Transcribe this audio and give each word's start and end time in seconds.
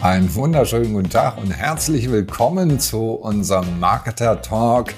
Einen 0.00 0.32
wunderschönen 0.36 0.92
guten 0.92 1.10
Tag 1.10 1.38
und 1.38 1.50
herzlich 1.50 2.08
willkommen 2.08 2.78
zu 2.78 3.14
unserem 3.14 3.80
Marketer 3.80 4.40
Talk. 4.40 4.94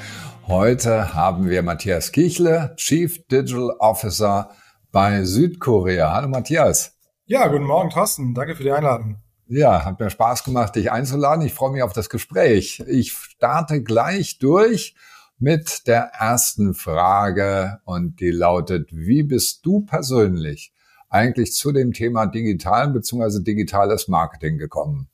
Heute 0.46 1.15
haben 1.15 1.49
wir 1.49 1.62
Matthias 1.62 2.12
Kichle, 2.12 2.74
Chief 2.76 3.26
Digital 3.28 3.71
Officer 3.78 4.51
bei 4.92 5.24
Südkorea. 5.24 6.13
Hallo 6.13 6.28
Matthias. 6.28 6.99
Ja, 7.24 7.49
guten 7.49 7.65
Morgen 7.65 7.88
Thorsten. 7.88 8.35
Danke 8.35 8.54
für 8.54 8.63
die 8.63 8.72
Einladung. 8.72 9.17
Ja, 9.49 9.87
hat 9.87 9.99
mir 9.99 10.10
Spaß 10.10 10.44
gemacht, 10.44 10.76
dich 10.76 10.92
einzuladen. 10.92 11.46
Ich 11.46 11.54
freue 11.54 11.72
mich 11.72 11.82
auf 11.82 11.94
das 11.94 12.10
Gespräch. 12.10 12.85
Ich 12.87 13.12
starte 13.12 13.82
gleich 13.82 14.38
durch 14.38 14.94
mit 15.38 15.87
der 15.87 16.12
ersten 16.19 16.74
Frage 16.74 17.80
und 17.87 18.20
die 18.20 18.32
lautet, 18.32 18.91
wie 18.92 19.23
bist 19.23 19.64
du 19.64 19.80
persönlich 19.80 20.74
eigentlich 21.11 21.53
zu 21.53 21.73
dem 21.73 21.93
Thema 21.93 22.27
digitalen 22.27 22.93
bzw. 22.93 23.43
digitales 23.43 24.09
Marketing 24.09 24.57
gekommen? 24.57 25.09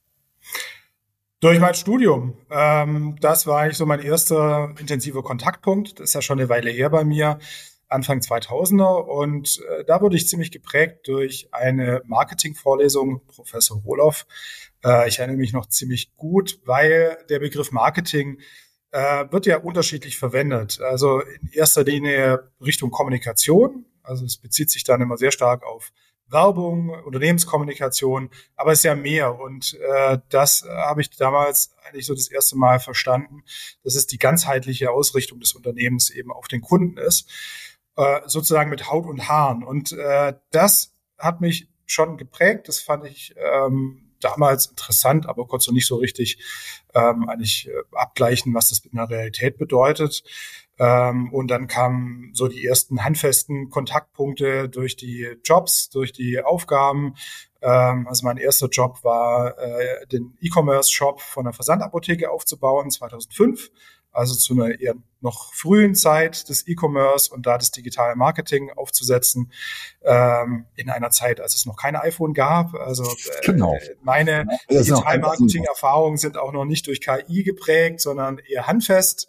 Durch 1.41 1.59
mein 1.61 1.75
Studium. 1.75 2.34
Ähm, 2.51 3.16
das 3.20 3.47
war 3.47 3.61
eigentlich 3.61 3.77
so 3.77 3.87
mein 3.87 4.01
erster 4.01 4.75
intensiver 4.79 5.23
Kontaktpunkt. 5.23 5.98
Das 5.98 6.11
ist 6.11 6.15
ja 6.15 6.23
schon 6.23 6.39
eine 6.39 6.48
Weile 6.48 6.70
her 6.70 6.89
bei 6.89 7.05
mir, 7.05 7.39
Anfang 7.89 8.20
2000er. 8.20 9.01
Und 9.01 9.61
äh, 9.69 9.84
da 9.84 10.01
wurde 10.01 10.17
ich 10.17 10.29
ziemlich 10.29 10.51
geprägt 10.51 11.09
durch 11.09 11.48
eine 11.53 12.03
Marketingvorlesung, 12.06 13.20
Professor 13.27 13.83
Roloff. 13.83 14.27
Äh, 14.84 15.09
ich 15.09 15.19
erinnere 15.19 15.37
mich 15.37 15.53
noch 15.53 15.67
ziemlich 15.67 16.17
gut, 16.17 16.59
weil 16.65 17.19
der 17.28 17.39
Begriff 17.39 17.70
Marketing 17.70 18.39
äh, 18.92 19.27
wird 19.31 19.45
ja 19.45 19.59
unterschiedlich 19.59 20.19
verwendet. 20.19 20.81
Also 20.81 21.20
in 21.20 21.51
erster 21.53 21.84
Linie 21.84 22.51
Richtung 22.65 22.91
Kommunikation, 22.91 23.84
also 24.06 24.24
es 24.24 24.38
bezieht 24.38 24.70
sich 24.70 24.84
dann 24.84 25.01
immer 25.01 25.16
sehr 25.16 25.33
stark 25.33 25.65
auf 25.65 25.92
Werbung, 26.28 26.91
Unternehmenskommunikation, 27.05 28.31
aber 28.56 28.72
es 28.72 28.81
ist 28.81 28.84
ja 28.84 28.94
mehr. 28.94 29.39
Und 29.39 29.75
äh, 29.75 30.19
das 30.28 30.64
habe 30.69 31.00
ich 31.00 31.11
damals 31.11 31.72
eigentlich 31.84 32.06
so 32.06 32.14
das 32.14 32.28
erste 32.28 32.56
Mal 32.56 32.81
verstanden, 32.81 33.44
dass 33.84 33.94
es 33.94 34.06
die 34.06 34.19
ganzheitliche 34.19 34.91
Ausrichtung 34.91 35.41
des 35.41 35.53
Unternehmens 35.55 36.11
eben 36.11 36.33
auf 36.33 36.48
den 36.48 36.62
Kunden 36.62 36.98
ist, 36.98 37.31
äh, 37.97 38.20
sozusagen 38.27 38.70
mit 38.70 38.91
Haut 38.91 39.06
und 39.06 39.28
Haaren. 39.28 39.62
Und 39.62 39.92
äh, 39.92 40.34
das 40.50 40.92
hat 41.19 41.41
mich 41.41 41.69
schon 41.86 42.16
geprägt. 42.16 42.69
Das 42.69 42.81
fand 42.81 43.05
ich 43.05 43.34
ähm, 43.36 44.06
damals 44.20 44.67
interessant, 44.67 45.28
aber 45.28 45.47
konnte 45.47 45.72
nicht 45.72 45.86
so 45.86 45.97
richtig 45.97 46.39
ähm, 46.95 47.28
eigentlich 47.28 47.69
äh, 47.69 47.72
abgleichen, 47.92 48.55
was 48.55 48.70
das 48.70 48.81
in 48.81 48.97
der 48.97 49.09
Realität 49.09 49.59
bedeutet. 49.59 50.22
Ähm, 50.78 51.33
und 51.33 51.48
dann 51.48 51.69
kamen 51.69 52.31
so 52.34 52.48
die 52.48 52.64
ersten 52.67 53.03
handfesten 53.03 53.70
Kontaktpunkte 53.70 54.69
durch 54.69 54.97
die 54.97 55.27
Jobs, 55.42 55.89
durch 55.89 56.12
die 56.12 56.41
Aufgaben. 56.42 57.14
Ähm, 57.62 58.06
also 58.09 58.27
mein 58.27 58.37
erster 58.37 58.69
Job 58.69 59.03
war, 59.03 59.59
äh, 59.59 60.06
den 60.09 60.37
E-Commerce-Shop 60.41 61.20
von 61.20 61.44
der 61.44 61.55
Versandapotheke 61.55 62.31
aufzubauen, 62.31 62.91
2005 62.91 63.70
also 64.17 64.34
zu 64.34 64.55
einer 64.55 64.81
eher 64.81 64.95
noch 65.20 65.53
frühen 65.53 65.95
Zeit 65.95 66.48
des 66.48 66.67
E-Commerce 66.67 67.31
und 67.33 67.47
da 67.47 67.59
das 67.59 67.70
digitale 67.70 68.17
Marketing 68.17 68.70
aufzusetzen, 68.70 69.53
ähm, 70.03 70.64
in 70.75 70.89
einer 70.89 71.11
Zeit, 71.11 71.41
als 71.41 71.55
es 71.55 71.67
noch 71.67 71.77
keine 71.77 72.00
iPhone 72.03 72.33
gab. 72.33 72.75
Also 72.75 73.05
äh, 73.05 73.44
genau. 73.44 73.77
meine 74.03 74.47
Digital 74.70 75.19
Marketing-Erfahrungen 75.19 76.17
sind 76.17 76.39
auch 76.39 76.53
noch 76.53 76.64
nicht 76.64 76.87
durch 76.87 77.00
KI 77.00 77.42
geprägt, 77.42 78.00
sondern 78.00 78.39
eher 78.39 78.67
handfest. 78.67 79.28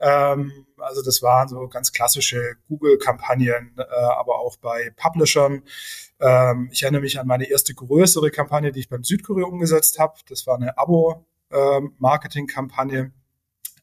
Ähm, 0.00 0.66
also 0.78 1.02
das 1.02 1.20
waren 1.22 1.48
so 1.48 1.68
ganz 1.68 1.92
klassische 1.92 2.54
Google-Kampagnen, 2.68 3.74
äh, 3.78 3.82
aber 3.82 4.38
auch 4.38 4.56
bei 4.56 4.90
Publishern. 4.96 5.62
Ähm, 6.20 6.70
ich 6.72 6.82
erinnere 6.82 7.02
mich 7.02 7.20
an 7.20 7.26
meine 7.26 7.50
erste 7.50 7.74
größere 7.74 8.30
Kampagne, 8.30 8.72
die 8.72 8.80
ich 8.80 8.88
beim 8.88 9.04
Südkorea 9.04 9.44
umgesetzt 9.46 9.98
habe. 9.98 10.14
Das 10.28 10.46
war 10.46 10.56
eine 10.56 10.78
Abo-Marketing-Kampagne 10.78 13.00
ähm, 13.00 13.12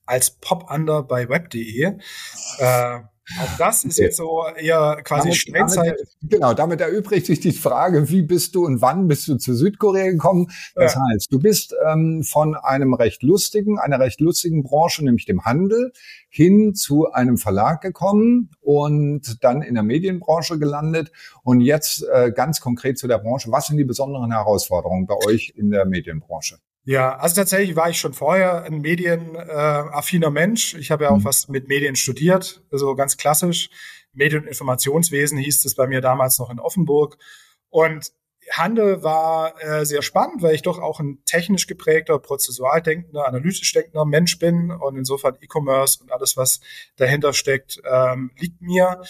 als 0.09 0.31
Pop-Under 0.31 1.03
bei 1.03 1.30
web.de. 1.30 1.97
Äh, 2.58 3.00
auch 3.38 3.58
das 3.59 3.84
ist 3.84 4.00
jetzt 4.00 4.18
so 4.18 4.44
eher 4.58 5.02
quasi 5.03 5.30
damit, 5.30 5.38
Steinzeit. 5.38 5.86
Damit, 5.86 6.09
genau, 6.24 6.53
damit 6.56 6.81
erübrigt 6.81 7.28
sich 7.28 7.40
die 7.40 7.52
Frage, 7.52 8.09
wie 8.09 8.24
bist 8.24 8.56
du 8.56 8.66
und 8.66 8.81
wann 8.81 9.08
bist 9.08 9.28
du 9.28 9.36
zu 9.38 9.53
Südkorea 9.53 10.09
gekommen? 10.09 10.48
Das 10.74 10.96
ja. 10.96 11.02
heißt, 11.12 11.31
du 11.31 11.40
bist 11.40 11.75
ähm, 11.88 12.24
von 12.24 12.56
einem 12.56 12.96
recht 12.96 13.22
lustigen, 13.22 13.78
einer 13.78 14.00
recht 14.00 14.19
lustigen 14.19 14.64
Branche, 14.64 15.06
nämlich 15.06 15.25
dem 15.25 15.46
Handel, 15.46 15.92
hin 16.30 16.74
zu 16.74 17.12
einem 17.12 17.38
Verlag 17.38 17.81
gekommen 17.81 18.50
und 18.62 19.44
dann 19.44 19.62
in 19.62 19.75
der 19.75 19.84
Medienbranche 19.84 20.58
gelandet. 20.58 21.12
Und 21.44 21.62
jetzt 21.62 22.03
äh, 22.12 22.31
ganz 22.31 22.62
konkret 22.62 22.98
zu 22.98 23.08
der 23.08 23.19
Branche. 23.19 23.52
Was 23.52 23.68
sind 23.68 23.78
die 23.78 23.86
besonderen 23.86 24.31
Herausforderungen 24.31 25.06
bei 25.06 25.16
euch 25.28 25.53
in 25.56 25.69
der 25.69 25.86
Medienbranche? 25.86 26.58
Ja, 26.90 27.18
also 27.18 27.36
tatsächlich 27.36 27.76
war 27.76 27.92
ich 27.92 28.00
schon 28.00 28.14
vorher 28.14 28.64
ein 28.64 28.82
medienaffiner 28.82 30.32
Mensch. 30.32 30.74
Ich 30.74 30.90
habe 30.90 31.04
ja 31.04 31.12
auch 31.12 31.20
mhm. 31.20 31.24
was 31.24 31.48
mit 31.48 31.68
Medien 31.68 31.96
studiert, 31.96 32.64
also 32.72 32.96
ganz 32.96 33.16
klassisch. 33.16 33.70
Medien- 34.12 34.42
und 34.42 34.48
Informationswesen 34.48 35.38
hieß 35.38 35.66
es 35.66 35.76
bei 35.76 35.86
mir 35.86 36.02
damals 36.02 36.40
noch 36.40 36.50
in 36.50 36.58
Offenburg. 36.58 37.20
Und 37.70 38.12
Handel 38.50 39.04
war 39.04 39.54
äh, 39.64 39.86
sehr 39.86 40.02
spannend, 40.02 40.42
weil 40.42 40.56
ich 40.56 40.64
doch 40.64 40.80
auch 40.80 41.00
ein 41.00 41.20
technisch 41.26 41.68
geprägter, 41.68 42.18
prozessual 42.18 42.82
denkender, 42.82 43.28
analytisch 43.28 43.72
denkender 43.72 44.06
Mensch 44.06 44.40
bin. 44.40 44.72
Und 44.72 44.98
insofern 44.98 45.38
E-Commerce 45.42 46.02
und 46.02 46.12
alles, 46.12 46.38
was 46.38 46.60
dahinter 46.96 47.34
steckt, 47.34 47.80
ähm, 47.88 48.32
liegt 48.40 48.64
mir. 48.64 49.04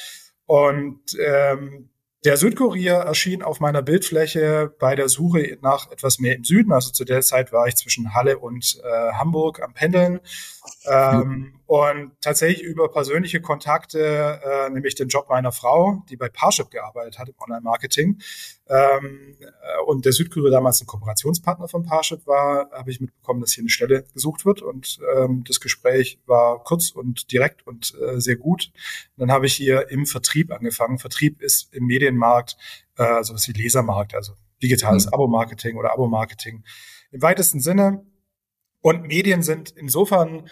Und 0.47 1.18
ähm, 1.18 1.88
der 2.25 2.35
Südkurier 2.35 2.96
erschien 2.96 3.41
auf 3.41 3.62
meiner 3.62 3.81
Bildfläche 3.81 4.74
bei 4.78 4.96
der 4.96 5.07
Suche 5.07 5.57
nach 5.62 5.90
etwas 5.90 6.19
mehr 6.19 6.35
im 6.35 6.44
Süden. 6.44 6.74
Also 6.74 6.91
zu 6.91 7.06
der 7.06 7.22
Zeit 7.22 7.53
war 7.53 7.68
ich 7.68 7.75
zwischen 7.75 8.13
Halle 8.13 8.40
und 8.40 8.81
äh, 8.84 9.13
Hamburg 9.13 9.62
am 9.62 9.74
Pendeln. 9.74 10.19
Ähm, 10.85 11.59
und 11.66 12.12
tatsächlich 12.19 12.62
über 12.62 12.91
persönliche 12.91 13.40
Kontakte, 13.40 14.41
äh, 14.44 14.69
nämlich 14.69 14.96
den 14.96 15.07
Job 15.07 15.30
meiner 15.30 15.53
Frau, 15.53 16.03
die 16.09 16.18
bei 16.18 16.28
Parship 16.28 16.72
gearbeitet 16.72 17.19
hat 17.19 17.30
im 17.30 17.35
Online-Marketing. 17.40 18.19
Ähm, 18.69 19.35
äh, 19.40 19.81
und 19.88 20.06
der 20.06 20.13
Südkurier 20.13 20.52
damals 20.52 20.80
ein 20.81 20.85
Kooperationspartner 20.85 21.68
von 21.68 21.84
Parship 21.84 22.28
war, 22.28 22.69
habe 22.72 22.91
ich 22.91 23.02
mitbekommen, 23.02 23.41
dass 23.41 23.53
hier 23.53 23.63
eine 23.63 23.69
Stelle 23.69 24.06
gesucht 24.13 24.46
wird. 24.46 24.62
Und 24.62 25.00
ähm, 25.16 25.44
das 25.47 25.59
Gespräch 25.59 26.19
war 26.28 26.63
kurz 26.63 26.91
und 26.91 27.31
direkt 27.31 27.66
und 27.66 27.96
äh, 28.00 28.19
sehr 28.22 28.35
gut. 28.35 28.72
Und 29.18 29.22
dann 29.22 29.31
habe 29.31 29.47
ich 29.47 29.56
hier 29.56 29.90
im 29.90 30.06
Vertrieb 30.06 30.52
angefangen. 30.52 31.00
Vertrieb 31.00 31.41
ist 31.41 31.74
im 31.74 31.85
Medienmarkt 31.88 32.57
äh, 32.97 33.24
sowas 33.24 33.47
wie 33.47 33.53
Lesermarkt, 33.53 34.13
also 34.13 34.34
digitales 34.62 35.07
mhm. 35.07 35.13
Abo-Marketing 35.13 35.75
oder 35.78 35.91
Abo-Marketing 35.94 36.63
im 37.12 37.22
weitesten 37.22 37.59
Sinne. 37.59 38.06
Und 38.81 39.07
Medien 39.07 39.41
sind 39.41 39.72
insofern 39.72 40.47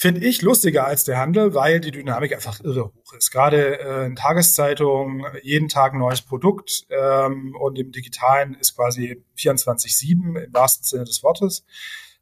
finde 0.00 0.22
ich 0.26 0.40
lustiger 0.40 0.86
als 0.86 1.04
der 1.04 1.18
Handel, 1.18 1.52
weil 1.52 1.78
die 1.78 1.90
Dynamik 1.90 2.32
einfach 2.32 2.58
irre 2.60 2.86
hoch 2.86 3.12
ist. 3.12 3.30
Gerade 3.30 3.80
äh, 3.80 4.06
in 4.06 4.16
Tageszeitungen 4.16 5.26
jeden 5.42 5.68
Tag 5.68 5.92
ein 5.92 5.98
neues 5.98 6.22
Produkt 6.22 6.86
ähm, 6.88 7.54
und 7.60 7.78
im 7.78 7.92
Digitalen 7.92 8.54
ist 8.54 8.76
quasi 8.76 9.22
24/7 9.36 10.42
im 10.42 10.54
wahrsten 10.54 10.84
Sinne 10.84 11.04
des 11.04 11.22
Wortes. 11.22 11.66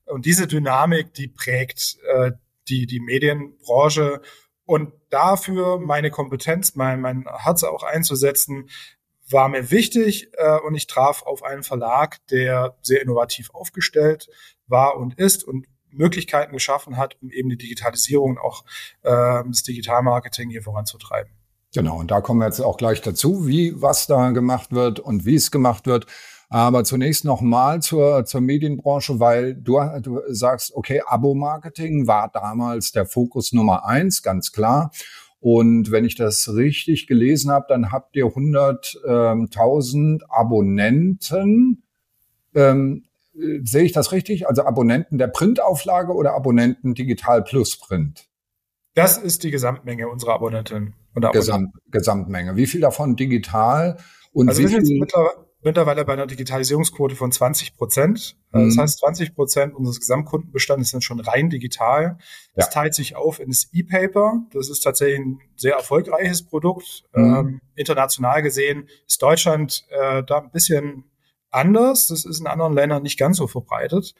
Und 0.06 0.27
diese 0.27 0.49
Dynamik, 0.49 1.15
die 1.15 1.28
prägt 1.28 1.99
äh, 2.12 2.33
die 2.69 2.87
die 2.87 2.99
Medienbranche 2.99 4.22
und 4.65 4.93
dafür 5.10 5.78
meine 5.78 6.10
Kompetenz, 6.10 6.75
mein 6.75 7.00
mein 7.00 7.27
Herz 7.33 7.62
auch 7.62 7.84
einzusetzen, 7.84 8.71
war 9.31 9.49
mir 9.49 9.71
wichtig 9.71 10.31
äh, 10.33 10.59
und 10.66 10.75
ich 10.75 10.89
traf 10.89 11.22
auf 11.22 11.45
einen 11.45 11.62
Verlag, 11.62 12.27
der 12.33 12.77
sehr 12.83 13.03
innovativ 13.03 13.50
aufgestellt 13.55 14.28
war 14.66 14.97
und 14.97 15.16
ist 15.16 15.45
und 15.45 15.66
Möglichkeiten 15.93 16.53
geschaffen 16.53 16.97
hat, 16.97 17.16
um 17.22 17.31
eben 17.31 17.49
die 17.49 17.59
Digitalisierung 17.59 18.32
und 18.32 18.38
auch 18.38 18.65
äh, 19.03 19.43
das 19.47 19.62
Digitalmarketing 19.62 20.50
hier 20.50 20.62
voranzutreiben. 20.62 21.32
Genau, 21.75 21.99
und 21.99 22.10
da 22.10 22.21
kommen 22.21 22.41
wir 22.41 22.47
jetzt 22.47 22.60
auch 22.60 22.78
gleich 22.78 23.03
dazu, 23.03 23.47
wie 23.47 23.80
was 23.80 24.07
da 24.07 24.30
gemacht 24.30 24.72
wird 24.72 25.01
und 25.01 25.27
wie 25.27 25.34
es 25.34 25.51
gemacht 25.51 25.86
wird. 25.86 26.07
Aber 26.51 26.83
zunächst 26.84 27.27
nochmal 27.27 27.83
zur, 27.83 28.24
zur 28.24 28.41
Medienbranche, 28.41 29.21
weil 29.21 29.54
du, 29.54 29.78
du 30.01 30.22
sagst, 30.28 30.74
okay, 30.74 31.03
Abo-Marketing 31.07 32.07
war 32.07 32.30
damals 32.33 32.91
der 32.92 33.04
Fokus 33.04 33.53
Nummer 33.53 33.84
eins, 33.84 34.22
ganz 34.22 34.51
klar. 34.53 34.91
Und 35.41 35.91
wenn 35.91 36.07
ich 36.07 36.15
das 36.16 36.54
richtig 36.54 37.07
gelesen 37.07 37.51
habe, 37.51 37.66
dann 37.68 37.92
habt 37.92 38.16
ihr 38.16 38.24
100.000 38.24 40.22
Abonnenten. 40.28 41.83
Ähm, 42.54 43.04
sehe 43.63 43.85
ich 43.85 43.93
das 43.93 44.13
richtig? 44.13 44.49
Also 44.49 44.65
Abonnenten 44.65 45.19
der 45.19 45.29
Printauflage 45.29 46.13
oder 46.13 46.35
Abonnenten 46.35 46.95
Digital 46.95 47.43
Plus 47.43 47.79
Print? 47.79 48.29
Das 48.95 49.17
ist 49.17 49.45
die 49.45 49.51
Gesamtmenge 49.51 50.09
unserer 50.09 50.35
Abonnenten. 50.35 50.95
Und 51.15 51.25
Abonnenten. 51.25 51.33
Gesamt, 51.33 51.73
Gesamtmenge. 51.91 52.57
Wie 52.57 52.67
viel 52.67 52.81
davon 52.81 53.17
digital? 53.17 53.99
Und 54.33 54.49
also 54.49 54.63
wie 54.63 54.71
wir 54.71 54.85
sind 54.85 55.01
mittlerweile 55.63 56.05
bei 56.05 56.13
einer 56.13 56.27
Digitalisierungsquote 56.27 57.17
von 57.17 57.33
20 57.33 57.77
Prozent. 57.77 58.37
Mhm. 58.53 58.69
Das 58.69 58.79
heißt, 58.79 58.99
20 59.01 59.35
Prozent 59.35 59.75
unseres 59.75 60.01
Gesamtkundenbestandes 60.01 60.91
sind 60.91 61.03
schon 61.03 61.21
rein 61.21 61.51
digital. 61.51 62.19
Das 62.55 62.67
ja. 62.67 62.73
teilt 62.73 62.95
sich 62.95 63.17
auf 63.17 63.41
in 63.41 63.49
das 63.49 63.69
E-Paper. 63.73 64.47
Das 64.53 64.69
ist 64.69 64.81
tatsächlich 64.81 65.21
ein 65.21 65.41
sehr 65.57 65.75
erfolgreiches 65.75 66.45
Produkt. 66.45 67.05
Mhm. 67.15 67.35
Ähm, 67.35 67.61
international 67.75 68.43
gesehen 68.43 68.89
ist 69.07 69.23
Deutschland 69.23 69.87
äh, 69.91 70.23
da 70.23 70.39
ein 70.39 70.51
bisschen 70.51 71.05
anders. 71.50 72.06
Das 72.09 72.24
ist 72.24 72.41
in 72.41 72.47
anderen 72.47 72.74
Ländern 72.74 73.03
nicht 73.03 73.18
ganz 73.18 73.36
so 73.36 73.47
verbreitet. 73.47 74.15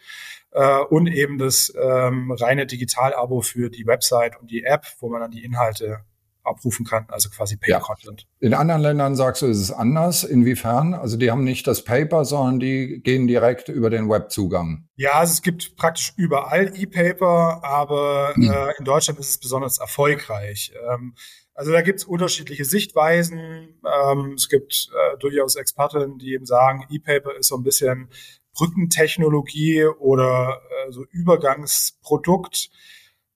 Äh, 0.53 0.79
und 0.91 1.07
eben 1.07 1.39
das 1.39 1.73
ähm, 1.81 2.31
reine 2.33 2.67
Digital-Abo 2.67 3.43
für 3.43 3.71
die 3.71 3.87
Website 3.87 4.41
und 4.41 4.51
die 4.51 4.65
App, 4.65 4.87
wo 5.01 5.09
man 5.09 5.21
dann 5.21 5.31
die 5.31 5.45
Inhalte 5.45 6.01
abrufen 6.49 6.87
kann, 6.87 7.07
also 7.09 7.29
quasi 7.29 7.57
Paper-Content. 7.57 8.27
Ja. 8.41 8.47
In 8.47 8.55
anderen 8.55 8.81
Ländern 8.81 9.17
sagst 9.17 9.43
du, 9.43 9.47
ist 9.47 9.61
es 9.61 9.71
anders. 9.71 10.25
Inwiefern? 10.25 10.95
Also 10.95 11.17
die 11.17 11.31
haben 11.31 11.45
nicht 11.45 11.67
das 11.67 11.85
Paper, 11.85 12.25
sondern 12.25 12.59
die 12.59 13.01
gehen 13.03 13.27
direkt 13.27 13.69
über 13.69 13.91
den 13.91 14.09
Webzugang. 14.09 14.89
Ja, 14.97 15.13
also 15.13 15.33
es 15.33 15.43
gibt 15.43 15.77
praktisch 15.77 16.15
überall 16.17 16.73
E-Paper, 16.75 17.61
aber 17.63 18.33
hm. 18.35 18.51
äh, 18.51 18.73
in 18.79 18.85
Deutschland 18.85 19.21
ist 19.21 19.31
es 19.31 19.39
besonders 19.39 19.79
erfolgreich. 19.79 20.73
Ähm, 20.91 21.15
also 21.59 21.73
da 21.73 21.83
gibt 21.83 21.99
es 21.99 22.05
unterschiedliche 22.05 22.65
Sichtweisen. 22.65 23.81
Ähm, 23.85 24.35
es 24.35 24.49
gibt 24.49 24.91
äh, 24.95 25.19
durchaus 25.19 25.57
Experten, 25.57 26.17
die 26.17 26.35
eben 26.35 26.47
sagen, 26.47 26.87
E-Paper 26.89 27.35
ist 27.37 27.49
so 27.49 27.57
ein 27.57 27.65
bisschen 27.65 28.11
Brückentechnologie 28.55 29.85
oder 29.87 30.61
äh, 30.71 30.93
so 30.93 31.05
Übergangsprodukt 31.11 32.71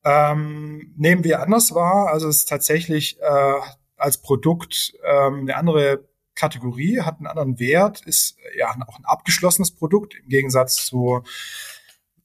ähm, 0.04 0.94
nehmen 0.96 1.24
wir 1.24 1.42
anders 1.42 1.74
wahr. 1.74 2.12
Also 2.12 2.28
es 2.28 2.38
ist 2.38 2.48
tatsächlich 2.48 3.18
äh, 3.20 3.54
als 3.96 4.18
Produkt 4.18 4.94
ähm, 5.04 5.40
eine 5.40 5.56
andere 5.56 6.08
Kategorie, 6.36 7.00
hat 7.00 7.18
einen 7.18 7.26
anderen 7.26 7.58
Wert, 7.58 8.02
ist 8.06 8.36
ja 8.56 8.68
auch 8.70 8.98
ein 8.98 9.04
abgeschlossenes 9.04 9.72
Produkt 9.72 10.14
im 10.14 10.28
Gegensatz 10.28 10.86
zu 10.86 11.24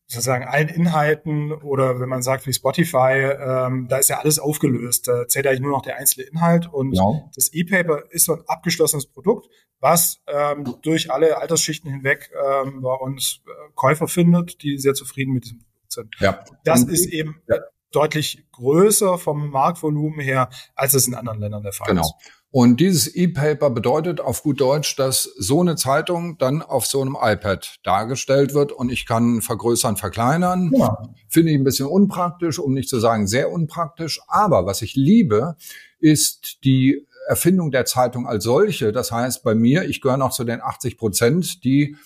sozusagen 0.08 0.46
allen 0.46 0.70
Inhalten 0.70 1.52
oder 1.52 2.00
wenn 2.00 2.08
man 2.08 2.22
sagt 2.22 2.48
wie 2.48 2.54
Spotify, 2.54 3.30
ähm, 3.40 3.88
da 3.90 3.98
ist 3.98 4.10
ja 4.10 4.20
alles 4.20 4.40
aufgelöst. 4.40 5.08
Da 5.08 5.28
zählt 5.28 5.46
eigentlich 5.46 5.60
nur 5.60 5.72
noch 5.72 5.82
der 5.82 5.98
einzelne 5.98 6.28
Inhalt 6.28 6.72
und 6.72 6.92
genau. 6.92 7.30
das 7.36 7.54
E-Paper 7.54 8.04
ist 8.10 8.26
so 8.26 8.34
ein 8.34 8.44
abgeschlossenes 8.48 9.06
Produkt, 9.08 9.48
was 9.80 10.22
ähm, 10.28 10.78
durch 10.82 11.12
alle 11.12 11.38
Altersschichten 11.38 11.92
hinweg 11.92 12.32
ähm, 12.34 12.82
bei 12.82 12.94
uns 12.94 13.42
äh, 13.46 13.50
Käufer 13.76 14.08
findet, 14.08 14.64
die 14.64 14.78
sehr 14.78 14.94
zufrieden 14.94 15.34
mit 15.34 15.44
diesem 15.44 15.60
sind. 15.90 16.16
Ja. 16.20 16.44
Das 16.64 16.84
und, 16.84 16.92
ist 16.92 17.08
eben 17.08 17.42
ja. 17.48 17.58
deutlich 17.92 18.46
größer 18.52 19.18
vom 19.18 19.50
Marktvolumen 19.50 20.20
her, 20.20 20.50
als 20.76 20.94
es 20.94 21.08
in 21.08 21.16
anderen 21.16 21.40
Ländern 21.40 21.64
der 21.64 21.74
Fall 21.74 21.88
genau. 21.88 22.02
ist. 22.02 22.14
Und 22.50 22.80
dieses 22.80 23.14
E-Paper 23.14 23.70
bedeutet 23.70 24.22
auf 24.22 24.42
gut 24.42 24.62
Deutsch, 24.62 24.96
dass 24.96 25.24
so 25.24 25.60
eine 25.60 25.76
Zeitung 25.76 26.38
dann 26.38 26.62
auf 26.62 26.86
so 26.86 27.02
einem 27.02 27.18
iPad 27.20 27.76
dargestellt 27.84 28.54
wird 28.54 28.72
und 28.72 28.90
ich 28.92 29.06
kann 29.06 29.42
vergrößern, 29.42 29.98
verkleinern. 29.98 30.72
Ja. 30.74 30.98
Finde 31.28 31.52
ich 31.52 31.58
ein 31.58 31.66
bisschen 31.66 31.88
unpraktisch, 31.88 32.58
um 32.58 32.74
nicht 32.74 32.88
zu 32.90 33.00
sagen 33.00 33.28
sehr 33.28 33.52
unpraktisch. 33.52 34.22
Aber 34.28 34.66
was 34.66 34.82
ich 34.82 34.96
liebe, 34.96 35.58
ist 36.00 36.64
die 36.64 37.06
Erfindung 37.28 37.72
der 37.72 37.86
Zeitung 37.86 38.26
als 38.26 38.46
solche. 38.46 38.94
Das 38.94 39.12
heißt, 39.12 39.44
bei 39.44 39.54
mir, 39.54 39.84
ich 39.84 40.00
gehöre 40.00 40.18
noch 40.18 40.32
zu 40.32 40.46
den 40.46 40.62
80 40.62 40.98
Prozent, 40.98 41.66
die 41.66 41.98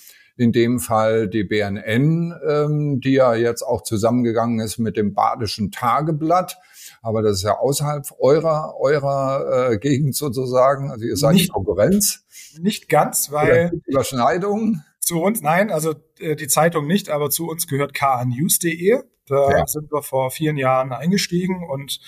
in 0.41 0.51
dem 0.51 0.79
Fall 0.79 1.27
die 1.27 1.43
BNN, 1.43 2.33
ähm, 2.49 2.99
die 2.99 3.13
ja 3.13 3.35
jetzt 3.35 3.61
auch 3.61 3.83
zusammengegangen 3.83 4.59
ist 4.59 4.79
mit 4.79 4.97
dem 4.97 5.13
Badischen 5.13 5.71
Tageblatt. 5.71 6.57
Aber 7.03 7.21
das 7.21 7.37
ist 7.37 7.43
ja 7.43 7.59
außerhalb 7.59 8.07
eurer, 8.19 8.73
eurer 8.79 9.71
äh, 9.71 9.77
Gegend 9.77 10.15
sozusagen. 10.15 10.89
Also 10.89 11.05
ihr 11.05 11.15
seid 11.15 11.35
nicht, 11.35 11.53
Konkurrenz. 11.53 12.25
Nicht 12.59 12.89
ganz, 12.89 13.31
weil. 13.31 13.71
Überschneidung. 13.85 14.81
Zu 14.99 15.21
uns, 15.21 15.41
nein, 15.41 15.71
also 15.71 15.93
äh, 16.19 16.35
die 16.35 16.47
Zeitung 16.47 16.87
nicht, 16.87 17.09
aber 17.09 17.29
zu 17.29 17.47
uns 17.47 17.67
gehört 17.67 17.93
kanews.de. 17.93 19.03
Da 19.27 19.51
ja. 19.51 19.67
sind 19.67 19.91
wir 19.91 20.01
vor 20.01 20.31
vielen 20.31 20.57
Jahren 20.57 20.91
eingestiegen 20.91 21.67
und 21.69 21.99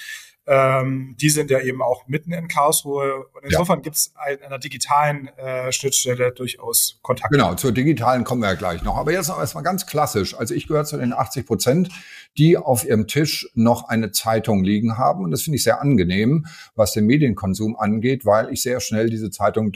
ähm, 0.45 1.15
die 1.21 1.29
sind 1.29 1.49
ja 1.49 1.59
eben 1.61 1.81
auch 1.81 2.07
mitten 2.07 2.33
in 2.33 2.47
Karlsruhe. 2.47 3.25
Und 3.33 3.43
insofern 3.43 3.79
ja. 3.79 3.83
gibt 3.83 3.95
es 3.95 4.13
an 4.15 4.37
einer 4.45 4.59
digitalen 4.59 5.29
äh, 5.37 5.71
Schnittstelle 5.71 6.31
durchaus 6.31 6.99
Kontakt. 7.01 7.31
Genau, 7.31 7.55
zur 7.55 7.71
digitalen 7.71 8.23
kommen 8.25 8.41
wir 8.41 8.49
ja 8.49 8.55
gleich 8.55 8.83
noch. 8.83 8.97
Aber 8.97 9.13
jetzt 9.13 9.29
noch 9.29 9.39
erstmal 9.39 9.63
ganz 9.63 9.85
klassisch. 9.85 10.35
Also 10.35 10.53
ich 10.53 10.67
gehöre 10.67 10.83
zu 10.83 10.97
den 10.97 11.13
80 11.13 11.45
Prozent, 11.45 11.89
die 12.37 12.57
auf 12.57 12.85
ihrem 12.85 13.07
Tisch 13.07 13.49
noch 13.53 13.87
eine 13.87 14.11
Zeitung 14.11 14.63
liegen 14.63 14.97
haben. 14.97 15.23
Und 15.23 15.31
das 15.31 15.43
finde 15.43 15.57
ich 15.57 15.63
sehr 15.63 15.81
angenehm, 15.81 16.45
was 16.75 16.91
den 16.91 17.05
Medienkonsum 17.05 17.77
angeht, 17.77 18.25
weil 18.25 18.51
ich 18.51 18.61
sehr 18.61 18.81
schnell 18.81 19.09
diese 19.09 19.31
Zeitung 19.31 19.71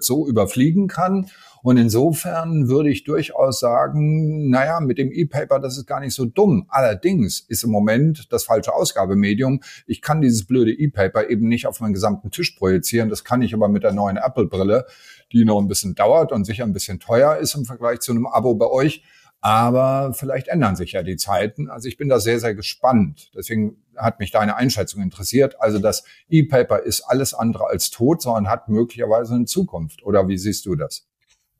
so 0.00 0.26
überfliegen 0.26 0.88
kann 0.88 1.30
und 1.66 1.78
insofern 1.78 2.68
würde 2.68 2.90
ich 2.90 3.02
durchaus 3.02 3.58
sagen, 3.58 4.50
naja, 4.50 4.78
mit 4.78 4.98
dem 4.98 5.10
E-Paper, 5.10 5.58
das 5.58 5.76
ist 5.76 5.86
gar 5.86 5.98
nicht 5.98 6.14
so 6.14 6.24
dumm. 6.24 6.66
Allerdings 6.68 7.40
ist 7.40 7.64
im 7.64 7.72
Moment 7.72 8.32
das 8.32 8.44
falsche 8.44 8.72
Ausgabemedium. 8.72 9.60
Ich 9.88 10.00
kann 10.00 10.20
dieses 10.20 10.46
blöde 10.46 10.70
E-Paper 10.70 11.28
eben 11.28 11.48
nicht 11.48 11.66
auf 11.66 11.80
meinen 11.80 11.92
gesamten 11.92 12.30
Tisch 12.30 12.52
projizieren. 12.52 13.08
Das 13.08 13.24
kann 13.24 13.42
ich 13.42 13.52
aber 13.52 13.66
mit 13.66 13.82
der 13.82 13.92
neuen 13.92 14.16
Apple-Brille, 14.16 14.86
die 15.32 15.44
noch 15.44 15.58
ein 15.58 15.66
bisschen 15.66 15.96
dauert 15.96 16.30
und 16.30 16.44
sicher 16.44 16.62
ein 16.62 16.72
bisschen 16.72 17.00
teuer 17.00 17.36
ist 17.38 17.56
im 17.56 17.64
Vergleich 17.64 17.98
zu 17.98 18.12
einem 18.12 18.28
Abo 18.28 18.54
bei 18.54 18.68
euch. 18.68 19.02
Aber 19.40 20.12
vielleicht 20.14 20.46
ändern 20.46 20.76
sich 20.76 20.92
ja 20.92 21.02
die 21.02 21.16
Zeiten. 21.16 21.68
Also 21.68 21.88
ich 21.88 21.96
bin 21.96 22.08
da 22.08 22.20
sehr, 22.20 22.38
sehr 22.38 22.54
gespannt. 22.54 23.32
Deswegen 23.34 23.82
hat 23.96 24.20
mich 24.20 24.30
deine 24.30 24.54
Einschätzung 24.54 25.02
interessiert. 25.02 25.60
Also 25.60 25.80
das 25.80 26.04
E-Paper 26.28 26.84
ist 26.84 27.00
alles 27.00 27.34
andere 27.34 27.66
als 27.66 27.90
tot, 27.90 28.22
sondern 28.22 28.48
hat 28.48 28.68
möglicherweise 28.68 29.34
eine 29.34 29.46
Zukunft. 29.46 30.04
Oder 30.04 30.28
wie 30.28 30.38
siehst 30.38 30.64
du 30.64 30.76
das? 30.76 31.08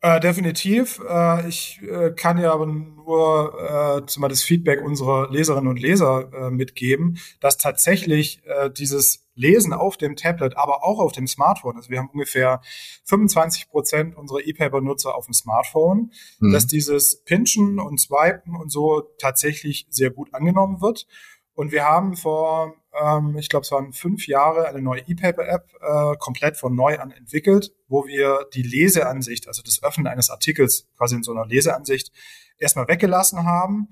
Äh, 0.06 0.20
definitiv. 0.20 1.00
Äh, 1.08 1.48
ich 1.48 1.82
äh, 1.82 2.12
kann 2.12 2.38
ja 2.38 2.52
aber 2.52 2.66
nur 2.66 3.98
äh, 4.04 4.06
zumal 4.06 4.30
das 4.30 4.40
Feedback 4.40 4.80
unserer 4.80 5.28
Leserinnen 5.32 5.66
und 5.66 5.80
Leser 5.80 6.30
äh, 6.32 6.50
mitgeben, 6.50 7.18
dass 7.40 7.56
tatsächlich 7.56 8.40
äh, 8.46 8.70
dieses 8.70 9.26
Lesen 9.34 9.72
auf 9.72 9.96
dem 9.96 10.14
Tablet, 10.14 10.56
aber 10.56 10.84
auch 10.84 11.00
auf 11.00 11.10
dem 11.10 11.26
Smartphone, 11.26 11.74
also 11.74 11.90
wir 11.90 11.98
haben 11.98 12.10
ungefähr 12.10 12.60
25 13.06 13.68
Prozent 13.68 14.16
unserer 14.16 14.46
E-Paper-Nutzer 14.46 15.12
auf 15.12 15.24
dem 15.24 15.34
Smartphone, 15.34 16.12
mhm. 16.38 16.52
dass 16.52 16.68
dieses 16.68 17.24
Pinchen 17.24 17.80
und 17.80 17.98
Swipen 17.98 18.54
und 18.54 18.70
so 18.70 19.02
tatsächlich 19.18 19.88
sehr 19.90 20.10
gut 20.10 20.32
angenommen 20.32 20.80
wird. 20.80 21.08
Und 21.54 21.72
wir 21.72 21.84
haben 21.84 22.16
vor, 22.16 22.76
ähm, 23.00 23.37
ich 23.38 23.48
glaube, 23.48 23.64
es 23.64 23.72
waren 23.72 23.93
fünf 23.93 24.26
Jahre, 24.26 24.69
eine 24.69 24.82
neue 24.82 25.00
E-Paper-App 25.06 25.69
äh, 25.81 26.16
komplett 26.19 26.56
von 26.56 26.75
neu 26.75 26.98
an 26.98 27.10
entwickelt, 27.10 27.72
wo 27.88 28.06
wir 28.06 28.46
die 28.54 28.62
Leseansicht, 28.62 29.48
also 29.48 29.62
das 29.62 29.82
Öffnen 29.82 30.06
eines 30.06 30.31
Artikels 30.31 30.88
quasi 30.96 31.16
in 31.16 31.22
so 31.22 31.32
einer 31.32 31.46
Leseansicht, 31.46 32.12
erstmal 32.58 32.88
weggelassen 32.88 33.44
haben, 33.44 33.88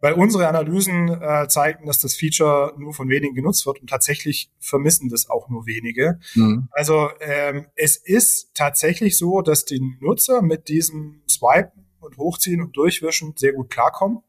weil 0.00 0.12
unsere 0.12 0.46
Analysen 0.46 1.08
äh, 1.08 1.48
zeigten, 1.48 1.86
dass 1.86 1.98
das 1.98 2.14
Feature 2.14 2.74
nur 2.78 2.92
von 2.92 3.08
wenigen 3.08 3.34
genutzt 3.34 3.66
wird 3.66 3.80
und 3.80 3.88
tatsächlich 3.88 4.50
vermissen 4.58 5.08
das 5.08 5.28
auch 5.30 5.48
nur 5.48 5.66
wenige. 5.66 6.18
Mhm. 6.34 6.68
Also 6.70 7.10
ähm, 7.20 7.66
es 7.76 7.96
ist 7.96 8.54
tatsächlich 8.54 9.16
so, 9.16 9.40
dass 9.40 9.64
die 9.64 9.80
Nutzer 10.00 10.42
mit 10.42 10.68
diesem 10.68 11.22
Swipen 11.28 11.86
und 12.00 12.18
Hochziehen 12.18 12.62
und 12.62 12.76
Durchwischen 12.76 13.34
sehr 13.36 13.52
gut 13.52 13.70
klarkommen. 13.70 14.22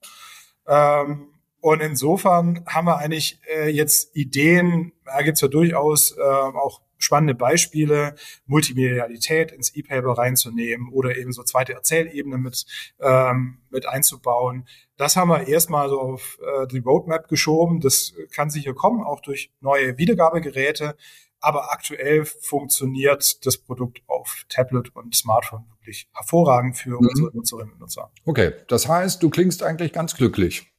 Ähm, 0.68 1.28
und 1.68 1.82
insofern 1.82 2.64
haben 2.66 2.88
wir 2.88 2.98
eigentlich 2.98 3.42
äh, 3.54 3.68
jetzt 3.68 4.16
Ideen, 4.16 4.94
da 5.04 5.22
gibt's 5.22 5.42
ja 5.42 5.50
durchaus 5.50 6.16
äh, 6.18 6.22
auch 6.22 6.82
spannende 6.98 7.36
Beispiele, 7.36 8.16
Multimedialität 8.46 9.52
ins 9.52 9.76
E-Paper 9.76 10.18
reinzunehmen 10.18 10.94
oder 10.94 11.18
eben 11.18 11.34
so 11.34 11.44
zweite 11.44 11.74
Erzählebene 11.74 12.38
mit, 12.38 12.66
ähm, 13.02 13.58
mit 13.70 13.86
einzubauen. 13.86 14.66
Das 14.96 15.18
haben 15.18 15.28
wir 15.28 15.46
erstmal 15.50 15.90
so 15.90 16.00
auf 16.00 16.40
äh, 16.42 16.68
die 16.68 16.80
Roadmap 16.80 17.28
geschoben. 17.28 17.82
Das 17.82 18.14
kann 18.34 18.50
sicher 18.50 18.74
kommen, 18.74 19.04
auch 19.04 19.20
durch 19.20 19.52
neue 19.60 19.98
Wiedergabegeräte. 19.98 20.96
Aber 21.42 21.74
aktuell 21.74 22.24
funktioniert 22.24 23.46
das 23.46 23.58
Produkt 23.58 24.02
auf 24.08 24.46
Tablet 24.48 24.96
und 24.96 25.14
Smartphone 25.14 25.66
wirklich 25.72 26.08
hervorragend 26.14 26.78
für 26.78 26.92
mhm. 26.92 27.10
unsere 27.10 27.36
Nutzerinnen 27.36 27.74
und 27.74 27.82
Nutzer. 27.82 28.10
Okay, 28.24 28.54
das 28.70 28.88
heißt, 28.88 29.22
du 29.22 29.30
klingst 29.30 29.64
eigentlich 29.64 29.92
ganz 29.92 30.16
glücklich. 30.16 30.72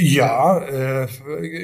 Ja, 0.00 0.58
äh, 0.60 1.08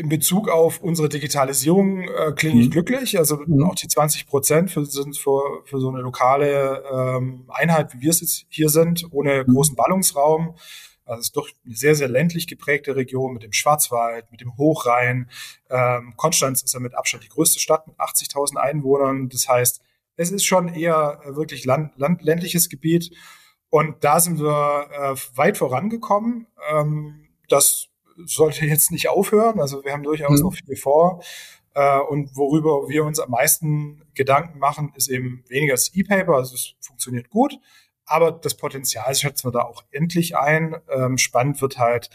in 0.00 0.09
Bezug 0.09 0.49
auf 0.49 0.80
unsere 0.80 1.09
Digitalisierung 1.09 2.09
äh, 2.09 2.33
klinge 2.33 2.61
ich 2.61 2.66
mhm. 2.66 2.73
glücklich. 2.73 3.16
Also 3.16 3.38
mhm. 3.47 3.62
auch 3.62 3.76
die 3.76 3.87
20 3.87 4.26
Prozent 4.26 4.71
für, 4.73 4.85
sind 4.85 5.16
für, 5.16 5.62
für 5.64 5.78
so 5.78 5.88
eine 5.88 6.00
lokale 6.00 6.83
ähm, 6.92 7.44
Einheit, 7.49 7.94
wie 7.94 8.00
wir 8.00 8.11
es 8.11 8.21
jetzt 8.21 8.47
hier 8.49 8.71
sind, 8.71 9.06
ohne 9.12 9.44
mhm. 9.44 9.52
großen 9.52 9.76
Ballungsraum. 9.76 10.56
Also 11.04 11.21
es 11.21 11.26
ist 11.26 11.37
doch 11.37 11.49
eine 11.64 11.76
sehr, 11.76 11.94
sehr 11.94 12.09
ländlich 12.09 12.49
geprägte 12.49 12.97
Region 12.97 13.35
mit 13.35 13.44
dem 13.44 13.52
Schwarzwald, 13.52 14.30
mit 14.33 14.40
dem 14.40 14.56
Hochrhein. 14.56 15.30
Ähm, 15.71 16.14
Konstanz 16.16 16.62
ist 16.62 16.75
ja 16.75 16.80
mit 16.80 16.97
Abstand 16.97 17.23
die 17.23 17.28
größte 17.28 17.61
Stadt 17.61 17.87
mit 17.87 17.97
80.000 18.00 18.56
Einwohnern. 18.56 19.28
Das 19.28 19.49
heißt, 19.49 19.80
es 20.16 20.33
ist 20.33 20.44
schon 20.44 20.68
eher 20.68 21.21
wirklich 21.26 21.64
land, 21.64 21.92
land, 21.97 22.23
ländliches 22.23 22.68
Gebiet. 22.68 23.14
Und 23.75 24.04
da 24.04 24.21
sind 24.21 24.38
wir 24.38 24.88
äh, 24.93 25.37
weit 25.37 25.59
vorangekommen. 25.59 26.47
Ähm, 26.71 27.26
das 27.49 27.88
sollte 28.25 28.66
jetzt 28.66 28.93
nicht 28.93 29.09
aufhören. 29.09 29.59
Also 29.59 29.85
wir 29.85 29.93
haben 29.93 30.04
durchaus 30.04 30.38
mhm. 30.38 30.45
noch 30.45 30.54
viel 30.54 30.76
vor. 30.76 31.25
Äh, 31.75 31.99
und 31.99 32.37
worüber 32.37 32.88
wir 32.88 33.04
uns 33.04 33.19
am 33.19 33.31
meisten 33.31 34.04
Gedanken 34.14 34.61
machen, 34.61 34.93
ist 34.95 35.09
eben 35.09 35.43
weniger 35.49 35.73
das 35.73 35.93
E-Paper. 35.93 36.35
Also 36.35 36.54
es 36.54 36.76
funktioniert 36.87 37.31
gut. 37.31 37.59
Aber 38.07 38.31
das 38.31 38.57
Potenzial 38.57 39.12
schätzen 39.12 39.49
wir 39.49 39.50
da 39.50 39.62
auch 39.62 39.83
endlich 39.90 40.37
ein. 40.37 40.76
Ähm, 40.88 41.19
spannend 41.19 41.61
wird 41.61 41.76
halt 41.76 42.11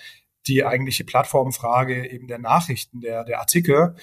die 0.47 0.63
eigentliche 0.63 1.03
Plattformfrage 1.03 2.09
eben 2.09 2.27
der 2.27 2.39
Nachrichten, 2.39 3.01
der, 3.01 3.25
der 3.25 3.41
Artikel 3.41 3.97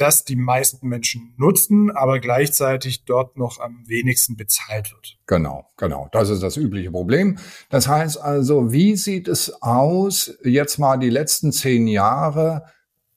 das 0.00 0.24
die 0.24 0.36
meisten 0.36 0.88
Menschen 0.88 1.34
nutzen, 1.36 1.90
aber 1.90 2.20
gleichzeitig 2.20 3.04
dort 3.04 3.36
noch 3.36 3.60
am 3.60 3.84
wenigsten 3.86 4.36
bezahlt 4.36 4.92
wird. 4.92 5.18
Genau, 5.26 5.66
genau. 5.76 6.08
Das 6.12 6.30
ist 6.30 6.42
das 6.42 6.56
übliche 6.56 6.90
Problem. 6.90 7.38
Das 7.68 7.86
heißt 7.86 8.18
also, 8.20 8.72
wie 8.72 8.96
sieht 8.96 9.28
es 9.28 9.62
aus, 9.62 10.38
jetzt 10.42 10.78
mal 10.78 10.96
die 10.96 11.10
letzten 11.10 11.52
zehn 11.52 11.86
Jahre, 11.86 12.64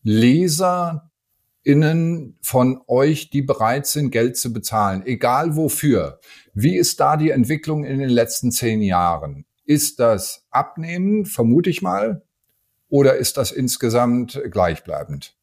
Leser, 0.02 1.10
Innen 1.66 2.38
von 2.42 2.82
euch, 2.88 3.30
die 3.30 3.42
bereit 3.42 3.88
sind, 3.88 4.12
Geld 4.12 4.36
zu 4.36 4.52
bezahlen, 4.52 5.06
egal 5.06 5.56
wofür. 5.56 6.20
Wie 6.54 6.76
ist 6.76 7.00
da 7.00 7.16
die 7.16 7.30
Entwicklung 7.30 7.86
in 7.86 8.00
den 8.00 8.10
letzten 8.10 8.52
zehn 8.52 8.82
Jahren? 8.82 9.46
Ist 9.64 10.02
das 10.02 10.46
abnehmend, 10.50 11.30
vermute 11.30 11.70
ich 11.70 11.82
mal, 11.82 12.24
oder 12.90 13.16
ist 13.16 13.38
das 13.38 13.54
insgesamt 13.54 14.42
gleichbleibend? 14.52 15.38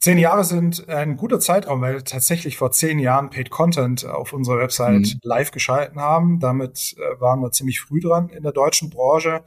Zehn 0.00 0.16
Jahre 0.16 0.44
sind 0.44 0.88
ein 0.88 1.18
guter 1.18 1.40
Zeitraum, 1.40 1.82
weil 1.82 1.94
wir 1.94 2.04
tatsächlich 2.04 2.56
vor 2.56 2.72
zehn 2.72 2.98
Jahren 2.98 3.28
Paid 3.28 3.50
Content 3.50 4.06
auf 4.06 4.32
unserer 4.32 4.58
Website 4.58 5.14
mhm. 5.14 5.20
live 5.22 5.50
geschalten 5.50 6.00
haben. 6.00 6.40
Damit 6.40 6.96
äh, 6.96 7.20
waren 7.20 7.40
wir 7.40 7.52
ziemlich 7.52 7.80
früh 7.80 8.00
dran 8.00 8.30
in 8.30 8.42
der 8.42 8.52
deutschen 8.52 8.88
Branche. 8.88 9.44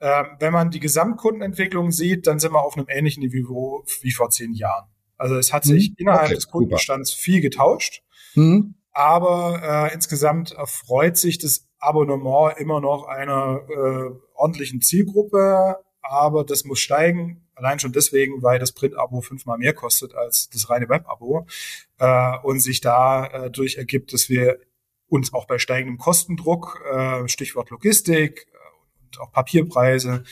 Ähm, 0.00 0.26
wenn 0.40 0.52
man 0.52 0.70
die 0.70 0.80
Gesamtkundenentwicklung 0.80 1.92
sieht, 1.92 2.26
dann 2.26 2.40
sind 2.40 2.52
wir 2.52 2.62
auf 2.62 2.76
einem 2.76 2.86
ähnlichen 2.88 3.22
Niveau 3.22 3.84
wie 4.02 4.10
vor 4.10 4.28
zehn 4.30 4.54
Jahren. 4.54 4.86
Also 5.18 5.36
es 5.36 5.52
hat 5.52 5.62
sich 5.62 5.90
mhm. 5.90 5.96
innerhalb 5.98 6.26
okay, 6.26 6.34
des 6.34 6.48
Kundenbestands 6.48 7.14
viel 7.14 7.40
getauscht. 7.40 8.02
Mhm. 8.34 8.74
Aber 8.90 9.60
äh, 9.62 9.94
insgesamt 9.94 10.50
erfreut 10.50 11.16
sich 11.16 11.38
das 11.38 11.68
Abonnement 11.78 12.58
immer 12.58 12.80
noch 12.80 13.06
einer 13.06 13.60
äh, 13.68 14.10
ordentlichen 14.34 14.80
Zielgruppe, 14.80 15.76
aber 16.02 16.44
das 16.44 16.64
muss 16.64 16.80
steigen. 16.80 17.45
Allein 17.56 17.78
schon 17.78 17.92
deswegen, 17.92 18.42
weil 18.42 18.58
das 18.58 18.72
Print-Abo 18.72 19.20
fünfmal 19.22 19.58
mehr 19.58 19.72
kostet 19.72 20.14
als 20.14 20.48
das 20.50 20.70
reine 20.70 20.88
Web-Abo 20.88 21.46
äh, 21.98 22.38
und 22.42 22.60
sich 22.60 22.80
dadurch 22.80 23.76
äh, 23.76 23.78
ergibt, 23.78 24.12
dass 24.12 24.28
wir 24.28 24.58
uns 25.08 25.32
auch 25.32 25.46
bei 25.46 25.58
steigendem 25.58 25.98
Kostendruck, 25.98 26.82
äh, 26.92 27.26
Stichwort 27.28 27.70
Logistik 27.70 28.46
äh, 28.52 29.04
und 29.04 29.20
auch 29.20 29.32
Papierpreise, 29.32 30.24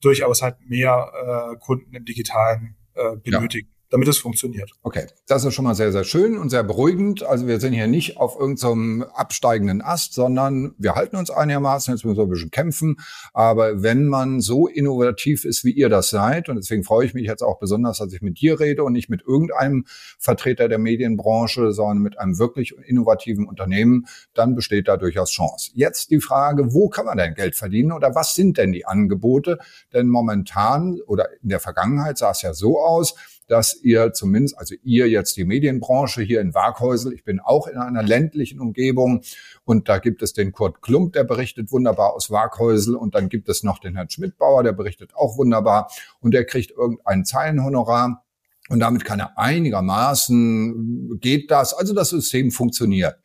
durchaus 0.00 0.42
halt 0.42 0.56
mehr 0.68 1.52
äh, 1.52 1.56
Kunden 1.58 1.94
im 1.94 2.04
Digitalen 2.04 2.76
äh, 2.94 3.16
benötigen. 3.16 3.68
Ja 3.68 3.79
damit 3.90 4.08
es 4.08 4.18
funktioniert. 4.18 4.70
Okay, 4.82 5.06
das 5.26 5.44
ist 5.44 5.52
schon 5.52 5.64
mal 5.64 5.74
sehr, 5.74 5.92
sehr 5.92 6.04
schön 6.04 6.38
und 6.38 6.50
sehr 6.50 6.62
beruhigend. 6.62 7.24
Also 7.24 7.46
wir 7.46 7.60
sind 7.60 7.72
hier 7.72 7.88
nicht 7.88 8.16
auf 8.16 8.38
irgendeinem 8.38 9.02
absteigenden 9.02 9.82
Ast, 9.82 10.14
sondern 10.14 10.74
wir 10.78 10.94
halten 10.94 11.16
uns 11.16 11.30
einigermaßen, 11.30 11.92
jetzt 11.92 12.04
müssen 12.04 12.16
wir 12.16 12.24
ein 12.24 12.30
bisschen 12.30 12.52
kämpfen. 12.52 12.96
Aber 13.34 13.82
wenn 13.82 14.06
man 14.06 14.40
so 14.40 14.68
innovativ 14.68 15.44
ist, 15.44 15.64
wie 15.64 15.72
ihr 15.72 15.88
das 15.88 16.10
seid, 16.10 16.48
und 16.48 16.56
deswegen 16.56 16.84
freue 16.84 17.04
ich 17.04 17.14
mich 17.14 17.26
jetzt 17.26 17.42
auch 17.42 17.58
besonders, 17.58 17.98
dass 17.98 18.12
ich 18.12 18.22
mit 18.22 18.40
dir 18.40 18.60
rede 18.60 18.84
und 18.84 18.92
nicht 18.92 19.10
mit 19.10 19.22
irgendeinem 19.26 19.84
Vertreter 20.18 20.68
der 20.68 20.78
Medienbranche, 20.78 21.72
sondern 21.72 21.98
mit 21.98 22.18
einem 22.18 22.38
wirklich 22.38 22.76
innovativen 22.86 23.46
Unternehmen, 23.46 24.06
dann 24.34 24.54
besteht 24.54 24.86
da 24.86 24.96
durchaus 24.96 25.30
Chance. 25.30 25.72
Jetzt 25.74 26.10
die 26.10 26.20
Frage, 26.20 26.72
wo 26.72 26.88
kann 26.88 27.06
man 27.06 27.18
denn 27.18 27.34
Geld 27.34 27.56
verdienen 27.56 27.90
oder 27.90 28.14
was 28.14 28.36
sind 28.36 28.56
denn 28.56 28.70
die 28.70 28.86
Angebote? 28.86 29.58
Denn 29.92 30.08
momentan 30.08 31.00
oder 31.06 31.28
in 31.42 31.48
der 31.48 31.60
Vergangenheit 31.60 32.18
sah 32.18 32.30
es 32.30 32.42
ja 32.42 32.54
so 32.54 32.80
aus, 32.80 33.14
dass 33.50 33.82
ihr 33.82 34.12
zumindest, 34.12 34.56
also 34.56 34.76
ihr 34.84 35.08
jetzt 35.08 35.36
die 35.36 35.44
Medienbranche 35.44 36.22
hier 36.22 36.40
in 36.40 36.54
Waghäusel, 36.54 37.12
ich 37.12 37.24
bin 37.24 37.40
auch 37.40 37.66
in 37.66 37.78
einer 37.78 38.04
ländlichen 38.04 38.60
Umgebung 38.60 39.22
und 39.64 39.88
da 39.88 39.98
gibt 39.98 40.22
es 40.22 40.32
den 40.32 40.52
Kurt 40.52 40.82
Klump, 40.82 41.14
der 41.14 41.24
berichtet 41.24 41.72
wunderbar 41.72 42.14
aus 42.14 42.30
Waghäusel 42.30 42.94
und 42.94 43.16
dann 43.16 43.28
gibt 43.28 43.48
es 43.48 43.64
noch 43.64 43.80
den 43.80 43.96
Herrn 43.96 44.08
Schmidtbauer, 44.08 44.62
der 44.62 44.72
berichtet 44.72 45.16
auch 45.16 45.36
wunderbar 45.36 45.90
und 46.20 46.32
der 46.32 46.44
kriegt 46.44 46.70
irgendein 46.70 47.24
Zeilenhonorar. 47.24 48.24
Und 48.68 48.78
damit 48.78 49.04
kann 49.04 49.18
er 49.18 49.36
einigermaßen, 49.36 51.18
geht 51.20 51.50
das, 51.50 51.74
also 51.74 51.92
das 51.92 52.10
System 52.10 52.52
funktioniert. 52.52 53.18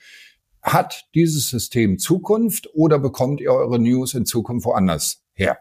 Hat 0.64 1.06
dieses 1.14 1.50
System 1.50 2.00
Zukunft 2.00 2.68
oder 2.74 2.98
bekommt 2.98 3.42
ihr 3.42 3.52
eure 3.52 3.78
News 3.78 4.16
in 4.16 4.26
Zukunft 4.26 4.66
woanders 4.66 5.24
her? 5.34 5.60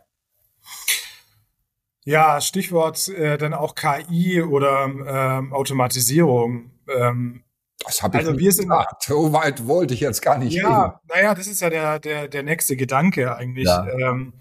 Ja, 2.04 2.40
Stichwort 2.40 3.08
äh, 3.08 3.38
dann 3.38 3.54
auch 3.54 3.74
KI 3.74 4.42
oder 4.42 4.84
ähm, 4.84 5.52
Automatisierung. 5.52 6.70
Ähm, 6.88 7.44
das 7.84 8.02
habe 8.02 8.18
ich 8.18 8.26
also 8.26 8.38
wir 8.38 8.52
sind. 8.52 8.72
So 9.00 9.32
weit 9.32 9.66
wollte 9.66 9.94
ich 9.94 10.00
jetzt 10.00 10.20
gar 10.22 10.38
nicht 10.38 10.54
Ja, 10.54 10.82
reden. 10.84 10.98
naja, 11.08 11.34
das 11.34 11.46
ist 11.46 11.60
ja 11.60 11.70
der, 11.70 11.98
der, 11.98 12.28
der 12.28 12.42
nächste 12.42 12.76
Gedanke 12.76 13.34
eigentlich. 13.36 13.66
Ja. 13.66 13.86
Ähm, 13.88 14.34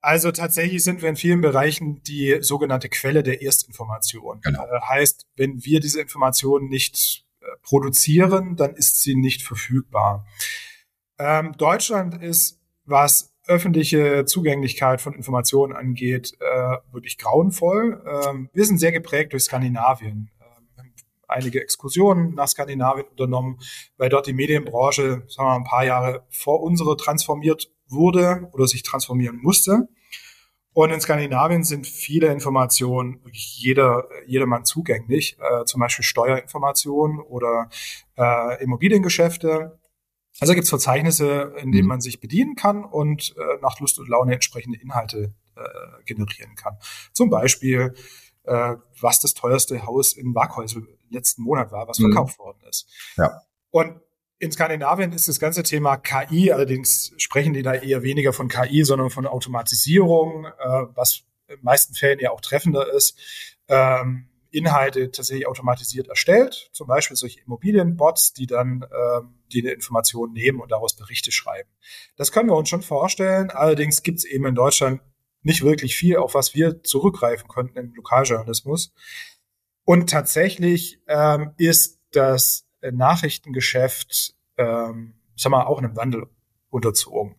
also 0.00 0.32
tatsächlich 0.32 0.82
sind 0.82 1.00
wir 1.02 1.08
in 1.08 1.16
vielen 1.16 1.40
Bereichen 1.40 2.02
die 2.02 2.38
sogenannte 2.40 2.88
Quelle 2.88 3.22
der 3.22 3.42
Erstinformation. 3.42 4.40
Genau. 4.42 4.64
Äh, 4.64 4.80
heißt, 4.80 5.26
wenn 5.36 5.64
wir 5.64 5.78
diese 5.78 6.00
Information 6.00 6.68
nicht 6.68 7.24
äh, 7.40 7.44
produzieren, 7.62 8.56
dann 8.56 8.74
ist 8.74 9.00
sie 9.00 9.14
nicht 9.14 9.42
verfügbar. 9.42 10.26
Ähm, 11.18 11.54
Deutschland 11.56 12.20
ist, 12.20 12.60
was 12.84 13.31
öffentliche 13.46 14.24
Zugänglichkeit 14.24 15.00
von 15.00 15.14
Informationen 15.14 15.74
angeht, 15.74 16.32
äh, 16.40 16.76
wirklich 16.92 17.18
grauenvoll. 17.18 18.02
Ähm, 18.06 18.50
wir 18.52 18.64
sind 18.64 18.78
sehr 18.78 18.92
geprägt 18.92 19.32
durch 19.32 19.44
Skandinavien. 19.44 20.30
Ähm, 20.40 20.92
einige 21.26 21.60
Exkursionen 21.60 22.34
nach 22.34 22.48
Skandinavien 22.48 23.06
unternommen, 23.08 23.58
weil 23.96 24.08
dort 24.08 24.26
die 24.26 24.32
Medienbranche, 24.32 25.24
sagen 25.26 25.36
wir 25.36 25.44
mal, 25.44 25.56
ein 25.56 25.64
paar 25.64 25.84
Jahre 25.84 26.26
vor 26.30 26.62
unsere 26.62 26.96
transformiert 26.96 27.70
wurde 27.88 28.48
oder 28.52 28.66
sich 28.66 28.82
transformieren 28.82 29.38
musste. 29.42 29.88
Und 30.74 30.90
in 30.90 31.00
Skandinavien 31.00 31.64
sind 31.64 31.86
viele 31.86 32.28
Informationen 32.28 33.22
wirklich 33.24 33.58
jeder, 33.58 34.08
jedermann 34.26 34.64
zugänglich, 34.64 35.36
äh, 35.38 35.64
zum 35.66 35.80
Beispiel 35.80 36.04
Steuerinformationen 36.04 37.20
oder 37.20 37.68
äh, 38.16 38.62
Immobiliengeschäfte. 38.62 39.78
Also 40.40 40.54
gibt 40.54 40.64
es 40.64 40.70
Verzeichnisse, 40.70 41.54
in 41.58 41.72
denen 41.72 41.84
mhm. 41.84 41.88
man 41.88 42.00
sich 42.00 42.20
bedienen 42.20 42.56
kann 42.56 42.84
und 42.84 43.34
äh, 43.36 43.60
nach 43.60 43.78
Lust 43.80 43.98
und 43.98 44.08
Laune 44.08 44.34
entsprechende 44.34 44.80
Inhalte 44.80 45.34
äh, 45.56 46.04
generieren 46.04 46.54
kann. 46.54 46.78
Zum 47.12 47.30
Beispiel, 47.30 47.94
äh, 48.44 48.76
was 49.00 49.20
das 49.20 49.34
teuerste 49.34 49.86
Haus 49.86 50.14
in 50.14 50.34
Waghäusel 50.34 50.86
letzten 51.10 51.42
Monat 51.42 51.70
war, 51.72 51.86
was 51.88 51.98
mhm. 51.98 52.12
verkauft 52.12 52.38
worden 52.38 52.60
ist. 52.68 52.88
Ja. 53.16 53.42
Und 53.70 54.00
in 54.38 54.50
Skandinavien 54.50 55.12
ist 55.12 55.28
das 55.28 55.38
ganze 55.38 55.62
Thema 55.62 55.96
KI, 55.96 56.50
allerdings 56.50 57.12
sprechen 57.16 57.52
die 57.52 57.62
da 57.62 57.74
eher 57.74 58.02
weniger 58.02 58.32
von 58.32 58.48
KI, 58.48 58.82
sondern 58.82 59.10
von 59.10 59.26
Automatisierung, 59.26 60.46
äh, 60.46 60.50
was 60.94 61.22
in 61.46 61.56
den 61.56 61.64
meisten 61.64 61.94
Fällen 61.94 62.18
ja 62.18 62.30
auch 62.30 62.40
treffender 62.40 62.92
ist. 62.92 63.16
Ähm, 63.68 64.28
Inhalte 64.52 65.10
tatsächlich 65.10 65.46
automatisiert 65.46 66.08
erstellt, 66.08 66.70
zum 66.72 66.86
Beispiel 66.86 67.16
solche 67.16 67.40
Immobilienbots, 67.40 68.32
die 68.34 68.46
dann 68.46 68.84
ähm, 68.92 69.34
die 69.52 69.60
Informationen 69.60 70.32
nehmen 70.32 70.60
und 70.60 70.70
daraus 70.70 70.94
Berichte 70.94 71.32
schreiben. 71.32 71.68
Das 72.16 72.32
können 72.32 72.48
wir 72.48 72.56
uns 72.56 72.68
schon 72.68 72.82
vorstellen. 72.82 73.50
Allerdings 73.50 74.02
gibt 74.02 74.18
es 74.18 74.24
eben 74.24 74.46
in 74.46 74.54
Deutschland 74.54 75.00
nicht 75.42 75.62
wirklich 75.62 75.96
viel, 75.96 76.16
auf 76.16 76.34
was 76.34 76.54
wir 76.54 76.82
zurückgreifen 76.82 77.48
könnten 77.48 77.78
im 77.78 77.94
Lokaljournalismus. 77.94 78.92
Und 79.84 80.10
tatsächlich 80.10 81.00
ähm, 81.08 81.52
ist 81.56 82.00
das 82.12 82.66
Nachrichtengeschäft, 82.82 84.34
ähm, 84.56 85.14
sag 85.36 85.50
mal, 85.50 85.64
auch 85.64 85.78
einem 85.78 85.96
Wandel 85.96 86.26
unterzogen. 86.70 87.36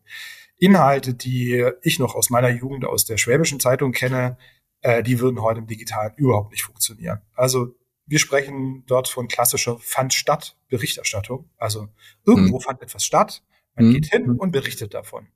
Inhalte, 0.57 1.13
die 1.13 1.69
ich 1.81 1.99
noch 1.99 2.15
aus 2.15 2.29
meiner 2.29 2.49
Jugend 2.49 2.85
aus 2.85 3.05
der 3.05 3.17
Schwäbischen 3.17 3.59
Zeitung 3.59 3.91
kenne, 3.91 4.37
äh, 4.83 5.01
die 5.01 5.19
würden 5.19 5.41
heute 5.41 5.59
im 5.59 5.67
Digitalen 5.67 6.13
überhaupt 6.15 6.51
nicht 6.51 6.63
funktionieren. 6.63 7.21
Also 7.35 7.75
wir 8.05 8.19
sprechen 8.19 8.83
dort 8.85 9.07
von 9.07 9.27
klassischer 9.27 9.77
fand 9.79 10.13
statt 10.13 10.57
Berichterstattung. 10.69 11.49
Also 11.57 11.87
irgendwo 12.25 12.57
mhm. 12.57 12.61
fand 12.61 12.81
etwas 12.81 13.05
statt, 13.05 13.43
man 13.75 13.87
mhm. 13.87 13.93
geht 13.93 14.05
hin 14.07 14.29
und 14.29 14.51
berichtet 14.51 14.93
davon. 14.93 15.27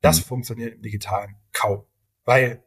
Das 0.00 0.18
mhm. 0.18 0.24
funktioniert 0.24 0.74
im 0.74 0.82
Digitalen 0.82 1.36
kaum, 1.52 1.84
weil 2.24 2.62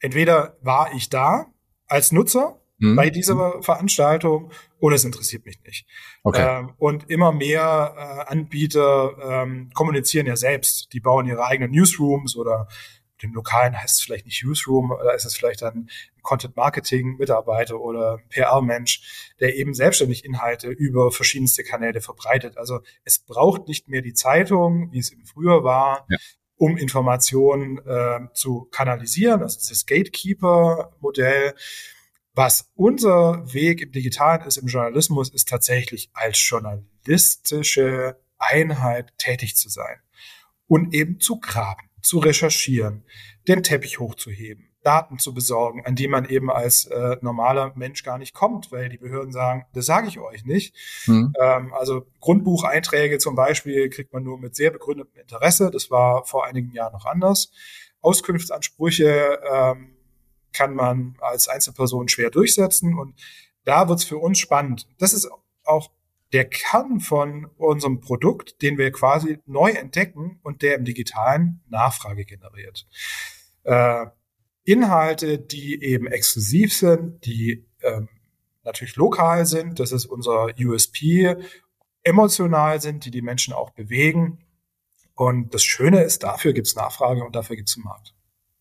entweder 0.00 0.58
war 0.60 0.92
ich 0.92 1.08
da 1.08 1.46
als 1.86 2.12
Nutzer 2.12 2.60
mhm. 2.78 2.96
bei 2.96 3.10
dieser 3.10 3.62
Veranstaltung 3.62 4.50
oder 4.80 4.96
es 4.96 5.04
interessiert 5.04 5.46
mich 5.46 5.62
nicht. 5.62 5.86
Okay. 6.24 6.60
Ähm, 6.60 6.72
und 6.78 7.08
immer 7.10 7.32
mehr 7.32 7.94
äh, 7.96 8.32
Anbieter 8.32 9.16
ähm, 9.22 9.70
kommunizieren 9.72 10.26
ja 10.26 10.36
selbst. 10.36 10.92
Die 10.92 11.00
bauen 11.00 11.26
ihre 11.26 11.44
eigenen 11.46 11.70
Newsrooms 11.70 12.36
oder 12.36 12.68
dem 13.22 13.32
Lokalen 13.32 13.80
heißt 13.80 13.98
es 13.98 14.04
vielleicht 14.04 14.26
nicht 14.26 14.44
Newsroom, 14.44 14.92
da 15.02 15.12
ist 15.12 15.24
es 15.24 15.36
vielleicht 15.36 15.62
dann 15.62 15.88
Content 16.22 16.56
Marketing 16.56 17.16
Mitarbeiter 17.16 17.80
oder 17.80 18.18
PR 18.30 18.60
Mensch, 18.62 19.32
der 19.40 19.56
eben 19.56 19.74
selbstständig 19.74 20.24
Inhalte 20.24 20.68
über 20.68 21.12
verschiedenste 21.12 21.62
Kanäle 21.62 22.00
verbreitet. 22.00 22.56
Also 22.56 22.80
es 23.04 23.18
braucht 23.18 23.68
nicht 23.68 23.88
mehr 23.88 24.02
die 24.02 24.14
Zeitung, 24.14 24.90
wie 24.92 24.98
es 24.98 25.12
eben 25.12 25.24
früher 25.24 25.62
war, 25.64 26.06
ja. 26.08 26.16
um 26.56 26.76
Informationen 26.76 27.78
äh, 27.86 28.20
zu 28.32 28.68
kanalisieren. 28.70 29.40
Das 29.40 29.56
ist 29.56 29.70
das 29.70 29.86
Gatekeeper 29.86 30.96
Modell. 31.00 31.54
Was 32.36 32.72
unser 32.74 33.52
Weg 33.52 33.80
im 33.80 33.92
Digitalen 33.92 34.42
ist, 34.42 34.56
im 34.56 34.66
Journalismus, 34.66 35.30
ist 35.30 35.48
tatsächlich 35.48 36.10
als 36.14 36.38
journalistische 36.48 38.18
Einheit 38.38 39.16
tätig 39.18 39.56
zu 39.56 39.68
sein 39.68 40.00
und 40.66 40.92
eben 40.94 41.20
zu 41.20 41.38
graben 41.38 41.88
zu 42.04 42.18
recherchieren, 42.18 43.04
den 43.48 43.62
Teppich 43.62 43.98
hochzuheben, 43.98 44.68
Daten 44.82 45.18
zu 45.18 45.32
besorgen, 45.32 45.84
an 45.86 45.96
die 45.96 46.06
man 46.06 46.26
eben 46.26 46.50
als 46.50 46.84
äh, 46.86 47.16
normaler 47.22 47.72
Mensch 47.74 48.02
gar 48.02 48.18
nicht 48.18 48.34
kommt, 48.34 48.70
weil 48.70 48.88
die 48.88 48.98
Behörden 48.98 49.32
sagen, 49.32 49.64
das 49.72 49.86
sage 49.86 50.08
ich 50.08 50.18
euch 50.18 50.44
nicht. 50.44 50.76
Hm. 51.04 51.32
Ähm, 51.40 51.72
also 51.72 52.06
Grundbucheinträge 52.20 53.18
zum 53.18 53.34
Beispiel 53.34 53.88
kriegt 53.88 54.12
man 54.12 54.22
nur 54.22 54.38
mit 54.38 54.54
sehr 54.54 54.70
begründetem 54.70 55.20
Interesse. 55.20 55.70
Das 55.70 55.90
war 55.90 56.24
vor 56.26 56.46
einigen 56.46 56.72
Jahren 56.72 56.92
noch 56.92 57.06
anders. 57.06 57.50
Auskunftsansprüche 58.02 59.40
ähm, 59.50 59.96
kann 60.52 60.74
man 60.74 61.16
als 61.20 61.48
Einzelperson 61.48 62.08
schwer 62.08 62.30
durchsetzen 62.30 62.98
und 62.98 63.14
da 63.64 63.88
wird's 63.88 64.04
für 64.04 64.18
uns 64.18 64.38
spannend. 64.38 64.86
Das 64.98 65.14
ist 65.14 65.28
auch 65.64 65.90
der 66.34 66.44
Kern 66.44 66.98
von 66.98 67.46
unserem 67.56 68.00
Produkt, 68.00 68.60
den 68.60 68.76
wir 68.76 68.90
quasi 68.90 69.38
neu 69.46 69.70
entdecken 69.70 70.40
und 70.42 70.62
der 70.62 70.74
im 70.74 70.84
digitalen 70.84 71.62
Nachfrage 71.68 72.24
generiert. 72.24 72.86
Äh, 73.62 74.06
Inhalte, 74.64 75.38
die 75.38 75.80
eben 75.80 76.08
exklusiv 76.08 76.74
sind, 76.74 77.24
die 77.24 77.64
ähm, 77.82 78.08
natürlich 78.64 78.96
lokal 78.96 79.46
sind, 79.46 79.78
das 79.78 79.92
ist 79.92 80.06
unser 80.06 80.48
USP, 80.58 81.36
emotional 82.02 82.80
sind, 82.80 83.04
die 83.04 83.12
die 83.12 83.22
Menschen 83.22 83.54
auch 83.54 83.70
bewegen. 83.70 84.44
Und 85.14 85.54
das 85.54 85.62
Schöne 85.62 86.02
ist, 86.02 86.24
dafür 86.24 86.52
gibt 86.52 86.66
es 86.66 86.74
Nachfrage 86.74 87.24
und 87.24 87.36
dafür 87.36 87.54
gibt 87.54 87.68
es 87.68 87.76
einen 87.76 87.84
Markt. 87.84 88.14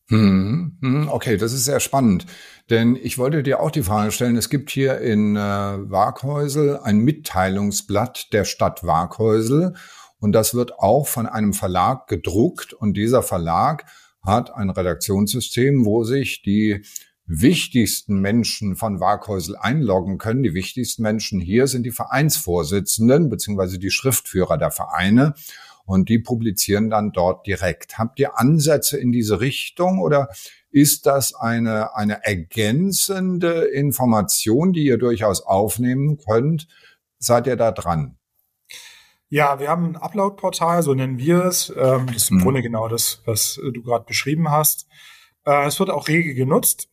Hm, 0.10 0.78
hm, 0.82 1.08
okay, 1.10 1.38
das 1.38 1.54
ist 1.54 1.66
sehr 1.66 1.80
spannend. 1.80 2.26
Denn 2.70 2.96
ich 2.96 3.18
wollte 3.18 3.42
dir 3.42 3.62
auch 3.62 3.72
die 3.72 3.84
Frage 3.84 4.12
stellen, 4.12 4.36
es 4.36 4.50
gibt 4.50 4.70
hier 4.70 5.00
in 5.00 5.36
äh, 5.36 5.40
Waghäusel 5.40 6.78
ein 6.78 7.00
Mitteilungsblatt 7.00 8.34
der 8.34 8.46
Stadt 8.46 8.84
Waghäusel 8.84 9.74
und 10.20 10.34
das 10.34 10.54
wird 10.54 10.80
auch 10.80 11.08
von 11.08 11.26
einem 11.26 11.54
Verlag 11.54 12.08
gedruckt 12.08 12.74
und 12.74 12.96
dieser 12.96 13.24
Verlag 13.24 13.86
hat 14.22 14.54
ein 14.54 14.70
Redaktionssystem, 14.70 15.86
wo 15.86 16.04
sich 16.04 16.42
die 16.42 16.84
wichtigsten 17.26 18.20
Menschen 18.20 18.76
von 18.76 19.00
Waghäusel 19.00 19.56
einloggen 19.58 20.18
können. 20.18 20.44
Die 20.44 20.54
wichtigsten 20.54 21.04
Menschen 21.04 21.40
hier 21.40 21.68
sind 21.68 21.84
die 21.84 21.92
Vereinsvorsitzenden 21.92 23.30
beziehungsweise 23.30 23.80
die 23.80 23.92
Schriftführer 23.92 24.58
der 24.58 24.72
Vereine 24.72 25.34
und 25.86 26.10
die 26.10 26.20
publizieren 26.20 26.90
dann 26.90 27.12
dort 27.12 27.46
direkt. 27.46 27.98
Habt 27.98 28.20
ihr 28.20 28.40
Ansätze 28.40 28.98
in 28.98 29.12
diese 29.12 29.40
Richtung 29.40 30.00
oder 30.00 30.30
ist 30.72 31.06
das 31.06 31.36
eine, 31.36 31.96
eine 31.96 32.24
ergänzende 32.26 33.66
Information, 33.66 34.74
die 34.74 34.86
ihr 34.86 34.98
durchaus 34.98 35.42
aufnehmen 35.42 36.18
könnt? 36.18 36.68
Seid 37.20 37.48
ihr 37.48 37.56
da 37.56 37.72
dran? 37.72 38.18
Ja, 39.30 39.60
wir 39.60 39.70
haben 39.70 39.86
ein 39.86 39.96
Upload-Portal, 39.96 40.84
so 40.84 40.94
nennen 40.94 41.18
wir 41.18 41.46
es. 41.46 41.74
Ähm, 41.76 42.08
das 42.08 42.18
ist 42.18 42.32
im 42.32 42.38
mhm. 42.38 42.42
Grunde 42.42 42.62
genau 42.62 42.88
das, 42.88 43.22
was 43.26 43.56
du 43.56 43.82
gerade 43.82 44.06
beschrieben 44.06 44.52
hast. 44.52 44.88
Äh, 45.46 45.66
es 45.66 45.80
wird 45.80 45.90
auch 45.90 46.08
rege 46.08 46.34
genutzt. 46.36 46.90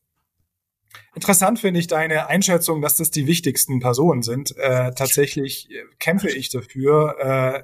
Interessant 1.14 1.59
finde 1.59 1.80
ich 1.80 1.87
deine 1.87 2.28
Einschätzung, 2.28 2.80
dass 2.80 2.97
das 2.97 3.11
die 3.11 3.26
wichtigsten 3.26 3.80
Personen 3.80 4.23
sind. 4.23 4.56
Äh, 4.56 4.92
tatsächlich 4.92 5.68
kämpfe 5.99 6.30
ich 6.30 6.50
dafür, 6.50 7.16
äh, 7.20 7.59
äh 7.59 7.62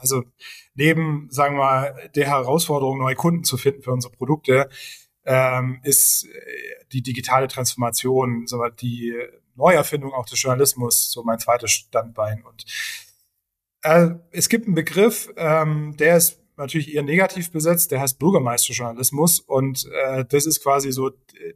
also 0.00 0.24
neben, 0.74 1.28
sagen 1.30 1.56
wir 1.56 1.64
mal, 1.64 2.10
der 2.14 2.26
Herausforderung, 2.26 2.98
neue 2.98 3.14
Kunden 3.14 3.44
zu 3.44 3.56
finden 3.56 3.82
für 3.82 3.92
unsere 3.92 4.12
Produkte, 4.12 4.68
ähm, 5.24 5.80
ist 5.84 6.24
äh, 6.24 6.84
die 6.92 7.02
digitale 7.02 7.48
Transformation, 7.48 8.46
so 8.46 8.62
die 8.68 9.14
Neuerfindung 9.54 10.12
auch 10.12 10.26
des 10.26 10.42
Journalismus 10.42 11.12
so 11.12 11.22
mein 11.22 11.38
zweites 11.38 11.70
Standbein. 11.70 12.42
Und 12.42 12.64
äh, 13.82 14.10
es 14.30 14.48
gibt 14.48 14.66
einen 14.66 14.74
Begriff, 14.74 15.32
ähm, 15.36 15.96
der 15.98 16.16
ist 16.16 16.40
natürlich 16.56 16.94
eher 16.94 17.02
negativ 17.02 17.50
besetzt, 17.52 17.90
der 17.90 18.00
heißt 18.00 18.18
Bürgermeisterjournalismus 18.18 19.40
und 19.40 19.88
äh, 20.04 20.24
das 20.28 20.46
ist 20.46 20.62
quasi 20.62 20.92
so 20.92 21.10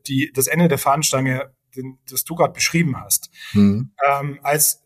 die 0.06 0.32
das 0.32 0.46
Ende 0.46 0.68
der 0.68 0.78
Fahnenstange, 0.78 1.52
den, 1.76 1.98
das 2.08 2.24
du 2.24 2.34
gerade 2.34 2.54
beschrieben 2.54 2.98
hast. 3.00 3.30
Mhm. 3.52 3.90
Ähm, 4.06 4.38
als 4.42 4.83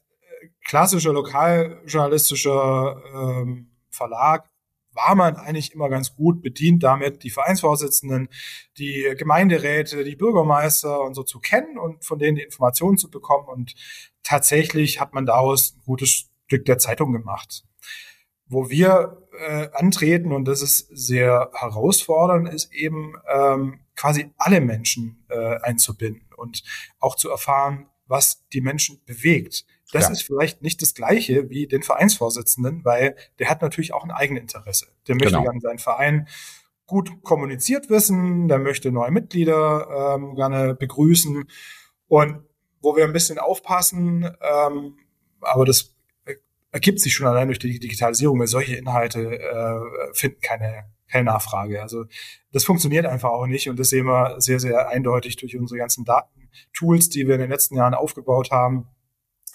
klassischer 0.68 1.12
lokaljournalistischer 1.12 3.02
ähm, 3.12 3.70
Verlag 3.90 4.48
war 4.92 5.14
man 5.14 5.37
eigentlich 5.37 5.72
immer 5.74 5.88
ganz 5.88 6.14
gut 6.14 6.42
bedient 6.42 6.83
damit, 6.83 7.22
die 7.22 7.31
Vereinsvorsitzenden, 7.31 8.28
die 8.76 9.14
Gemeinderäte, 9.16 10.04
die 10.04 10.16
Bürgermeister 10.16 11.00
und 11.00 11.14
so 11.14 11.22
zu 11.22 11.40
kennen 11.40 11.78
und 11.78 12.04
von 12.04 12.18
denen 12.18 12.37
die 12.37 12.42
Informationen 12.42 12.98
zu 12.98 13.11
bekommen. 13.11 13.48
Und 13.48 13.74
tatsächlich 14.22 15.00
hat 15.00 15.14
man 15.14 15.24
daraus 15.24 15.74
ein 15.74 15.83
gutes 15.87 16.28
Stück 16.46 16.64
der 16.66 16.78
Zeitung 16.78 17.12
gemacht. 17.12 17.64
Wo 18.46 18.68
wir 18.68 19.28
äh, 19.38 19.68
antreten, 19.72 20.33
und 20.33 20.46
das 20.46 20.62
ist 20.62 20.88
sehr 20.90 21.50
herausfordernd, 21.54 22.52
ist 22.52 22.72
eben 22.74 23.14
ähm, 23.33 23.81
quasi 23.94 24.33
alle 24.37 24.61
Menschen 24.61 25.24
äh, 25.28 25.57
einzubinden 25.62 26.28
und 26.37 26.62
auch 26.98 27.14
zu 27.14 27.31
erfahren, 27.31 27.87
was 28.07 28.46
die 28.48 28.61
Menschen 28.61 29.00
bewegt 29.07 29.64
das 29.92 30.05
ja. 30.05 30.11
ist 30.11 30.22
vielleicht 30.22 30.62
nicht 30.62 30.83
das 30.83 30.94
Gleiche 30.94 31.48
wie 31.48 31.66
den 31.66 31.83
Vereinsvorsitzenden, 31.83 32.85
weil 32.85 33.16
der 33.38 33.48
hat 33.48 33.62
natürlich 33.62 33.94
auch 33.94 34.05
ein 34.05 34.11
Eigeninteresse. 34.11 34.88
Der 35.07 35.14
möchte 35.14 35.31
genau. 35.31 35.42
gerne 35.42 35.61
seinen 35.61 35.79
Verein 35.79 36.29
gut 36.87 37.22
kommuniziert 37.22 37.90
wissen, 37.90 38.48
der 38.48 38.59
möchte 38.59 38.90
neue 38.90 39.11
Mitglieder 39.11 40.16
ähm, 40.16 40.35
gerne 40.35 40.74
begrüßen 40.74 41.44
und 42.09 42.42
wo 42.81 42.96
wir 42.96 43.05
ein 43.05 43.12
bisschen 43.12 43.38
aufpassen, 43.38 44.24
ähm, 44.40 44.96
aber 45.40 45.64
das 45.64 45.94
ergibt 46.70 47.01
sich 47.01 47.14
schon 47.14 47.27
allein 47.27 47.48
durch 47.48 47.59
die 47.59 47.79
Digitalisierung, 47.79 48.38
weil 48.38 48.46
solche 48.46 48.77
Inhalte 48.77 49.38
äh, 49.38 50.14
finden 50.14 50.40
keine, 50.40 50.85
keine 51.11 51.24
Nachfrage. 51.24 51.83
Also 51.83 52.05
das 52.53 52.64
funktioniert 52.64 53.07
einfach 53.07 53.31
auch 53.31 53.46
nicht 53.46 53.68
und 53.68 53.79
das 53.79 53.90
sehen 53.90 54.07
wir 54.07 54.40
sehr, 54.40 54.61
sehr 54.61 54.88
eindeutig 54.88 55.37
durch 55.37 55.57
unsere 55.57 55.79
ganzen 55.79 56.05
Datentools, 56.05 57.09
die 57.09 57.27
wir 57.27 57.35
in 57.35 57.40
den 57.40 57.51
letzten 57.51 57.77
Jahren 57.77 57.94
aufgebaut 57.94 58.51
haben 58.51 58.88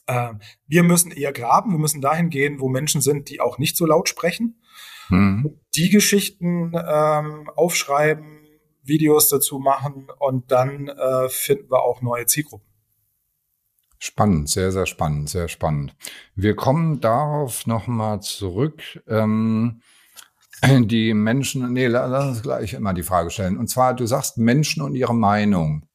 wir 0.06 0.84
müssen 0.84 1.12
eher 1.12 1.32
graben, 1.32 1.72
wir 1.72 1.80
müssen 1.80 2.02
dahin 2.02 2.30
gehen, 2.30 2.60
wo 2.60 2.68
Menschen 2.68 3.02
sind, 3.02 3.30
die 3.30 3.40
auch 3.40 3.58
nicht 3.58 3.78
so 3.78 3.86
laut 3.86 4.10
sprechen. 4.10 4.62
Mhm. 5.10 5.60
Die 5.76 5.90
Geschichten 5.90 6.74
ähm, 6.74 7.50
aufschreiben, 7.56 8.42
Videos 8.84 9.30
dazu 9.30 9.60
machen 9.60 10.08
und 10.20 10.52
dann 10.52 10.90
äh, 10.90 11.30
finden 11.30 11.72
wir 11.72 11.84
auch 11.84 12.02
neue 12.02 12.26
Zielgruppen. 12.26 12.68
Spannend, 13.98 14.50
sehr, 14.50 14.74
sehr 14.74 14.86
spannend, 14.86 15.30
sehr 15.30 15.48
spannend. 15.48 15.96
Wir 16.36 16.58
kommen 16.58 17.00
darauf 17.00 17.66
nochmal 17.66 18.22
zurück. 18.22 19.02
Ähm, 19.08 19.82
die 20.66 21.14
Menschen, 21.14 21.72
nee, 21.72 21.88
lass 21.88 22.28
uns 22.28 22.42
gleich 22.42 22.74
immer 22.74 22.94
die 22.94 23.04
Frage 23.04 23.30
stellen. 23.30 23.58
Und 23.58 23.68
zwar, 23.68 23.94
du 23.94 24.06
sagst 24.06 24.38
Menschen 24.38 24.82
und 24.82 24.96
ihre 24.96 25.16
Meinung. 25.16 25.86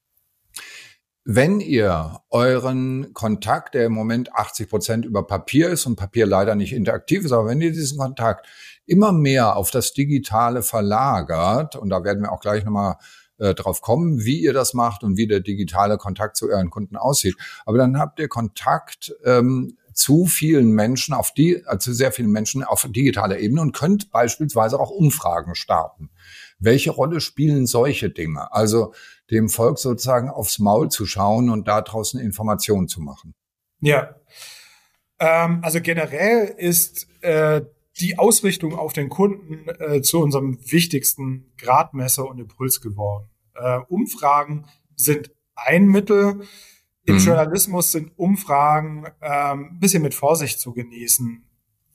Wenn 1.30 1.60
ihr 1.60 2.22
euren 2.30 3.12
Kontakt, 3.12 3.74
der 3.74 3.84
im 3.84 3.92
Moment 3.92 4.32
80 4.32 4.70
Prozent 4.70 5.04
über 5.04 5.26
Papier 5.26 5.68
ist 5.68 5.84
und 5.84 5.96
Papier 5.96 6.24
leider 6.24 6.54
nicht 6.54 6.72
interaktiv 6.72 7.22
ist, 7.22 7.32
aber 7.32 7.48
wenn 7.48 7.60
ihr 7.60 7.70
diesen 7.70 7.98
Kontakt 7.98 8.46
immer 8.86 9.12
mehr 9.12 9.54
auf 9.56 9.70
das 9.70 9.92
Digitale 9.92 10.62
verlagert, 10.62 11.76
und 11.76 11.90
da 11.90 12.02
werden 12.02 12.22
wir 12.22 12.32
auch 12.32 12.40
gleich 12.40 12.64
nochmal 12.64 12.96
äh, 13.36 13.52
drauf 13.52 13.82
kommen, 13.82 14.24
wie 14.24 14.40
ihr 14.40 14.54
das 14.54 14.72
macht 14.72 15.04
und 15.04 15.18
wie 15.18 15.26
der 15.26 15.40
digitale 15.40 15.98
Kontakt 15.98 16.38
zu 16.38 16.48
euren 16.48 16.70
Kunden 16.70 16.96
aussieht. 16.96 17.36
Aber 17.66 17.76
dann 17.76 17.98
habt 17.98 18.18
ihr 18.20 18.28
Kontakt 18.28 19.14
ähm, 19.22 19.76
zu 19.92 20.24
vielen 20.24 20.70
Menschen 20.70 21.12
auf 21.12 21.34
die, 21.34 21.56
äh, 21.56 21.78
zu 21.78 21.92
sehr 21.92 22.10
vielen 22.10 22.30
Menschen 22.30 22.64
auf 22.64 22.86
digitaler 22.88 23.38
Ebene 23.38 23.60
und 23.60 23.72
könnt 23.72 24.10
beispielsweise 24.10 24.80
auch 24.80 24.90
Umfragen 24.90 25.54
starten. 25.54 26.08
Welche 26.58 26.90
Rolle 26.90 27.20
spielen 27.20 27.66
solche 27.66 28.08
Dinge? 28.08 28.50
Also 28.52 28.94
dem 29.30 29.48
Volk 29.48 29.78
sozusagen 29.78 30.28
aufs 30.28 30.58
Maul 30.58 30.88
zu 30.90 31.06
schauen 31.06 31.50
und 31.50 31.68
da 31.68 31.82
draußen 31.82 32.18
Informationen 32.20 32.88
zu 32.88 33.00
machen. 33.00 33.34
Ja. 33.80 34.14
Ähm, 35.18 35.60
also 35.62 35.80
generell 35.80 36.54
ist 36.56 37.08
äh, 37.22 37.62
die 38.00 38.18
Ausrichtung 38.18 38.74
auf 38.74 38.92
den 38.92 39.08
Kunden 39.08 39.68
äh, 39.80 40.02
zu 40.02 40.20
unserem 40.20 40.58
wichtigsten 40.70 41.52
Gradmesser 41.58 42.28
und 42.28 42.38
Impuls 42.38 42.80
geworden. 42.80 43.28
Äh, 43.54 43.78
Umfragen 43.88 44.66
sind 44.94 45.32
ein 45.56 45.86
Mittel. 45.86 46.42
Im 47.04 47.16
mhm. 47.16 47.20
Journalismus 47.20 47.92
sind 47.92 48.12
Umfragen 48.16 49.06
ähm, 49.20 49.70
ein 49.72 49.80
bisschen 49.80 50.02
mit 50.02 50.14
Vorsicht 50.14 50.60
zu 50.60 50.72
genießen, 50.72 51.42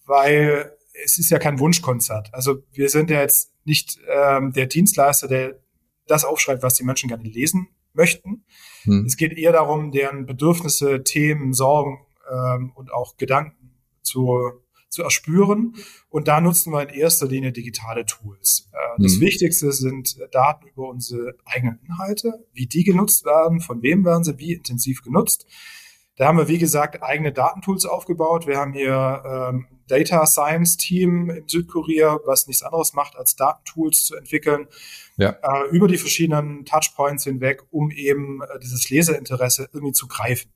weil 0.05 0.75
es 1.03 1.17
ist 1.17 1.29
ja 1.29 1.39
kein 1.39 1.59
Wunschkonzert. 1.59 2.33
Also 2.33 2.63
wir 2.71 2.89
sind 2.89 3.09
ja 3.09 3.21
jetzt 3.21 3.51
nicht 3.63 3.99
ähm, 4.07 4.51
der 4.51 4.67
Dienstleister, 4.67 5.27
der 5.27 5.62
das 6.07 6.25
aufschreibt, 6.25 6.63
was 6.63 6.75
die 6.75 6.83
Menschen 6.83 7.09
gerne 7.09 7.23
lesen 7.23 7.67
möchten. 7.93 8.45
Hm. 8.83 9.05
Es 9.05 9.17
geht 9.17 9.33
eher 9.33 9.51
darum, 9.51 9.91
deren 9.91 10.25
Bedürfnisse, 10.25 11.03
Themen, 11.03 11.53
Sorgen 11.53 11.99
ähm, 12.31 12.71
und 12.75 12.91
auch 12.91 13.17
Gedanken 13.17 13.75
zu, 14.01 14.51
zu 14.89 15.03
erspüren. 15.03 15.75
Und 16.09 16.27
da 16.27 16.41
nutzen 16.41 16.73
wir 16.73 16.81
in 16.81 16.89
erster 16.89 17.27
Linie 17.27 17.51
digitale 17.51 18.05
Tools. 18.05 18.69
Äh, 18.71 19.01
das 19.01 19.13
hm. 19.13 19.21
Wichtigste 19.21 19.71
sind 19.71 20.17
Daten 20.31 20.67
über 20.67 20.89
unsere 20.89 21.35
eigenen 21.45 21.79
Inhalte, 21.85 22.45
wie 22.53 22.67
die 22.67 22.83
genutzt 22.83 23.25
werden, 23.25 23.61
von 23.61 23.81
wem 23.81 24.03
werden 24.05 24.23
sie 24.23 24.37
wie 24.39 24.53
intensiv 24.53 25.01
genutzt. 25.03 25.45
Da 26.15 26.28
haben 26.28 26.38
wir, 26.38 26.47
wie 26.47 26.60
gesagt, 26.60 27.02
eigene 27.02 27.34
Datentools 27.34 27.86
aufgebaut. 27.86 28.45
Wir 28.45 28.58
haben 28.58 28.73
hier 28.73 29.23
ähm, 29.26 29.67
Data 29.88 30.26
Science 30.28 30.78
Team 30.78 31.30
in 31.30 31.47
Südkorea, 31.47 32.19
was 32.26 32.47
nichts 32.47 32.62
anderes 32.62 32.93
macht, 32.93 33.15
als 33.15 33.36
Datentools 33.36 34.06
zu 34.06 34.15
entwickeln 34.15 34.67
ja. 35.17 35.36
äh, 35.41 35.69
über 35.71 35.88
die 35.88 35.97
verschiedenen 35.97 36.65
Touchpoints 36.65 37.23
hinweg, 37.23 37.63
um 37.71 37.89
eben 37.89 38.41
äh, 38.41 38.60
dieses 38.60 38.89
Leserinteresse 38.89 39.69
irgendwie 39.73 39.93
zu 39.93 40.08
greifen. 40.08 40.52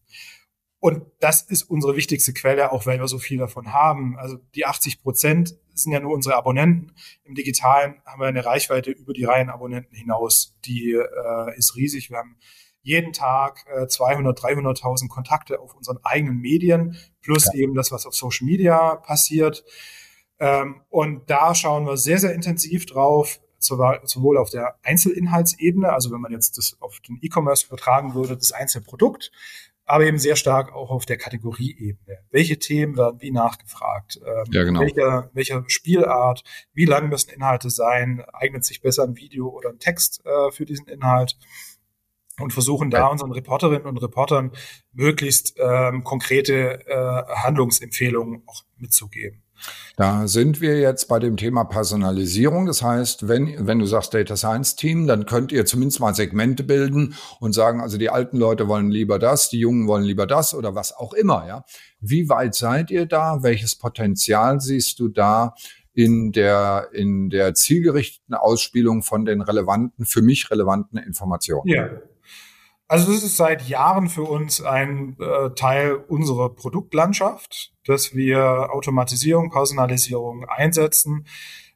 Und 0.80 1.04
das 1.20 1.41
ist 1.41 1.63
unsere 1.63 1.96
wichtigste 1.96 2.34
Quelle, 2.34 2.72
auch 2.72 2.86
weil 2.86 3.00
wir 3.00 3.08
so 3.08 3.17
viel 3.17 3.39
davon 3.39 3.74
haben. 3.74 4.15
Also 4.20 4.38
die 4.54 4.67
80 4.67 5.02
Prozent 5.02 5.58
sind 5.74 5.91
ja 5.91 6.00
nur 6.00 6.13
unsere 6.13 6.36
Abonnenten. 6.36 6.93
Im 7.24 7.34
Digitalen 7.34 7.96
haben 8.06 8.22
wir 8.22 8.28
eine 8.28 8.46
Reichweite 8.46 8.91
über 8.91 9.13
die 9.13 9.24
Reihen 9.24 9.50
Abonnenten 9.50 9.96
hinaus. 9.96 10.56
Die 10.65 10.91
äh, 10.91 11.58
ist 11.58 11.76
riesig. 11.76 12.12
Wir 12.12 12.17
haben 12.17 12.38
jeden 12.88 13.12
Tag 13.12 13.65
äh, 13.67 13.86
200, 13.86 14.39
300.000 14.39 15.10
Kontakte 15.10 15.60
auf 15.60 15.76
unseren 15.76 16.00
eigenen 16.04 16.39
Medien, 16.39 16.95
plus 17.21 17.47
ja. 17.47 17.60
eben 17.60 17.76
das, 17.76 17.91
was 17.91 18.06
auf 18.06 18.15
Social 18.15 18.45
Media 18.45 18.95
passiert. 18.95 19.65
Ähm, 20.39 20.82
und 20.89 21.30
da 21.30 21.54
schauen 21.54 21.86
wir 21.86 21.97
sehr, 21.97 22.17
sehr 22.17 22.34
intensiv 22.34 22.86
drauf, 22.86 23.41
sowohl 23.60 24.38
auf 24.38 24.52
der 24.52 24.76
Einzelinhaltsebene, 24.84 25.91
also 25.91 26.12
wenn 26.12 26.21
man 26.21 26.32
jetzt 26.32 26.58
das 26.58 26.78
auf 26.80 27.00
den 27.02 27.19
E-Commerce 27.21 27.67
übertragen 27.67 28.13
würde, 28.13 28.38
das 28.38 28.54
einzelne 28.54 28.86
Produkt, 28.86 29.32
aber 29.84 30.06
eben 30.06 30.19
sehr 30.19 30.38
stark 30.38 30.73
auch 30.73 30.89
auf 30.89 31.06
der 31.06 31.17
Kategorieebene. 31.17 32.19
Welche 32.30 32.60
Themen 32.60 32.95
werden 32.95 33.21
wie 33.21 33.32
nachgefragt? 33.32 34.19
Ähm, 34.26 34.45
ja, 34.52 34.63
genau. 34.63 34.80
Welche, 34.82 35.30
welche 35.34 35.63
Spielart? 35.67 36.43
Wie 36.73 36.86
lang 36.86 37.10
müssen 37.10 37.32
Inhalte 37.32 37.69
sein? 37.69 38.23
Eignet 38.32 38.63
sich 38.63 38.82
besser 38.82 39.04
ein 39.04 39.17
Video 39.17 39.50
oder 39.50 39.69
ein 39.69 39.80
Text 39.80 40.26
äh, 40.26 40.52
für 40.52 40.65
diesen 40.65 40.88
Inhalt? 40.88 41.38
Und 42.39 42.54
versuchen 42.54 42.91
da 42.91 43.08
unseren 43.08 43.32
Reporterinnen 43.32 43.88
und 43.88 43.97
Reportern 43.97 44.52
möglichst 44.93 45.56
ähm, 45.58 46.04
konkrete 46.04 46.86
äh, 46.88 47.23
Handlungsempfehlungen 47.43 48.43
auch 48.45 48.63
mitzugeben. 48.78 49.41
Da 49.95 50.28
sind 50.28 50.62
wir 50.62 50.80
jetzt 50.80 51.08
bei 51.08 51.19
dem 51.19 51.38
Thema 51.38 51.63
Personalisierung. 51.63 52.65
Das 52.67 52.84
heißt, 52.84 53.28
wenn, 53.28 53.65
wenn 53.65 53.80
du 53.80 53.86
sagst 53.86 54.13
Data 54.13 54.38
Science 54.38 54.76
Team, 54.76 55.08
dann 55.08 55.26
könnt 55.26 55.52
ihr 55.52 55.65
zumindest 55.65 56.00
mal 56.00 56.13
Segmente 56.13 56.63
bilden 56.63 57.15
und 57.39 57.54
sagen, 57.54 57.82
also 57.82 57.97
die 57.97 58.10
alten 58.10 58.38
Leute 58.38 58.67
wollen 58.67 58.91
lieber 58.91 59.17
das, 59.19 59.50
die 59.50 59.60
Jungen 59.60 59.88
wollen 59.88 60.04
lieber 60.04 60.28
das 60.28 60.54
oder 60.54 60.76
was 60.76 60.95
auch 60.95 61.13
immer, 61.13 61.47
ja. 61.47 61.63
Wie 62.00 62.30
weit 62.30 62.54
seid 62.54 62.91
ihr 62.91 63.08
da? 63.08 63.41
Welches 63.41 63.76
Potenzial 63.76 64.62
siehst 64.62 65.00
du 65.00 65.08
da 65.08 65.56
in 65.93 66.32
der, 66.32 66.89
in 66.93 67.32
der 67.32 67.56
zielgerichteten 67.56 68.36
Ausspielung 68.36 69.02
von 69.02 69.26
den 69.26 69.41
relevanten, 69.41 70.06
für 70.06 70.21
mich 70.21 70.52
relevanten 70.52 71.00
Informationen? 71.00 71.67
Ja. 71.67 71.89
Also 72.88 73.12
das 73.12 73.23
ist 73.23 73.36
seit 73.36 73.67
Jahren 73.67 74.08
für 74.08 74.23
uns 74.23 74.62
ein 74.62 75.17
äh, 75.19 75.50
Teil 75.56 75.95
unserer 75.95 76.50
Produktlandschaft, 76.50 77.73
dass 77.86 78.15
wir 78.15 78.69
Automatisierung, 78.71 79.52
Personalisierung 79.52 80.45
einsetzen. 80.45 81.28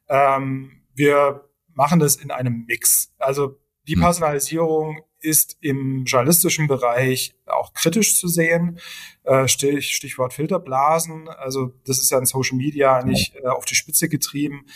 Ähm, 0.08 0.82
wir 0.94 1.48
machen 1.74 2.00
das 2.00 2.16
in 2.16 2.30
einem 2.30 2.64
Mix. 2.66 3.12
Also 3.18 3.58
die 3.88 3.94
hm. 3.94 4.00
Personalisierung 4.00 5.02
ist 5.20 5.58
im 5.60 6.04
journalistischen 6.04 6.66
Bereich 6.66 7.34
auch 7.46 7.74
kritisch 7.74 8.18
zu 8.18 8.28
sehen. 8.28 8.78
Äh, 9.24 9.48
Stichwort 9.48 10.32
Filterblasen. 10.32 11.28
Also 11.28 11.74
das 11.84 11.98
ist 11.98 12.10
ja 12.10 12.18
in 12.18 12.26
Social 12.26 12.56
Media 12.56 13.04
nicht 13.04 13.36
äh, 13.36 13.48
auf 13.48 13.66
die 13.66 13.74
Spitze 13.74 14.08
getrieben 14.08 14.66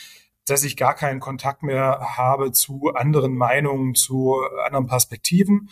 dass 0.48 0.62
ich 0.62 0.76
gar 0.76 0.94
keinen 0.94 1.18
Kontakt 1.20 1.62
mehr 1.62 2.16
habe 2.16 2.52
zu 2.52 2.92
anderen 2.94 3.34
Meinungen, 3.34 3.94
zu 3.94 4.36
anderen 4.64 4.86
Perspektiven. 4.86 5.70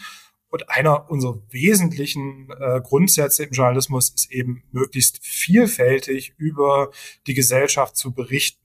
Und 0.54 0.70
einer 0.70 1.10
unserer 1.10 1.42
wesentlichen 1.50 2.48
äh, 2.60 2.80
Grundsätze 2.80 3.42
im 3.42 3.50
Journalismus 3.50 4.10
ist 4.10 4.30
eben 4.30 4.62
möglichst 4.70 5.18
vielfältig 5.26 6.34
über 6.36 6.92
die 7.26 7.34
Gesellschaft 7.34 7.96
zu 7.96 8.14
berichten. 8.14 8.62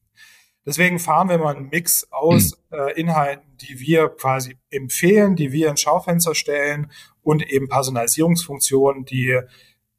Deswegen 0.67 0.99
fahren 0.99 1.30
wir 1.30 1.39
mal 1.39 1.56
einen 1.56 1.69
Mix 1.69 2.08
aus 2.12 2.60
mhm. 2.69 2.78
äh, 2.78 2.91
Inhalten, 2.91 3.58
die 3.58 3.80
wir 3.80 4.10
quasi 4.10 4.56
empfehlen, 4.69 5.36
die 5.36 5.52
wir 5.52 5.67
ins 5.67 5.82
Schaufenster 5.82 6.36
stellen 6.36 6.91
und 7.23 7.49
eben 7.49 7.67
Personalisierungsfunktionen, 7.69 9.06
die 9.06 9.41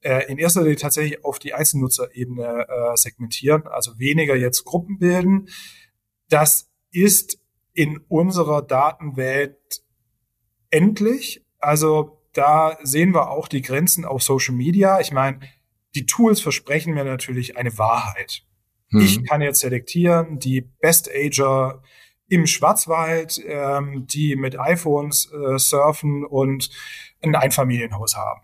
äh, 0.02 0.30
in 0.30 0.38
erster 0.38 0.60
Linie 0.60 0.76
tatsächlich 0.76 1.24
auf 1.24 1.40
die 1.40 1.54
Einzelnutzerebene 1.54 2.68
äh, 2.68 2.96
segmentieren, 2.96 3.66
also 3.66 3.98
weniger 3.98 4.36
jetzt 4.36 4.64
Gruppen 4.64 5.00
bilden. 5.00 5.48
Das 6.28 6.70
ist 6.92 7.40
in 7.72 7.98
unserer 8.06 8.62
Datenwelt 8.62 9.82
endlich, 10.70 11.44
also 11.60 12.18
da 12.32 12.78
sehen 12.82 13.12
wir 13.14 13.30
auch 13.30 13.48
die 13.48 13.62
Grenzen 13.62 14.04
auf 14.04 14.22
Social 14.22 14.54
Media. 14.54 15.00
Ich 15.00 15.12
meine, 15.12 15.40
die 15.94 16.06
Tools 16.06 16.40
versprechen 16.40 16.94
mir 16.94 17.04
natürlich 17.04 17.56
eine 17.56 17.76
Wahrheit. 17.78 18.42
Mhm. 18.90 19.00
Ich 19.00 19.24
kann 19.24 19.40
jetzt 19.40 19.60
selektieren, 19.60 20.38
die 20.38 20.60
Best 20.60 21.10
Ager 21.12 21.82
im 22.28 22.46
Schwarzwald, 22.46 23.42
ähm, 23.44 24.06
die 24.06 24.36
mit 24.36 24.58
iPhones 24.58 25.32
äh, 25.32 25.58
surfen 25.58 26.24
und 26.24 26.70
ein 27.22 27.34
Einfamilienhaus 27.34 28.16
haben. 28.16 28.40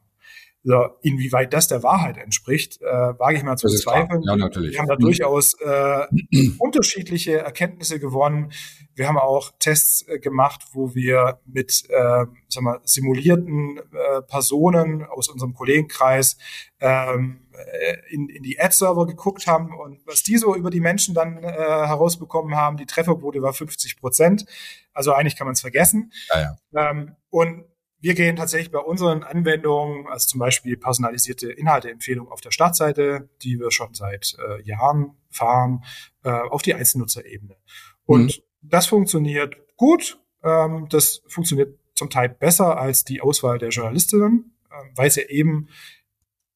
So, 0.69 0.89
inwieweit 1.01 1.53
das 1.53 1.69
der 1.69 1.85
Wahrheit 1.85 2.19
entspricht, 2.19 2.83
äh, 2.83 2.85
wage 2.85 3.37
ich 3.37 3.45
mal 3.45 3.57
zu 3.57 3.69
bezweifeln. 3.69 4.25
Ja, 4.25 4.35
natürlich. 4.35 4.73
Wir 4.73 4.81
haben 4.81 4.89
da 4.89 4.97
mhm. 4.97 5.01
durchaus 5.01 5.55
äh, 5.61 6.07
unterschiedliche 6.59 7.39
Erkenntnisse 7.39 8.01
gewonnen. 8.01 8.51
Wir 8.97 9.07
haben 9.07 9.17
auch 9.17 9.53
Tests 9.61 10.03
äh, 10.09 10.19
gemacht, 10.19 10.63
wo 10.73 10.93
wir 10.97 11.39
mit 11.47 11.85
äh, 11.89 12.25
sag 12.49 12.63
mal, 12.65 12.81
simulierten 12.83 13.79
äh, 13.79 14.23
Personen 14.23 15.05
aus 15.05 15.29
unserem 15.29 15.55
Kollegenkreis 15.55 16.37
ähm, 16.81 17.47
äh, 17.53 17.99
in, 18.11 18.29
in 18.29 18.43
die 18.43 18.59
Ad-Server 18.59 19.07
geguckt 19.07 19.47
haben 19.47 19.73
und 19.73 20.05
was 20.05 20.25
die 20.25 20.37
so 20.37 20.57
über 20.57 20.71
die 20.71 20.81
Menschen 20.81 21.15
dann 21.15 21.45
äh, 21.45 21.47
herausbekommen 21.47 22.57
haben. 22.57 22.77
Die 22.77 22.87
Trefferquote 22.87 23.41
war 23.41 23.53
50 23.53 24.01
Prozent. 24.01 24.47
Also 24.93 25.13
eigentlich 25.13 25.37
kann 25.37 25.47
man 25.47 25.53
es 25.53 25.61
vergessen. 25.61 26.11
Ja, 26.35 26.57
ja. 26.73 26.91
Ähm, 26.91 27.15
und 27.31 27.66
wir 28.07 28.15
gehen 28.15 28.37
tatsächlich 28.37 28.71
bei 28.71 28.79
unseren 28.79 29.25
Anwendungen, 29.25 30.07
also 30.07 30.29
zum 30.29 30.39
Beispiel 30.39 30.77
personalisierte 30.77 31.51
Inhalteempfehlungen 31.51 32.31
auf 32.31 32.41
der 32.41 32.53
Startseite, 32.53 33.29
die 33.43 33.59
wir 33.59 33.73
schon 33.73 33.95
seit 33.95 34.37
äh, 34.39 34.63
Jahren 34.63 35.17
fahren, 35.29 35.83
äh, 36.23 36.31
auf 36.31 36.63
die 36.63 36.73
Einzelnutzerebene. 36.73 37.57
Und 38.05 38.39
mhm. 38.39 38.43
das 38.63 38.87
funktioniert 38.87 39.57
gut. 39.77 40.21
Ähm, 40.45 40.87
das 40.89 41.23
funktioniert 41.27 41.81
zum 41.97 42.09
Teil 42.09 42.29
besser 42.29 42.79
als 42.79 43.03
die 43.03 43.21
Auswahl 43.23 43.59
der 43.59 43.71
Journalistinnen, 43.71 44.57
äh, 44.71 44.75
weil 44.95 45.11
sie 45.11 45.23
eben 45.23 45.67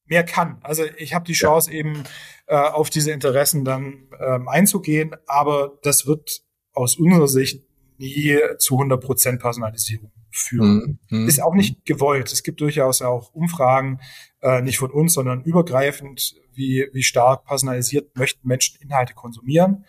mehr 0.05 0.23
kann. 0.23 0.57
Also 0.63 0.85
ich 0.95 1.13
habe 1.13 1.25
die 1.25 1.33
Chance 1.33 1.69
ja. 1.69 1.79
eben 1.79 2.05
äh, 2.47 2.55
auf 2.55 2.89
diese 2.89 3.11
Interessen 3.11 3.65
dann 3.65 4.07
ähm, 4.21 4.47
einzugehen, 4.47 5.17
aber 5.27 5.77
das 5.83 6.07
wird 6.07 6.43
aus 6.71 6.95
unserer 6.95 7.27
Sicht 7.27 7.65
nie 7.97 8.39
zu 8.57 8.75
100 8.75 9.03
Prozent 9.03 9.41
Personalisierung 9.41 10.13
führen. 10.31 10.99
Mhm. 11.09 11.27
Ist 11.27 11.41
auch 11.41 11.53
nicht 11.53 11.85
gewollt. 11.85 12.31
Es 12.31 12.43
gibt 12.43 12.61
durchaus 12.61 13.01
auch 13.01 13.33
Umfragen, 13.33 13.99
äh, 14.41 14.61
nicht 14.61 14.77
von 14.77 14.91
uns, 14.91 15.13
sondern 15.13 15.43
übergreifend, 15.43 16.35
wie, 16.53 16.87
wie 16.93 17.03
stark 17.03 17.45
personalisiert 17.45 18.15
möchten 18.17 18.47
Menschen 18.47 18.81
Inhalte 18.81 19.13
konsumieren, 19.13 19.85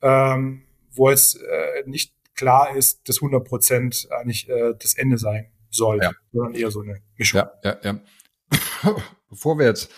ähm, 0.00 0.64
wo 0.90 1.10
es 1.10 1.34
äh, 1.34 1.82
nicht 1.86 2.14
klar 2.34 2.74
ist, 2.74 3.08
dass 3.08 3.18
100 3.18 3.46
Prozent 3.46 4.08
eigentlich 4.10 4.48
äh, 4.48 4.74
das 4.78 4.94
Ende 4.94 5.18
sein 5.18 5.50
soll, 5.70 6.00
ja. 6.02 6.12
sondern 6.32 6.54
eher 6.54 6.70
so 6.70 6.80
eine 6.80 7.00
Mischung. 7.16 7.40
Ja, 7.40 7.52
ja, 7.64 7.76
ja. 7.82 8.00
Bevor 9.28 9.58
wir 9.58 9.66
jetzt 9.66 9.90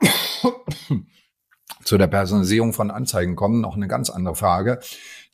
zu 1.84 1.96
der 1.96 2.06
Personalisierung 2.06 2.72
von 2.72 2.90
Anzeigen 2.90 3.36
kommen, 3.36 3.60
noch 3.60 3.76
eine 3.76 3.88
ganz 3.88 4.10
andere 4.10 4.34
Frage 4.34 4.80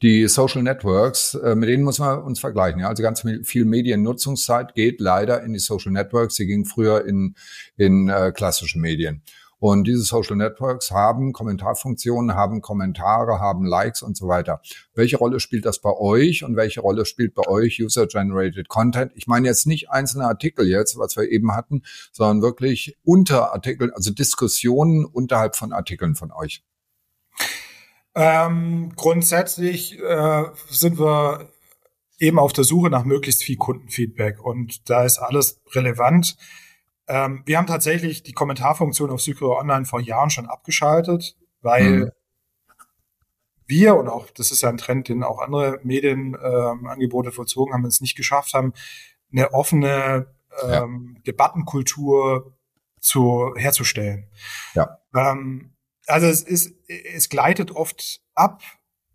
die 0.02 0.28
Social 0.28 0.62
Networks, 0.62 1.34
äh, 1.34 1.54
mit 1.54 1.68
denen 1.68 1.84
muss 1.84 1.98
man 1.98 2.22
uns 2.22 2.40
vergleichen. 2.40 2.80
Ja? 2.80 2.88
Also 2.88 3.02
ganz 3.02 3.24
viel 3.44 3.64
Mediennutzungszeit 3.64 4.74
geht 4.74 5.00
leider 5.00 5.42
in 5.42 5.52
die 5.52 5.58
Social 5.58 5.92
Networks. 5.92 6.36
Sie 6.36 6.46
ging 6.46 6.64
früher 6.64 7.06
in, 7.06 7.34
in 7.76 8.08
äh, 8.08 8.32
klassische 8.32 8.78
Medien. 8.78 9.22
Und 9.58 9.86
diese 9.86 10.02
Social 10.02 10.36
Networks 10.36 10.90
haben 10.90 11.32
Kommentarfunktionen, 11.32 12.36
haben 12.36 12.60
Kommentare, 12.60 13.40
haben 13.40 13.64
Likes 13.64 14.02
und 14.02 14.14
so 14.14 14.28
weiter. 14.28 14.60
Welche 14.94 15.16
Rolle 15.16 15.40
spielt 15.40 15.64
das 15.64 15.80
bei 15.80 15.92
euch 15.92 16.44
und 16.44 16.56
welche 16.56 16.82
Rolle 16.82 17.06
spielt 17.06 17.34
bei 17.34 17.46
euch 17.48 17.80
User-Generated 17.82 18.68
Content? 18.68 19.12
Ich 19.14 19.26
meine 19.26 19.48
jetzt 19.48 19.66
nicht 19.66 19.90
einzelne 19.90 20.26
Artikel 20.26 20.68
jetzt, 20.68 20.98
was 20.98 21.16
wir 21.16 21.30
eben 21.30 21.54
hatten, 21.54 21.82
sondern 22.12 22.42
wirklich 22.42 22.98
Unterartikel, 23.02 23.92
also 23.94 24.10
Diskussionen 24.10 25.06
unterhalb 25.06 25.56
von 25.56 25.72
Artikeln 25.72 26.16
von 26.16 26.32
euch. 26.32 26.62
Ähm, 28.18 28.94
grundsätzlich 28.96 30.00
äh, 30.00 30.44
sind 30.70 30.98
wir 30.98 31.50
eben 32.18 32.38
auf 32.38 32.54
der 32.54 32.64
Suche 32.64 32.88
nach 32.88 33.04
möglichst 33.04 33.44
viel 33.44 33.58
Kundenfeedback 33.58 34.42
und 34.42 34.88
da 34.88 35.04
ist 35.04 35.18
alles 35.18 35.60
relevant. 35.74 36.38
Ähm, 37.08 37.42
wir 37.44 37.58
haben 37.58 37.66
tatsächlich 37.66 38.22
die 38.22 38.32
Kommentarfunktion 38.32 39.10
auf 39.10 39.20
Südkorea 39.20 39.60
Online 39.60 39.84
vor 39.84 40.00
Jahren 40.00 40.30
schon 40.30 40.46
abgeschaltet, 40.46 41.36
weil 41.60 41.90
mhm. 41.90 42.10
wir 43.66 43.96
und 43.96 44.08
auch, 44.08 44.30
das 44.30 44.50
ist 44.50 44.62
ja 44.62 44.70
ein 44.70 44.78
Trend, 44.78 45.08
den 45.08 45.22
auch 45.22 45.38
andere 45.38 45.78
Medienangebote 45.82 47.28
ähm, 47.28 47.34
vollzogen 47.34 47.74
haben, 47.74 47.84
es 47.84 48.00
nicht 48.00 48.16
geschafft 48.16 48.54
haben, 48.54 48.72
eine 49.30 49.52
offene 49.52 50.34
ähm, 50.64 51.16
ja. 51.16 51.22
Debattenkultur 51.26 52.56
zu 52.98 53.52
herzustellen. 53.56 54.30
Ja. 54.72 54.98
Ähm, 55.14 55.75
also 56.06 56.26
es 56.26 56.42
ist, 56.42 56.74
es 56.88 57.28
gleitet 57.28 57.70
oft 57.70 58.20
ab 58.34 58.62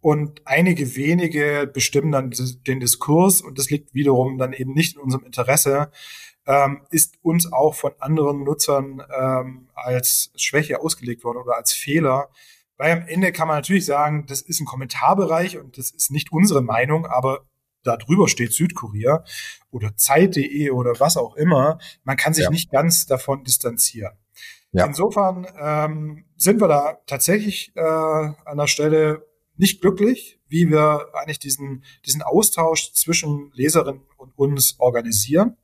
und 0.01 0.41
einige 0.45 0.95
wenige 0.95 1.69
bestimmen 1.71 2.11
dann 2.11 2.33
den 2.67 2.79
Diskurs 2.79 3.41
und 3.41 3.59
das 3.59 3.69
liegt 3.69 3.93
wiederum 3.93 4.37
dann 4.37 4.53
eben 4.53 4.73
nicht 4.73 4.95
in 4.95 5.01
unserem 5.01 5.25
Interesse, 5.25 5.91
ähm, 6.47 6.81
ist 6.89 7.19
uns 7.21 7.51
auch 7.51 7.75
von 7.75 7.93
anderen 7.99 8.43
Nutzern 8.43 9.03
ähm, 9.15 9.69
als 9.75 10.31
Schwäche 10.35 10.81
ausgelegt 10.81 11.23
worden 11.23 11.37
oder 11.37 11.55
als 11.55 11.71
Fehler. 11.71 12.29
Weil 12.77 12.93
am 12.93 13.07
Ende 13.07 13.31
kann 13.31 13.47
man 13.47 13.57
natürlich 13.57 13.85
sagen, 13.85 14.25
das 14.25 14.41
ist 14.41 14.59
ein 14.59 14.65
Kommentarbereich 14.65 15.59
und 15.59 15.77
das 15.77 15.91
ist 15.91 16.09
nicht 16.09 16.31
unsere 16.31 16.63
Meinung, 16.63 17.05
aber 17.05 17.45
da 17.83 17.97
drüber 17.97 18.27
steht 18.27 18.53
Südkorea 18.53 19.23
oder 19.69 19.95
Zeit.de 19.95 20.71
oder 20.71 20.99
was 20.99 21.17
auch 21.17 21.35
immer. 21.35 21.77
Man 22.03 22.17
kann 22.17 22.33
sich 22.33 22.45
ja. 22.45 22.49
nicht 22.49 22.71
ganz 22.71 23.05
davon 23.05 23.43
distanzieren. 23.43 24.13
Ja. 24.73 24.85
Insofern 24.85 25.47
ähm, 25.59 26.25
sind 26.37 26.61
wir 26.61 26.67
da 26.67 26.97
tatsächlich 27.05 27.73
äh, 27.75 27.81
an 27.81 28.57
der 28.57 28.67
Stelle 28.67 29.27
nicht 29.57 29.81
glücklich, 29.81 30.39
wie 30.47 30.69
wir 30.69 31.07
eigentlich 31.13 31.39
diesen, 31.39 31.83
diesen 32.05 32.21
Austausch 32.21 32.93
zwischen 32.93 33.51
Leserinnen 33.53 34.01
und 34.17 34.37
uns 34.37 34.79
organisieren. 34.79 35.57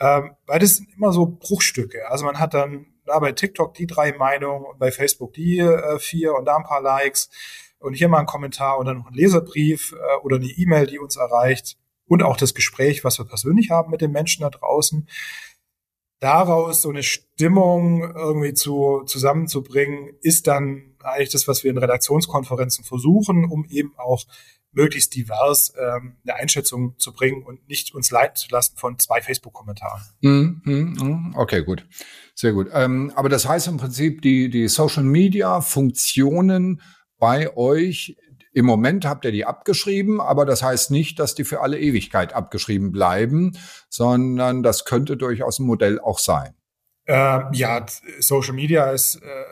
Ähm, 0.00 0.36
weil 0.46 0.58
das 0.58 0.76
sind 0.76 0.92
immer 0.94 1.12
so 1.12 1.26
Bruchstücke. 1.26 2.08
Also 2.10 2.24
man 2.24 2.38
hat 2.38 2.54
dann 2.54 2.86
da 3.04 3.18
bei 3.18 3.32
TikTok 3.32 3.74
die 3.74 3.86
drei 3.86 4.12
Meinungen 4.12 4.64
und 4.64 4.78
bei 4.78 4.92
Facebook 4.92 5.32
die 5.32 5.58
äh, 5.58 5.98
vier 5.98 6.34
und 6.34 6.44
da 6.44 6.56
ein 6.56 6.64
paar 6.64 6.82
Likes 6.82 7.30
und 7.78 7.94
hier 7.94 8.08
mal 8.08 8.20
ein 8.20 8.26
Kommentar 8.26 8.78
und 8.78 8.86
dann 8.86 8.98
noch 8.98 9.08
ein 9.08 9.14
Leserbrief 9.14 9.92
äh, 9.92 10.16
oder 10.24 10.36
eine 10.36 10.46
E-Mail, 10.46 10.86
die 10.86 10.98
uns 10.98 11.16
erreicht 11.16 11.78
und 12.06 12.22
auch 12.22 12.36
das 12.36 12.54
Gespräch, 12.54 13.04
was 13.04 13.18
wir 13.18 13.24
persönlich 13.24 13.70
haben 13.70 13.90
mit 13.90 14.00
den 14.00 14.12
Menschen 14.12 14.42
da 14.42 14.50
draußen. 14.50 15.08
Daraus 16.22 16.82
so 16.82 16.90
eine 16.90 17.02
Stimmung 17.02 18.02
irgendwie 18.14 18.54
zu, 18.54 19.02
zusammenzubringen, 19.06 20.10
ist 20.22 20.46
dann 20.46 20.94
eigentlich 21.02 21.30
das, 21.30 21.48
was 21.48 21.64
wir 21.64 21.72
in 21.72 21.78
Redaktionskonferenzen 21.78 22.84
versuchen, 22.84 23.44
um 23.44 23.66
eben 23.68 23.92
auch 23.96 24.24
möglichst 24.70 25.16
divers 25.16 25.74
ähm, 25.76 26.18
eine 26.24 26.36
Einschätzung 26.36 26.96
zu 26.96 27.12
bringen 27.12 27.42
und 27.42 27.68
nicht 27.68 27.92
uns 27.92 28.12
leiten 28.12 28.36
zu 28.36 28.46
lassen 28.50 28.76
von 28.76 29.00
zwei 29.00 29.20
Facebook-Kommentaren. 29.20 30.00
Mm, 30.20 30.60
mm, 30.64 31.34
okay, 31.36 31.64
gut. 31.64 31.88
Sehr 32.36 32.52
gut. 32.52 32.68
Ähm, 32.72 33.12
aber 33.16 33.28
das 33.28 33.48
heißt 33.48 33.66
im 33.66 33.78
Prinzip, 33.78 34.22
die, 34.22 34.48
die 34.48 34.68
Social-Media-Funktionen 34.68 36.82
bei 37.18 37.56
euch, 37.56 38.16
im 38.52 38.66
Moment 38.66 39.04
habt 39.06 39.24
ihr 39.24 39.32
die 39.32 39.46
abgeschrieben, 39.46 40.20
aber 40.20 40.44
das 40.44 40.62
heißt 40.62 40.90
nicht, 40.90 41.18
dass 41.18 41.34
die 41.34 41.44
für 41.44 41.60
alle 41.60 41.78
Ewigkeit 41.78 42.34
abgeschrieben 42.34 42.92
bleiben, 42.92 43.52
sondern 43.88 44.62
das 44.62 44.84
könnte 44.84 45.16
durchaus 45.16 45.58
ein 45.58 45.66
Modell 45.66 45.98
auch 45.98 46.18
sein. 46.18 46.54
Ähm, 47.06 47.48
ja, 47.52 47.84
Social 48.20 48.54
Media 48.54 48.90
ist, 48.90 49.16
äh, 49.16 49.44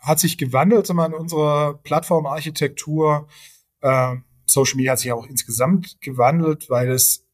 hat 0.00 0.18
sich 0.18 0.38
gewandelt 0.38 0.88
in 0.88 0.98
unserer 0.98 1.74
Plattformarchitektur. 1.74 3.28
Ähm, 3.82 4.24
Social 4.46 4.76
Media 4.76 4.92
hat 4.92 4.98
sich 4.98 5.12
auch 5.12 5.26
insgesamt 5.26 6.00
gewandelt, 6.00 6.70
weil 6.70 6.90
es 6.90 7.26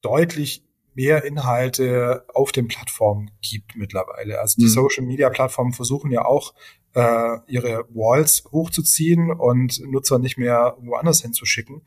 deutlich 0.00 0.63
mehr 0.94 1.24
Inhalte 1.24 2.24
auf 2.32 2.52
den 2.52 2.68
Plattformen 2.68 3.30
gibt 3.40 3.76
mittlerweile. 3.76 4.40
Also 4.40 4.56
die 4.58 4.66
mhm. 4.66 4.70
Social 4.70 5.04
Media 5.04 5.30
Plattformen 5.30 5.72
versuchen 5.72 6.10
ja 6.10 6.24
auch 6.24 6.54
äh, 6.94 7.38
ihre 7.46 7.84
Walls 7.90 8.44
hochzuziehen 8.52 9.30
und 9.30 9.80
Nutzer 9.84 10.18
nicht 10.18 10.38
mehr 10.38 10.76
woanders 10.80 11.22
hinzuschicken. 11.22 11.82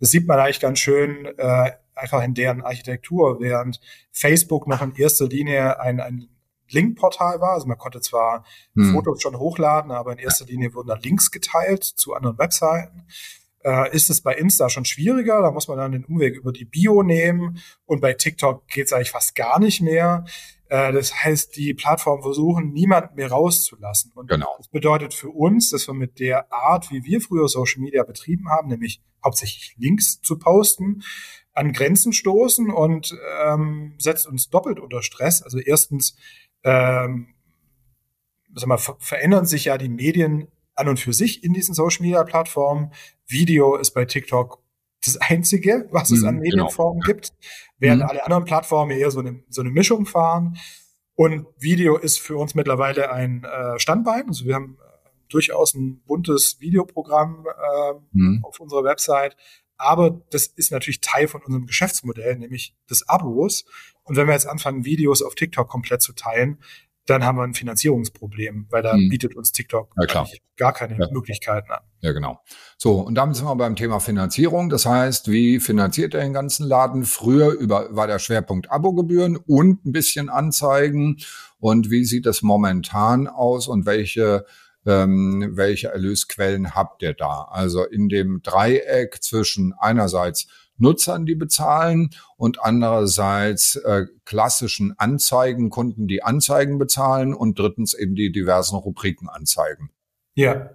Das 0.00 0.10
sieht 0.10 0.26
man 0.26 0.38
eigentlich 0.38 0.60
ganz 0.60 0.78
schön 0.78 1.26
äh, 1.36 1.72
einfach 1.94 2.22
in 2.22 2.34
deren 2.34 2.62
Architektur, 2.62 3.40
während 3.40 3.80
Facebook 4.12 4.66
noch 4.66 4.82
in 4.82 4.94
erster 4.94 5.26
Linie 5.26 5.80
ein, 5.80 6.00
ein 6.00 6.28
Linkportal 6.70 7.40
war. 7.40 7.54
Also 7.54 7.66
man 7.66 7.78
konnte 7.78 8.00
zwar 8.00 8.44
mhm. 8.74 8.92
Fotos 8.92 9.20
schon 9.20 9.38
hochladen, 9.38 9.90
aber 9.90 10.12
in 10.12 10.18
erster 10.18 10.46
Linie 10.46 10.74
wurden 10.74 10.88
da 10.88 10.94
Links 10.94 11.30
geteilt 11.30 11.84
zu 11.84 12.14
anderen 12.14 12.38
Webseiten 12.38 13.06
äh, 13.64 13.94
ist 13.94 14.10
es 14.10 14.20
bei 14.20 14.34
Insta 14.34 14.68
schon 14.68 14.84
schwieriger. 14.84 15.40
Da 15.42 15.50
muss 15.50 15.68
man 15.68 15.78
dann 15.78 15.92
den 15.92 16.04
Umweg 16.04 16.36
über 16.36 16.52
die 16.52 16.64
Bio 16.64 17.02
nehmen. 17.02 17.58
Und 17.84 18.00
bei 18.00 18.14
TikTok 18.14 18.66
geht 18.68 18.86
es 18.86 18.92
eigentlich 18.92 19.10
fast 19.10 19.34
gar 19.34 19.58
nicht 19.58 19.80
mehr. 19.80 20.24
Äh, 20.68 20.92
das 20.92 21.14
heißt, 21.14 21.56
die 21.56 21.74
Plattformen 21.74 22.22
versuchen, 22.22 22.72
niemanden 22.72 23.14
mehr 23.14 23.30
rauszulassen. 23.30 24.12
Und 24.14 24.28
genau. 24.28 24.54
das 24.58 24.68
bedeutet 24.68 25.14
für 25.14 25.30
uns, 25.30 25.70
dass 25.70 25.86
wir 25.86 25.94
mit 25.94 26.18
der 26.18 26.52
Art, 26.52 26.90
wie 26.90 27.04
wir 27.04 27.20
früher 27.20 27.48
Social 27.48 27.82
Media 27.82 28.02
betrieben 28.04 28.48
haben, 28.48 28.68
nämlich 28.68 29.02
hauptsächlich 29.24 29.74
Links 29.78 30.20
zu 30.20 30.38
posten, 30.38 31.02
an 31.54 31.72
Grenzen 31.72 32.12
stoßen 32.12 32.70
und 32.70 33.16
ähm, 33.44 33.94
setzt 33.98 34.26
uns 34.26 34.48
doppelt 34.48 34.80
unter 34.80 35.02
Stress. 35.02 35.42
Also 35.42 35.58
erstens 35.58 36.16
ähm, 36.64 37.34
sag 38.54 38.68
mal, 38.68 38.78
ver 38.78 38.96
verändern 38.98 39.46
sich 39.46 39.66
ja 39.66 39.78
die 39.78 39.88
Medien 39.88 40.48
an 40.82 40.88
und 40.88 41.00
für 41.00 41.12
sich 41.12 41.42
in 41.44 41.52
diesen 41.52 41.74
Social 41.74 42.02
Media 42.02 42.22
Plattformen. 42.24 42.92
Video 43.26 43.76
ist 43.76 43.92
bei 43.92 44.04
TikTok 44.04 44.60
das 45.04 45.16
einzige, 45.16 45.88
was 45.90 46.10
es 46.10 46.22
an 46.22 46.36
mhm, 46.36 46.42
genau. 46.42 46.56
Medienformen 46.56 47.00
genau. 47.00 47.14
gibt, 47.14 47.32
während 47.78 48.02
mhm. 48.02 48.08
alle 48.08 48.24
anderen 48.24 48.44
Plattformen 48.44 48.90
eher 48.92 49.10
so 49.10 49.20
eine, 49.20 49.42
so 49.48 49.62
eine 49.62 49.70
Mischung 49.70 50.06
fahren. 50.06 50.58
Und 51.14 51.46
Video 51.58 51.96
ist 51.96 52.18
für 52.18 52.36
uns 52.36 52.54
mittlerweile 52.54 53.12
ein 53.12 53.44
äh, 53.44 53.78
Standbein. 53.78 54.28
Also 54.28 54.44
wir 54.44 54.54
haben 54.54 54.78
äh, 54.80 55.08
durchaus 55.28 55.74
ein 55.74 56.02
buntes 56.04 56.60
Videoprogramm 56.60 57.46
äh, 57.46 57.92
mhm. 58.12 58.40
auf 58.44 58.60
unserer 58.60 58.84
Website. 58.84 59.36
Aber 59.76 60.22
das 60.30 60.46
ist 60.46 60.70
natürlich 60.70 61.00
Teil 61.00 61.26
von 61.26 61.42
unserem 61.42 61.66
Geschäftsmodell, 61.66 62.36
nämlich 62.38 62.74
des 62.88 63.08
Abos. 63.08 63.64
Und 64.04 64.16
wenn 64.16 64.26
wir 64.26 64.34
jetzt 64.34 64.46
anfangen, 64.46 64.84
Videos 64.84 65.22
auf 65.22 65.34
TikTok 65.34 65.68
komplett 65.68 66.02
zu 66.02 66.12
teilen, 66.12 66.58
dann 67.06 67.24
haben 67.24 67.36
wir 67.36 67.42
ein 67.42 67.54
Finanzierungsproblem, 67.54 68.66
weil 68.70 68.82
da 68.82 68.92
hm. 68.92 69.08
bietet 69.08 69.34
uns 69.34 69.52
TikTok 69.52 69.92
ja, 70.00 70.26
gar 70.56 70.72
keine 70.72 70.98
ja. 70.98 71.08
Möglichkeiten 71.10 71.70
an. 71.70 71.80
Ja, 72.00 72.12
genau. 72.12 72.40
So, 72.78 73.00
und 73.00 73.14
damit 73.16 73.36
sind 73.36 73.46
wir 73.46 73.56
beim 73.56 73.76
Thema 73.76 73.98
Finanzierung. 74.00 74.68
Das 74.68 74.86
heißt, 74.86 75.30
wie 75.30 75.58
finanziert 75.58 76.14
er 76.14 76.22
den 76.22 76.32
ganzen 76.32 76.66
Laden? 76.66 77.04
Früher 77.04 77.52
über, 77.52 77.94
war 77.94 78.06
der 78.06 78.18
Schwerpunkt 78.18 78.70
Abogebühren 78.70 79.36
und 79.36 79.84
ein 79.84 79.92
bisschen 79.92 80.28
Anzeigen. 80.28 81.18
Und 81.58 81.90
wie 81.90 82.04
sieht 82.04 82.26
das 82.26 82.42
momentan 82.42 83.26
aus 83.26 83.68
und 83.68 83.86
welche 83.86 84.44
ähm, 84.84 85.52
welche 85.52 85.88
Erlösquellen 85.88 86.74
habt 86.74 87.02
ihr 87.02 87.14
da? 87.14 87.48
Also 87.50 87.84
in 87.84 88.08
dem 88.08 88.42
Dreieck 88.42 89.22
zwischen 89.22 89.72
einerseits 89.78 90.48
Nutzern, 90.78 91.26
die 91.26 91.34
bezahlen 91.34 92.10
und 92.36 92.62
andererseits 92.62 93.76
äh, 93.76 94.06
klassischen 94.24 94.94
Anzeigenkunden, 94.98 96.08
die 96.08 96.22
Anzeigen 96.22 96.78
bezahlen 96.78 97.34
und 97.34 97.58
drittens 97.58 97.94
eben 97.94 98.14
die 98.14 98.32
diversen 98.32 98.76
Rubriken 98.76 99.28
anzeigen. 99.28 99.90
Ja. 100.34 100.70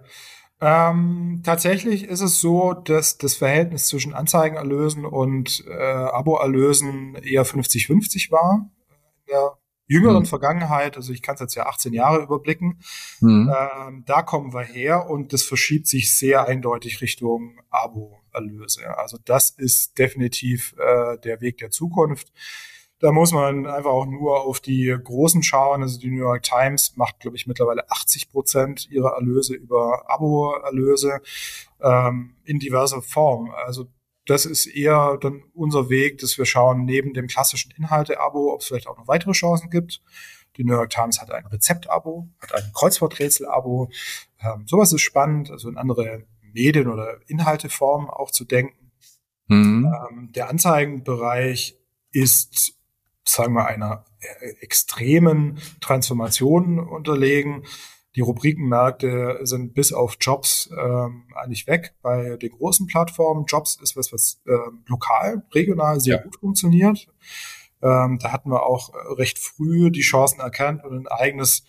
Ähm, 0.60 1.42
tatsächlich 1.44 2.04
ist 2.04 2.20
es 2.20 2.40
so, 2.40 2.72
dass 2.74 3.18
das 3.18 3.34
Verhältnis 3.34 3.86
zwischen 3.86 4.12
Anzeigenerlösen 4.12 5.04
und 5.04 5.64
äh, 5.68 5.72
Aboerlösen 5.72 7.14
eher 7.14 7.46
50-50 7.46 8.32
war 8.32 8.68
in 9.26 9.32
der 9.32 9.52
jüngeren 9.86 10.22
mhm. 10.22 10.26
Vergangenheit. 10.26 10.96
Also 10.96 11.12
ich 11.12 11.22
kann 11.22 11.34
es 11.34 11.40
jetzt 11.40 11.54
ja 11.54 11.66
18 11.66 11.92
Jahre 11.92 12.22
überblicken. 12.22 12.80
Mhm. 13.20 13.52
Ähm, 13.56 14.04
da 14.06 14.22
kommen 14.22 14.52
wir 14.52 14.62
her 14.62 15.08
und 15.08 15.32
das 15.32 15.42
verschiebt 15.42 15.86
sich 15.86 16.12
sehr 16.12 16.46
eindeutig 16.46 17.00
Richtung 17.00 17.60
Abo. 17.70 18.17
Erlöse. 18.38 18.96
Also 18.96 19.18
das 19.24 19.50
ist 19.50 19.98
definitiv 19.98 20.74
äh, 20.78 21.18
der 21.18 21.40
Weg 21.40 21.58
der 21.58 21.70
Zukunft. 21.70 22.32
Da 23.00 23.12
muss 23.12 23.32
man 23.32 23.66
einfach 23.66 23.90
auch 23.90 24.06
nur 24.06 24.40
auf 24.40 24.58
die 24.60 24.96
Großen 25.02 25.42
schauen. 25.42 25.82
Also 25.82 26.00
die 26.00 26.10
New 26.10 26.22
York 26.22 26.42
Times 26.42 26.96
macht, 26.96 27.20
glaube 27.20 27.36
ich, 27.36 27.46
mittlerweile 27.46 27.88
80 27.90 28.30
Prozent 28.30 28.90
ihrer 28.90 29.14
Erlöse 29.14 29.54
über 29.54 30.10
Abo-Erlöse 30.10 31.20
ähm, 31.80 32.34
in 32.44 32.58
diverser 32.58 33.02
Form. 33.02 33.50
Also 33.50 33.86
das 34.26 34.46
ist 34.46 34.66
eher 34.66 35.16
dann 35.20 35.42
unser 35.54 35.88
Weg, 35.88 36.18
dass 36.18 36.36
wir 36.38 36.44
schauen, 36.44 36.84
neben 36.84 37.14
dem 37.14 37.28
klassischen 37.28 37.72
Inhalte-Abo, 37.76 38.52
ob 38.52 38.60
es 38.60 38.66
vielleicht 38.66 38.88
auch 38.88 38.98
noch 38.98 39.08
weitere 39.08 39.32
Chancen 39.32 39.70
gibt. 39.70 40.02
Die 40.56 40.64
New 40.64 40.74
York 40.74 40.90
Times 40.90 41.20
hat 41.20 41.30
ein 41.30 41.46
Rezept-Abo, 41.46 42.28
hat 42.40 42.52
ein 42.52 42.72
Kreuzworträtsel-Abo. 42.74 43.90
Ähm, 44.40 44.66
sowas 44.66 44.92
ist 44.92 45.02
spannend, 45.02 45.50
also 45.52 45.68
in 45.68 45.78
andere 45.78 46.24
Medien- 46.58 46.88
oder 46.88 47.18
Inhalteformen 47.28 48.10
auch 48.10 48.30
zu 48.30 48.44
denken. 48.44 48.90
Mhm. 49.46 49.86
Ähm, 50.10 50.32
der 50.32 50.48
Anzeigenbereich 50.48 51.76
ist, 52.10 52.74
sagen 53.24 53.54
wir, 53.54 53.66
einer 53.66 54.04
äh, 54.20 54.50
extremen 54.60 55.58
Transformation 55.80 56.78
unterlegen. 56.80 57.64
Die 58.16 58.20
Rubrikenmärkte 58.20 59.40
sind 59.42 59.74
bis 59.74 59.92
auf 59.92 60.16
Jobs 60.20 60.68
ähm, 60.76 61.24
eigentlich 61.36 61.66
weg 61.66 61.94
bei 62.02 62.36
den 62.36 62.50
großen 62.50 62.86
Plattformen. 62.86 63.44
Jobs 63.46 63.78
ist 63.80 63.96
was, 63.96 64.12
was 64.12 64.40
äh, 64.46 64.56
lokal, 64.86 65.44
regional 65.54 66.00
sehr 66.00 66.16
ja. 66.16 66.22
gut 66.22 66.36
funktioniert. 66.36 67.06
Ähm, 67.80 68.18
da 68.20 68.32
hatten 68.32 68.50
wir 68.50 68.64
auch 68.64 68.92
recht 69.16 69.38
früh 69.38 69.90
die 69.90 70.00
Chancen 70.00 70.40
erkannt 70.40 70.84
und 70.84 70.98
ein 70.98 71.06
eigenes 71.06 71.64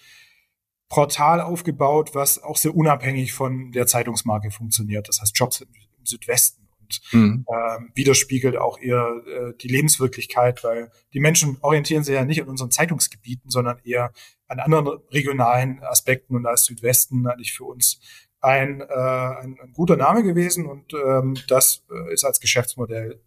Portal 0.90 1.40
aufgebaut, 1.40 2.16
was 2.16 2.42
auch 2.42 2.58
sehr 2.58 2.76
unabhängig 2.76 3.34
von 3.34 3.72
der 3.72 3.86
Zeitungsmarke 3.86 4.52
funktioniert. 4.52 5.08
Das 5.08 5.22
heißt 5.22 5.38
Jobs 5.38 5.62
im 5.62 5.68
Südwesten 6.04 6.68
und 6.82 7.00
mhm. 7.12 7.46
ähm, 7.48 7.92
widerspiegelt 7.94 8.58
auch 8.58 8.80
eher 8.80 9.22
äh, 9.28 9.54
die 9.62 9.68
Lebenswirklichkeit, 9.68 10.64
weil 10.64 10.92
die 11.14 11.20
Menschen 11.20 11.58
orientieren 11.62 12.04
sich 12.04 12.16
ja 12.16 12.26
nicht 12.26 12.42
an 12.42 12.50
unseren 12.50 12.72
Zeitungsgebieten, 12.72 13.52
sondern 13.52 13.80
eher 13.84 14.12
an 14.48 14.60
anderen 14.60 15.00
regionalen 15.12 15.84
Aspekten 15.84 16.36
und 16.36 16.44
da 16.44 16.54
ist 16.54 16.66
Südwesten 16.66 17.28
eigentlich 17.28 17.54
für 17.54 17.66
uns 17.66 18.00
ein, 18.42 18.82
äh, 18.82 18.86
ein, 18.86 19.58
ein 19.62 19.74
guter 19.74 19.96
Name 19.96 20.24
gewesen 20.24 20.66
und 20.66 20.94
ähm, 20.94 21.38
das 21.48 21.84
äh, 21.92 22.14
ist 22.14 22.24
als 22.24 22.40
Geschäftsmodell 22.40 23.22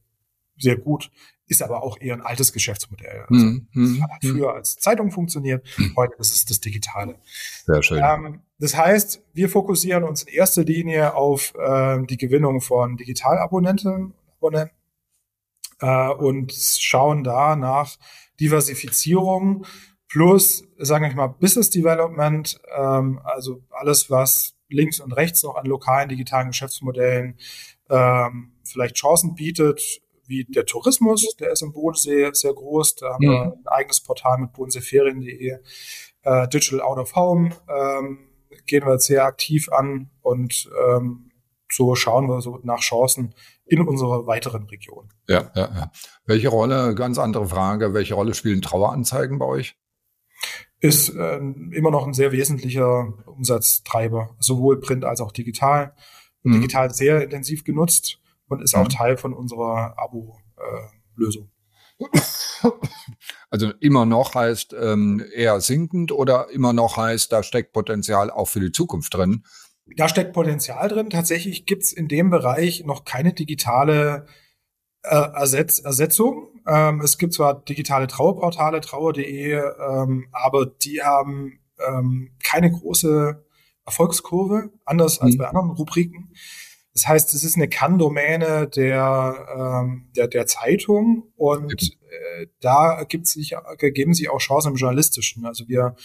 sehr 0.58 0.76
gut, 0.76 1.10
ist 1.52 1.62
aber 1.62 1.82
auch 1.82 2.00
eher 2.00 2.14
ein 2.14 2.22
altes 2.22 2.52
Geschäftsmodell. 2.52 3.26
Also, 3.28 3.46
Mhm. 3.72 4.02
Hat 4.02 4.24
früher 4.24 4.54
als 4.54 4.76
Zeitung 4.76 5.10
funktioniert, 5.10 5.66
heute 5.96 6.14
ist 6.18 6.34
es 6.34 6.44
das 6.44 6.60
Digitale. 6.60 7.16
Sehr 7.66 7.82
schön. 7.82 8.02
Ähm, 8.02 8.40
das 8.58 8.76
heißt, 8.76 9.22
wir 9.34 9.48
fokussieren 9.48 10.04
uns 10.04 10.22
in 10.22 10.34
erster 10.34 10.64
Linie 10.64 11.14
auf 11.14 11.54
äh, 11.54 12.04
die 12.06 12.16
Gewinnung 12.16 12.60
von 12.60 12.96
Digitalabonnenten 12.96 14.14
Abonnenten, 14.40 14.74
äh, 15.80 16.08
und 16.08 16.52
schauen 16.52 17.22
da 17.22 17.54
nach 17.54 17.96
Diversifizierung 18.40 19.66
plus, 20.08 20.64
sagen 20.78 21.04
wir 21.04 21.14
mal, 21.14 21.28
Business 21.28 21.70
Development, 21.70 22.60
ähm, 22.76 23.20
also 23.24 23.62
alles, 23.70 24.10
was 24.10 24.54
links 24.68 25.00
und 25.00 25.12
rechts 25.12 25.42
noch 25.42 25.56
an 25.56 25.66
lokalen 25.66 26.08
digitalen 26.08 26.48
Geschäftsmodellen 26.48 27.38
ähm, 27.90 28.52
vielleicht 28.64 28.96
Chancen 28.96 29.34
bietet, 29.34 30.01
wie 30.32 30.44
der 30.44 30.64
Tourismus, 30.64 31.36
der 31.38 31.52
ist 31.52 31.62
im 31.62 31.72
Bodensee 31.72 32.30
sehr 32.32 32.54
groß. 32.54 32.96
Da 32.96 33.14
haben 33.14 33.26
Mhm. 33.26 33.30
wir 33.30 33.42
ein 33.42 33.66
eigenes 33.66 34.00
Portal 34.00 34.38
mit 34.38 34.52
bodenseeferien.de, 34.54 35.58
äh, 36.22 36.48
Digital 36.48 36.80
Out 36.80 36.98
of 36.98 37.14
Home, 37.14 37.50
ähm, 37.68 38.18
gehen 38.66 38.84
wir 38.84 38.92
jetzt 38.92 39.06
sehr 39.06 39.24
aktiv 39.24 39.68
an 39.70 40.10
und 40.22 40.70
ähm, 40.88 41.30
so 41.70 41.94
schauen 41.94 42.26
wir 42.28 42.40
so 42.40 42.60
nach 42.62 42.80
Chancen 42.80 43.34
in 43.64 43.80
unserer 43.80 44.26
weiteren 44.26 44.64
Region. 44.64 45.08
Ja, 45.28 45.50
ja, 45.54 45.70
ja. 45.74 45.92
Welche 46.26 46.48
Rolle, 46.48 46.94
ganz 46.94 47.18
andere 47.18 47.46
Frage, 47.46 47.94
welche 47.94 48.14
Rolle 48.14 48.34
spielen 48.34 48.60
Traueranzeigen 48.60 49.38
bei 49.38 49.46
euch? 49.46 49.76
Ist 50.80 51.10
äh, 51.10 51.36
immer 51.36 51.90
noch 51.90 52.06
ein 52.06 52.12
sehr 52.12 52.32
wesentlicher 52.32 53.14
Umsatztreiber, 53.26 54.34
sowohl 54.38 54.80
print 54.80 55.04
als 55.04 55.20
auch 55.20 55.32
digital. 55.32 55.94
Mhm. 56.42 56.54
Digital 56.54 56.92
sehr 56.92 57.22
intensiv 57.22 57.64
genutzt 57.64 58.21
und 58.52 58.62
ist 58.62 58.74
auch 58.74 58.84
Mhm. 58.84 58.88
Teil 58.90 59.16
von 59.16 59.32
unserer 59.34 59.94
Abo-Lösung. 59.98 61.50
Also 63.50 63.70
immer 63.80 64.06
noch 64.06 64.34
heißt 64.34 64.74
ähm, 64.80 65.22
eher 65.34 65.60
sinkend 65.60 66.10
oder 66.12 66.48
immer 66.50 66.72
noch 66.72 66.96
heißt, 66.96 67.30
da 67.32 67.42
steckt 67.42 67.72
Potenzial 67.72 68.30
auch 68.30 68.46
für 68.48 68.60
die 68.60 68.72
Zukunft 68.72 69.14
drin? 69.14 69.44
da 69.96 70.08
steckt 70.08 70.32
Potenzial 70.32 70.88
drin. 70.88 71.10
Tatsächlich 71.10 71.66
gibt's 71.66 71.92
in 71.92 72.08
dem 72.08 72.30
Bereich 72.30 72.84
noch 72.86 73.04
keine 73.04 73.32
digitale 73.34 74.26
äh, 75.02 75.14
Ersetz 75.16 75.80
Ersetzung. 75.80 76.48
Ähm, 76.66 77.00
es 77.02 77.18
gibt 77.18 77.34
zwar 77.34 77.62
digitale 77.64 78.06
Trauerportale, 78.06 78.80
trauer.de, 78.80 79.52
ähm, 79.54 80.28
aber 80.32 80.66
die 80.66 81.02
haben 81.02 81.60
ähm, 81.86 82.30
keine 82.42 82.70
große 82.70 83.44
Erfolgskurve, 83.84 84.70
anders 84.84 85.20
als 85.20 85.34
Mhm. 85.34 85.38
bei 85.38 85.48
anderen 85.48 85.70
Rubriken. 85.70 86.32
Das 86.94 87.08
heißt, 87.08 87.32
es 87.32 87.42
ist 87.42 87.56
eine 87.56 87.68
Kann-Domäne 87.68 88.68
der, 88.68 89.82
ähm, 89.82 90.10
der, 90.14 90.28
der 90.28 90.46
Zeitung 90.46 91.32
und 91.36 91.96
äh, 92.10 92.46
da 92.60 93.04
gibt 93.04 93.26
sich, 93.26 93.52
ergeben 93.52 94.12
sich 94.12 94.28
auch 94.28 94.38
Chancen 94.38 94.72
im 94.72 94.76
Journalistischen. 94.76 95.46
Also 95.46 95.68
wir 95.68 95.96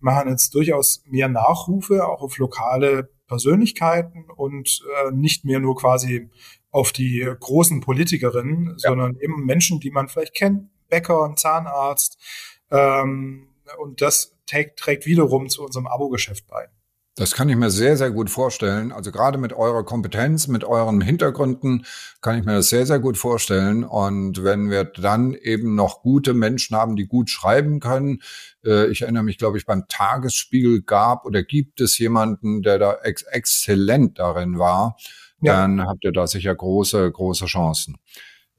machen 0.00 0.28
jetzt 0.28 0.54
durchaus 0.54 1.02
mehr 1.06 1.28
Nachrufe, 1.28 2.06
auch 2.06 2.22
auf 2.22 2.38
lokale 2.38 3.10
Persönlichkeiten 3.28 4.24
und 4.30 4.82
äh, 5.04 5.12
nicht 5.12 5.44
mehr 5.44 5.60
nur 5.60 5.76
quasi 5.76 6.28
auf 6.70 6.92
die 6.92 7.30
großen 7.38 7.80
Politikerinnen, 7.80 8.78
sondern 8.78 9.16
eben 9.16 9.44
Menschen, 9.44 9.78
die 9.78 9.90
man 9.90 10.08
vielleicht 10.08 10.34
kennt, 10.34 10.70
Bäcker, 10.88 11.24
ein 11.24 11.36
Zahnarzt. 11.36 12.18
Ähm, 12.70 13.48
und 13.78 14.00
das 14.00 14.34
trägt, 14.46 14.78
trägt 14.78 15.06
wiederum 15.06 15.48
zu 15.48 15.64
unserem 15.64 15.86
Abo-Geschäft 15.86 16.46
bei. 16.48 16.68
Das 17.14 17.32
kann 17.32 17.50
ich 17.50 17.56
mir 17.56 17.70
sehr, 17.70 17.98
sehr 17.98 18.10
gut 18.10 18.30
vorstellen. 18.30 18.90
Also 18.90 19.12
gerade 19.12 19.36
mit 19.36 19.52
eurer 19.52 19.84
Kompetenz, 19.84 20.48
mit 20.48 20.64
euren 20.64 21.02
Hintergründen 21.02 21.84
kann 22.22 22.38
ich 22.38 22.44
mir 22.46 22.54
das 22.54 22.70
sehr, 22.70 22.86
sehr 22.86 23.00
gut 23.00 23.18
vorstellen. 23.18 23.84
Und 23.84 24.42
wenn 24.42 24.70
wir 24.70 24.84
dann 24.84 25.34
eben 25.34 25.74
noch 25.74 26.00
gute 26.00 26.32
Menschen 26.32 26.74
haben, 26.74 26.96
die 26.96 27.06
gut 27.06 27.28
schreiben 27.28 27.80
können, 27.80 28.22
äh, 28.64 28.86
ich 28.86 29.02
erinnere 29.02 29.24
mich, 29.24 29.36
glaube 29.36 29.58
ich, 29.58 29.66
beim 29.66 29.84
Tagesspiegel 29.88 30.82
gab 30.82 31.26
oder 31.26 31.42
gibt 31.42 31.82
es 31.82 31.98
jemanden, 31.98 32.62
der 32.62 32.78
da 32.78 32.94
ex 33.02 33.24
exzellent 33.24 34.18
darin 34.18 34.58
war, 34.58 34.96
Ja. 35.42 35.52
dann 35.60 35.86
habt 35.86 36.04
ihr 36.04 36.12
da 36.12 36.26
sicher 36.26 36.54
große, 36.54 37.12
große 37.12 37.44
Chancen. 37.44 37.98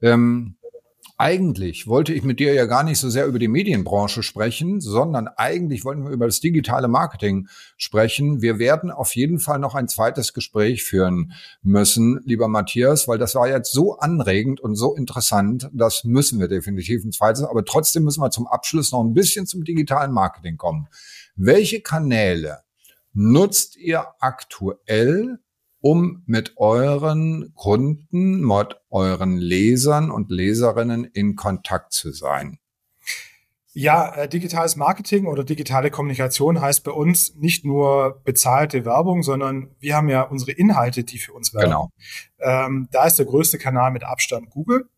Ähm, 0.00 0.58
eigentlich 1.24 1.86
wollte 1.86 2.12
ich 2.12 2.22
mit 2.22 2.38
dir 2.38 2.52
ja 2.52 2.66
gar 2.66 2.82
nicht 2.82 2.98
so 2.98 3.08
sehr 3.08 3.24
über 3.24 3.38
die 3.38 3.48
Medienbranche 3.48 4.22
sprechen, 4.22 4.82
sondern 4.82 5.26
eigentlich 5.26 5.82
wollten 5.82 6.04
wir 6.04 6.10
über 6.10 6.26
das 6.26 6.40
digitale 6.40 6.86
Marketing 6.86 7.48
sprechen. 7.78 8.42
Wir 8.42 8.58
werden 8.58 8.90
auf 8.90 9.16
jeden 9.16 9.38
Fall 9.38 9.58
noch 9.58 9.74
ein 9.74 9.88
zweites 9.88 10.34
Gespräch 10.34 10.84
führen 10.84 11.32
müssen, 11.62 12.20
lieber 12.26 12.46
Matthias, 12.46 13.08
weil 13.08 13.16
das 13.16 13.34
war 13.34 13.48
jetzt 13.48 13.72
so 13.72 13.96
anregend 13.96 14.60
und 14.60 14.74
so 14.74 14.94
interessant. 14.94 15.70
Das 15.72 16.04
müssen 16.04 16.40
wir 16.40 16.48
definitiv 16.48 17.02
ein 17.02 17.12
zweites. 17.12 17.42
Aber 17.44 17.64
trotzdem 17.64 18.04
müssen 18.04 18.20
wir 18.20 18.30
zum 18.30 18.46
Abschluss 18.46 18.92
noch 18.92 19.02
ein 19.02 19.14
bisschen 19.14 19.46
zum 19.46 19.64
digitalen 19.64 20.12
Marketing 20.12 20.58
kommen. 20.58 20.88
Welche 21.36 21.80
Kanäle 21.80 22.58
nutzt 23.14 23.76
ihr 23.76 24.04
aktuell, 24.20 25.38
um 25.84 26.22
mit 26.24 26.54
euren 26.56 27.52
Kunden, 27.54 28.40
mit 28.40 28.80
euren 28.88 29.36
Lesern 29.36 30.10
und 30.10 30.30
Leserinnen 30.30 31.04
in 31.04 31.36
Kontakt 31.36 31.92
zu 31.92 32.10
sein? 32.10 32.58
Ja, 33.74 34.14
äh, 34.14 34.26
digitales 34.26 34.76
Marketing 34.76 35.26
oder 35.26 35.44
digitale 35.44 35.90
Kommunikation 35.90 36.62
heißt 36.62 36.84
bei 36.84 36.90
uns 36.90 37.34
nicht 37.34 37.66
nur 37.66 38.22
bezahlte 38.24 38.86
Werbung, 38.86 39.22
sondern 39.22 39.72
wir 39.78 39.94
haben 39.94 40.08
ja 40.08 40.22
unsere 40.22 40.52
Inhalte, 40.52 41.04
die 41.04 41.18
für 41.18 41.34
uns 41.34 41.52
werben. 41.52 41.66
Genau. 41.66 41.90
Ähm, 42.40 42.88
da 42.90 43.04
ist 43.04 43.16
der 43.16 43.26
größte 43.26 43.58
Kanal 43.58 43.90
mit 43.90 44.04
Abstand 44.04 44.48
Google. 44.48 44.88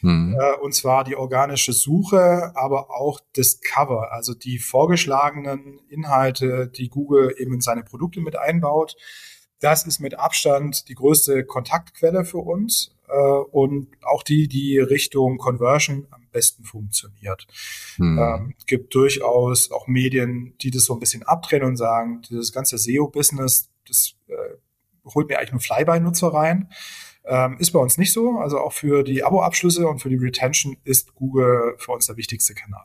Hm. 0.00 0.36
Äh, 0.38 0.56
und 0.60 0.74
zwar 0.74 1.04
die 1.04 1.16
organische 1.16 1.72
Suche, 1.72 2.52
aber 2.54 2.90
auch 2.90 3.20
Discover, 3.34 4.12
also 4.12 4.34
die 4.34 4.58
vorgeschlagenen 4.58 5.80
Inhalte, 5.88 6.68
die 6.68 6.90
Google 6.90 7.34
eben 7.38 7.54
in 7.54 7.62
seine 7.62 7.82
Produkte 7.82 8.20
mit 8.20 8.36
einbaut. 8.36 8.94
Das 9.60 9.86
ist 9.86 10.00
mit 10.00 10.18
Abstand 10.18 10.88
die 10.88 10.94
größte 10.94 11.44
Kontaktquelle 11.44 12.24
für 12.24 12.38
uns 12.38 12.94
äh, 13.08 13.12
und 13.12 13.88
auch 14.02 14.22
die, 14.22 14.48
die 14.48 14.78
Richtung 14.78 15.38
Conversion 15.38 16.06
am 16.10 16.26
besten 16.32 16.64
funktioniert. 16.64 17.46
Hm. 17.96 18.18
Ähm, 18.18 18.54
gibt 18.66 18.94
durchaus 18.94 19.70
auch 19.70 19.86
Medien, 19.86 20.54
die 20.60 20.70
das 20.70 20.84
so 20.84 20.94
ein 20.94 21.00
bisschen 21.00 21.22
abtrennen 21.22 21.68
und 21.68 21.76
sagen, 21.76 22.22
dieses 22.28 22.52
ganze 22.52 22.78
SEO-Business, 22.78 23.70
das 23.86 24.14
äh, 24.28 24.34
holt 25.14 25.28
mir 25.28 25.38
eigentlich 25.38 25.52
nur 25.52 25.60
Flyby-Nutzer 25.60 26.28
rein. 26.28 26.70
Ähm, 27.26 27.56
ist 27.58 27.70
bei 27.70 27.78
uns 27.78 27.96
nicht 27.96 28.12
so. 28.12 28.38
Also 28.38 28.58
auch 28.58 28.72
für 28.72 29.02
die 29.02 29.24
Abo-Abschlüsse 29.24 29.86
und 29.86 30.00
für 30.00 30.10
die 30.10 30.16
Retention 30.16 30.76
ist 30.84 31.14
Google 31.14 31.74
für 31.78 31.92
uns 31.92 32.06
der 32.06 32.18
wichtigste 32.18 32.54
Kanal. 32.54 32.84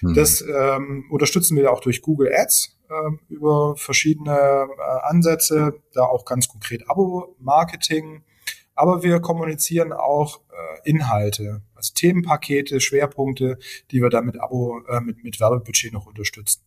Hm. 0.00 0.14
Das 0.14 0.40
ähm, 0.40 1.04
unterstützen 1.10 1.56
wir 1.56 1.70
auch 1.70 1.80
durch 1.80 2.02
Google 2.02 2.32
Ads 2.34 2.75
über 3.28 3.76
verschiedene 3.76 4.30
äh, 4.32 5.08
Ansätze, 5.08 5.74
da 5.92 6.04
auch 6.04 6.24
ganz 6.24 6.48
konkret 6.48 6.88
Abo-Marketing. 6.88 8.22
Aber 8.78 9.02
wir 9.02 9.20
kommunizieren 9.20 9.94
auch 9.94 10.40
äh, 10.50 10.90
Inhalte, 10.90 11.62
also 11.74 11.94
Themenpakete, 11.94 12.78
Schwerpunkte, 12.78 13.58
die 13.90 14.02
wir 14.02 14.10
dann 14.10 14.26
mit 14.26 14.38
Abo, 14.38 14.82
äh, 14.86 15.00
mit, 15.00 15.24
mit 15.24 15.40
Werbebudget 15.40 15.94
noch 15.94 16.04
unterstützen. 16.04 16.60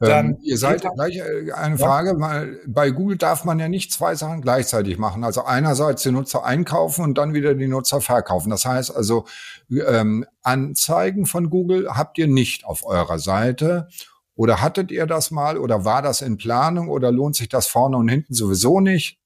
Dann 0.00 0.30
ähm, 0.30 0.38
ihr 0.42 0.58
seid 0.58 0.82
gleich 0.82 1.22
eine 1.54 1.78
Frage, 1.78 2.18
weil 2.18 2.60
bei 2.66 2.90
Google 2.90 3.18
darf 3.18 3.44
man 3.44 3.60
ja 3.60 3.68
nicht 3.68 3.92
zwei 3.92 4.16
Sachen 4.16 4.42
gleichzeitig 4.42 4.98
machen. 4.98 5.22
Also 5.22 5.44
einerseits 5.44 6.02
die 6.02 6.10
Nutzer 6.10 6.44
einkaufen 6.44 7.04
und 7.04 7.16
dann 7.18 7.34
wieder 7.34 7.54
die 7.54 7.68
Nutzer 7.68 8.00
verkaufen. 8.00 8.50
Das 8.50 8.66
heißt 8.66 8.94
also, 8.94 9.24
ähm, 9.70 10.26
Anzeigen 10.42 11.24
von 11.24 11.50
Google 11.50 11.88
habt 11.94 12.18
ihr 12.18 12.26
nicht 12.26 12.64
auf 12.64 12.84
eurer 12.84 13.20
Seite. 13.20 13.88
Oder 14.36 14.60
hattet 14.60 14.90
ihr 14.90 15.06
das 15.06 15.30
mal? 15.30 15.58
Oder 15.58 15.84
war 15.84 16.02
das 16.02 16.20
in 16.20 16.36
Planung? 16.36 16.88
Oder 16.88 17.12
lohnt 17.12 17.36
sich 17.36 17.48
das 17.48 17.66
vorne 17.66 17.96
und 17.96 18.08
hinten 18.08 18.34
sowieso 18.34 18.80
nicht? 18.80 19.18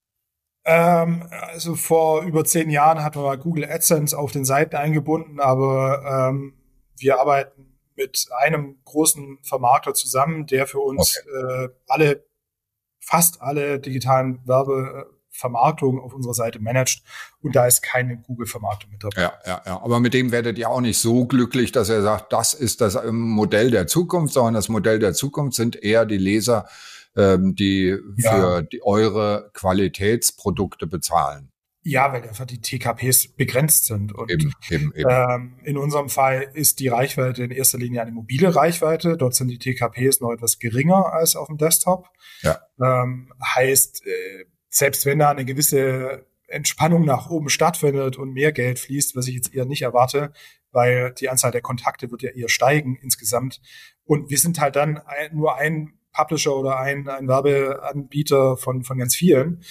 Ähm, 0.64 1.26
also 1.30 1.74
vor 1.76 2.22
über 2.22 2.44
zehn 2.44 2.68
Jahren 2.68 3.02
hatten 3.02 3.20
wir 3.20 3.26
mal 3.26 3.38
Google 3.38 3.64
AdSense 3.64 4.16
auf 4.16 4.32
den 4.32 4.44
Seiten 4.44 4.76
eingebunden, 4.76 5.40
aber 5.40 6.28
ähm, 6.30 6.58
wir 6.98 7.18
arbeiten 7.18 7.78
mit 7.96 8.28
einem 8.36 8.78
großen 8.84 9.38
Vermarkter 9.42 9.94
zusammen, 9.94 10.46
der 10.46 10.66
für 10.66 10.80
uns 10.80 11.16
äh, 11.16 11.68
alle, 11.86 12.24
fast 13.00 13.40
alle 13.40 13.80
digitalen 13.80 14.44
Werbevermarktungen 15.38 16.00
auf 16.02 16.14
unserer 16.14 16.34
Seite 16.34 16.60
managt 16.60 17.02
und 17.40 17.56
da 17.56 17.66
ist 17.66 17.82
keine 17.82 18.18
Google-Vermarktung 18.18 18.90
mit 18.90 19.04
dabei. 19.04 19.22
Ja, 19.22 19.32
ja, 19.46 19.62
ja. 19.64 19.82
Aber 19.82 20.00
mit 20.00 20.14
dem 20.14 20.32
werdet 20.32 20.58
ihr 20.58 20.68
auch 20.68 20.80
nicht 20.80 20.98
so 20.98 21.26
glücklich, 21.26 21.72
dass 21.72 21.88
er 21.88 22.02
sagt, 22.02 22.32
das 22.32 22.54
ist 22.54 22.80
das 22.80 22.94
ähm, 22.96 23.20
Modell 23.20 23.70
der 23.70 23.86
Zukunft, 23.86 24.34
sondern 24.34 24.54
das 24.54 24.68
Modell 24.68 24.98
der 24.98 25.14
Zukunft 25.14 25.56
sind 25.56 25.76
eher 25.76 26.04
die 26.06 26.18
Leser, 26.18 26.68
ähm, 27.16 27.54
die 27.54 27.96
Ja. 28.16 28.32
für 28.32 28.62
die, 28.62 28.82
eure 28.82 29.50
Qualitätsprodukte 29.54 30.86
bezahlen. 30.86 31.50
Ja, 31.84 32.12
weil 32.12 32.22
einfach 32.22 32.44
die 32.44 32.60
TKPs 32.60 33.28
begrenzt 33.28 33.86
sind. 33.86 34.12
Und 34.14 34.30
eben, 34.30 34.52
eben, 34.68 34.92
eben. 34.94 35.08
Ähm, 35.08 35.54
in 35.62 35.78
unserem 35.78 36.10
Fall 36.10 36.50
ist 36.52 36.80
die 36.80 36.88
Reichweite 36.88 37.44
in 37.44 37.50
erster 37.50 37.78
Linie 37.78 38.02
eine 38.02 38.10
mobile 38.10 38.54
Reichweite. 38.54 39.16
Dort 39.16 39.34
sind 39.34 39.48
die 39.48 39.58
TKPs 39.58 40.20
noch 40.20 40.32
etwas 40.32 40.58
geringer 40.58 41.12
als 41.12 41.34
auf 41.34 41.46
dem 41.46 41.56
Desktop. 41.56 42.08
Ja. 42.42 42.58
Ähm, 42.82 43.32
heißt, 43.54 44.04
äh, 44.06 44.44
selbst 44.70 45.06
wenn 45.06 45.18
da 45.18 45.30
eine 45.30 45.44
gewisse 45.44 46.26
Entspannung 46.46 47.04
nach 47.04 47.28
oben 47.28 47.48
stattfindet 47.48 48.16
und 48.16 48.32
mehr 48.32 48.52
Geld 48.52 48.78
fließt, 48.78 49.14
was 49.16 49.28
ich 49.28 49.34
jetzt 49.34 49.54
eher 49.54 49.66
nicht 49.66 49.82
erwarte, 49.82 50.32
weil 50.72 51.12
die 51.12 51.28
Anzahl 51.28 51.50
der 51.50 51.60
Kontakte 51.60 52.10
wird 52.10 52.22
ja 52.22 52.30
eher 52.30 52.48
steigen 52.48 52.96
insgesamt. 52.96 53.60
Und 54.04 54.30
wir 54.30 54.38
sind 54.38 54.58
halt 54.60 54.76
dann 54.76 54.98
ein, 54.98 55.36
nur 55.36 55.56
ein 55.56 55.92
Publisher 56.12 56.56
oder 56.56 56.78
ein, 56.78 57.08
ein 57.08 57.28
Werbeanbieter 57.28 58.56
von, 58.56 58.82
von 58.82 58.98
ganz 58.98 59.14
vielen. 59.14 59.62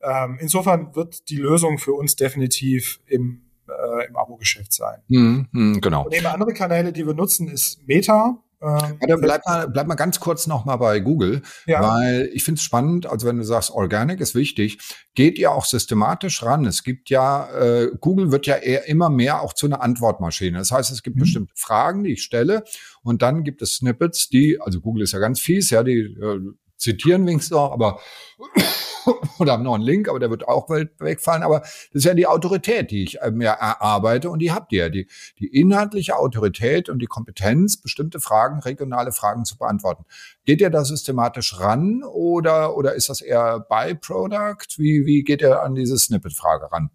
Ähm, 0.00 0.38
insofern 0.40 0.94
wird 0.94 1.28
die 1.28 1.36
Lösung 1.36 1.78
für 1.78 1.92
uns 1.92 2.14
definitiv 2.14 3.00
im, 3.06 3.50
äh, 3.66 4.06
im 4.06 4.16
Abo-Geschäft 4.16 4.72
sein. 4.72 5.00
Mhm, 5.08 5.80
genau. 5.80 6.04
Und 6.04 6.14
eben 6.14 6.26
andere 6.26 6.52
Kanäle, 6.52 6.92
die 6.92 7.06
wir 7.06 7.14
nutzen, 7.14 7.48
ist 7.48 7.86
Meta. 7.86 8.42
Ähm, 8.60 8.98
ja, 9.06 9.16
bleib, 9.16 9.46
mal, 9.46 9.68
bleib 9.68 9.86
mal 9.86 9.94
ganz 9.94 10.18
kurz 10.18 10.48
noch 10.48 10.64
mal 10.64 10.76
bei 10.76 10.98
Google, 10.98 11.42
ja. 11.66 11.80
weil 11.80 12.28
ich 12.32 12.42
finde 12.42 12.58
es 12.58 12.64
spannend, 12.64 13.06
also 13.06 13.26
wenn 13.26 13.36
du 13.36 13.44
sagst, 13.44 13.70
Organic 13.70 14.20
ist 14.20 14.34
wichtig, 14.34 14.78
geht 15.14 15.38
ihr 15.38 15.52
auch 15.52 15.64
systematisch 15.64 16.42
ran. 16.42 16.64
Es 16.64 16.82
gibt 16.82 17.08
ja, 17.08 17.48
äh, 17.56 17.90
Google 18.00 18.32
wird 18.32 18.46
ja 18.46 18.56
eher 18.56 18.88
immer 18.88 19.10
mehr 19.10 19.42
auch 19.42 19.52
zu 19.52 19.66
einer 19.66 19.80
Antwortmaschine. 19.80 20.58
Das 20.58 20.72
heißt, 20.72 20.90
es 20.90 21.02
gibt 21.02 21.16
mhm. 21.16 21.20
bestimmte 21.20 21.52
Fragen, 21.56 22.02
die 22.02 22.14
ich 22.14 22.22
stelle 22.22 22.64
und 23.02 23.22
dann 23.22 23.44
gibt 23.44 23.62
es 23.62 23.76
Snippets, 23.76 24.28
die, 24.28 24.60
also 24.60 24.80
Google 24.80 25.04
ist 25.04 25.12
ja 25.12 25.20
ganz 25.20 25.40
fies, 25.40 25.70
ja, 25.70 25.84
die 25.84 26.00
äh, 26.00 26.40
zitieren 26.78 27.26
wenigstens 27.26 27.50
noch, 27.50 27.72
aber 27.72 28.00
oder 29.38 29.52
haben 29.52 29.62
noch 29.62 29.74
einen 29.74 29.84
Link, 29.84 30.08
aber 30.08 30.18
der 30.18 30.30
wird 30.30 30.46
auch 30.46 30.68
wegfallen. 30.68 31.42
Aber 31.42 31.60
das 31.60 31.90
ist 31.92 32.04
ja 32.04 32.14
die 32.14 32.26
Autorität, 32.26 32.90
die 32.90 33.02
ich 33.02 33.20
äh, 33.20 33.30
mir 33.30 33.48
erarbeite 33.48 34.30
und 34.30 34.38
die 34.40 34.52
habt 34.52 34.72
ihr. 34.72 34.90
Die, 34.90 35.08
die 35.38 35.46
inhaltliche 35.46 36.16
Autorität 36.16 36.88
und 36.88 37.00
die 37.00 37.06
Kompetenz, 37.06 37.76
bestimmte 37.76 38.20
Fragen, 38.20 38.60
regionale 38.60 39.12
Fragen 39.12 39.44
zu 39.44 39.58
beantworten. 39.58 40.04
Geht 40.44 40.60
ihr 40.60 40.70
da 40.70 40.84
systematisch 40.84 41.58
ran 41.60 42.02
oder, 42.04 42.76
oder 42.76 42.94
ist 42.94 43.08
das 43.08 43.20
eher 43.20 43.60
Byproduct? 43.60 44.78
Wie, 44.78 45.04
wie 45.04 45.22
geht 45.22 45.42
ihr 45.42 45.62
an 45.62 45.74
diese 45.74 45.98
Snippet-Frage 45.98 46.70
ran? 46.72 46.90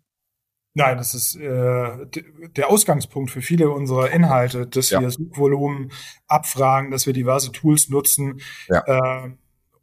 Nein, 0.76 0.98
das 0.98 1.14
ist 1.14 1.36
äh, 1.36 2.08
der 2.56 2.70
Ausgangspunkt 2.70 3.30
für 3.30 3.44
viele 3.44 3.70
unserer 3.70 4.10
Inhalte, 4.10 4.66
dass 4.66 4.90
ja. 4.90 5.02
wir 5.02 5.12
Suchvolumen 5.12 5.92
abfragen, 6.28 6.90
dass 6.90 7.06
wir 7.06 7.14
diverse 7.14 7.52
Tools 7.52 7.90
nutzen 7.90 8.42
ja. 8.68 8.84
äh, 8.88 9.30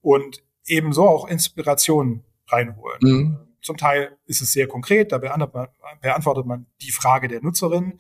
und 0.00 0.42
ebenso 0.66 1.08
auch 1.08 1.28
Inspiration 1.28 2.24
reinholen. 2.48 2.98
Mhm. 3.00 3.38
Zum 3.62 3.76
Teil 3.76 4.16
ist 4.26 4.40
es 4.40 4.52
sehr 4.52 4.66
konkret, 4.66 5.12
da 5.12 5.18
beantwortet 5.18 5.54
man, 5.54 6.00
beantwortet 6.00 6.46
man 6.46 6.66
die 6.80 6.92
Frage 6.92 7.28
der 7.28 7.42
Nutzerin. 7.42 7.98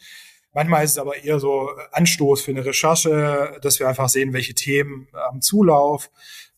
Manchmal 0.52 0.84
ist 0.84 0.92
es 0.92 0.98
aber 0.98 1.16
eher 1.16 1.38
so 1.38 1.70
Anstoß 1.92 2.42
für 2.42 2.50
eine 2.50 2.64
Recherche, 2.64 3.58
dass 3.62 3.78
wir 3.78 3.88
einfach 3.88 4.08
sehen, 4.08 4.32
welche 4.32 4.54
Themen 4.54 5.08
am 5.12 5.40
Zulauf 5.40 6.10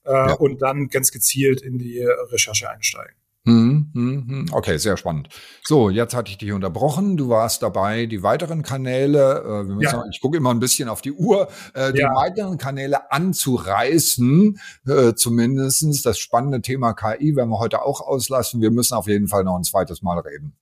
äh, 0.04 0.12
ja. 0.12 0.32
und 0.34 0.62
dann 0.62 0.88
ganz 0.88 1.10
gezielt 1.10 1.60
in 1.60 1.78
die 1.78 2.00
Recherche 2.00 2.70
einsteigen. 2.70 3.14
Hm, 3.44 3.90
hm, 3.92 4.24
hm. 4.28 4.46
Okay, 4.52 4.76
sehr 4.78 4.96
spannend. 4.96 5.28
So, 5.64 5.90
jetzt 5.90 6.14
hatte 6.14 6.30
ich 6.30 6.38
dich 6.38 6.52
unterbrochen. 6.52 7.16
Du 7.16 7.28
warst 7.28 7.60
dabei, 7.64 8.06
die 8.06 8.22
weiteren 8.22 8.62
Kanäle, 8.62 9.66
äh, 9.68 9.82
ja. 9.82 9.90
sagen, 9.90 10.10
ich 10.12 10.20
gucke 10.20 10.36
immer 10.36 10.50
ein 10.50 10.60
bisschen 10.60 10.88
auf 10.88 11.02
die 11.02 11.10
Uhr, 11.10 11.48
äh, 11.74 11.92
die 11.92 12.00
ja. 12.00 12.14
weiteren 12.14 12.56
Kanäle 12.56 13.10
anzureißen, 13.10 14.60
äh, 14.86 15.14
zumindestens 15.14 16.02
Das 16.02 16.20
spannende 16.20 16.62
Thema 16.62 16.92
KI 16.92 17.34
werden 17.34 17.50
wir 17.50 17.58
heute 17.58 17.82
auch 17.82 18.00
auslassen. 18.00 18.60
Wir 18.60 18.70
müssen 18.70 18.94
auf 18.94 19.08
jeden 19.08 19.26
Fall 19.26 19.42
noch 19.42 19.56
ein 19.56 19.64
zweites 19.64 20.02
Mal 20.02 20.20
reden. 20.20 20.56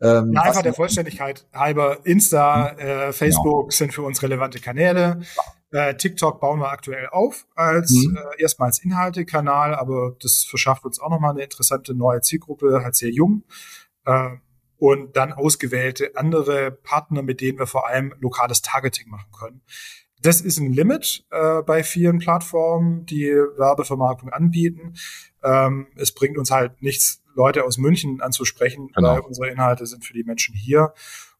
Ähm, 0.00 0.32
ja, 0.32 0.42
einfach 0.42 0.62
der 0.62 0.74
Vollständigkeit 0.74 1.46
halber. 1.52 1.98
Insta, 2.04 2.70
äh, 2.70 3.12
Facebook 3.12 3.70
ja. 3.70 3.76
sind 3.76 3.94
für 3.94 4.02
uns 4.02 4.22
relevante 4.22 4.58
Kanäle. 4.58 5.20
Äh, 5.74 5.96
TikTok 5.96 6.40
bauen 6.40 6.60
wir 6.60 6.70
aktuell 6.70 7.08
auf 7.08 7.48
als 7.56 7.90
mhm. 7.90 8.16
äh, 8.16 8.40
erstmals 8.40 8.78
Inhaltekanal, 8.78 9.74
aber 9.74 10.14
das 10.22 10.44
verschafft 10.44 10.84
uns 10.84 11.00
auch 11.00 11.10
nochmal 11.10 11.32
eine 11.32 11.42
interessante 11.42 11.94
neue 11.94 12.20
Zielgruppe, 12.20 12.82
halt 12.84 12.94
sehr 12.94 13.10
jung. 13.10 13.42
Äh, 14.06 14.36
und 14.76 15.16
dann 15.16 15.32
ausgewählte 15.32 16.12
andere 16.14 16.70
Partner, 16.70 17.22
mit 17.22 17.40
denen 17.40 17.58
wir 17.58 17.66
vor 17.66 17.88
allem 17.88 18.14
lokales 18.20 18.62
Targeting 18.62 19.08
machen 19.08 19.32
können. 19.36 19.62
Das 20.22 20.40
ist 20.40 20.58
ein 20.58 20.72
Limit 20.72 21.26
äh, 21.32 21.62
bei 21.62 21.82
vielen 21.82 22.20
Plattformen, 22.20 23.04
die 23.06 23.32
Werbevermarktung 23.32 24.30
anbieten. 24.30 24.94
Ähm, 25.42 25.88
es 25.96 26.12
bringt 26.12 26.38
uns 26.38 26.52
halt 26.52 26.82
nichts, 26.82 27.20
Leute 27.34 27.64
aus 27.64 27.78
München 27.78 28.20
anzusprechen, 28.20 28.92
genau. 28.94 29.08
weil 29.08 29.20
unsere 29.22 29.48
Inhalte 29.50 29.86
sind 29.86 30.04
für 30.04 30.12
die 30.12 30.22
Menschen 30.22 30.54
hier. 30.54 30.94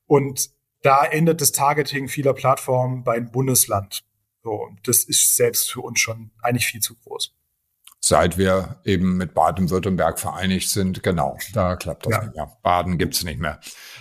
Und 0.07 0.51
da 0.83 1.05
endet 1.05 1.41
das 1.41 1.53
Targeting 1.53 2.09
vieler 2.09 2.35
Plattformen 2.35 3.05
beim 3.05 3.31
Bundesland. 3.31 4.05
So, 4.45 4.51
und 4.51 4.87
das 4.87 5.05
ist 5.05 5.37
selbst 5.37 5.73
für 5.73 5.81
uns 5.81 5.99
schon 5.99 6.31
eigentlich 6.43 6.67
viel 6.67 6.81
zu 6.81 6.95
groß. 6.97 7.35
Seit 8.01 8.37
wir 8.37 8.77
eben 8.85 9.17
mit 9.17 9.33
Baden-Württemberg 9.33 10.21
vereinigt 10.21 10.69
sind, 10.69 11.03
genau, 11.03 11.39
da 11.55 11.77
klappt 11.77 12.05
das 12.05 12.13
ja. 12.13 12.23
nicht 12.25 12.37
mehr. 12.37 12.53
Baden 12.63 12.99
gibt's 12.99 13.25
nicht 13.25 13.41
mehr. 13.41 13.61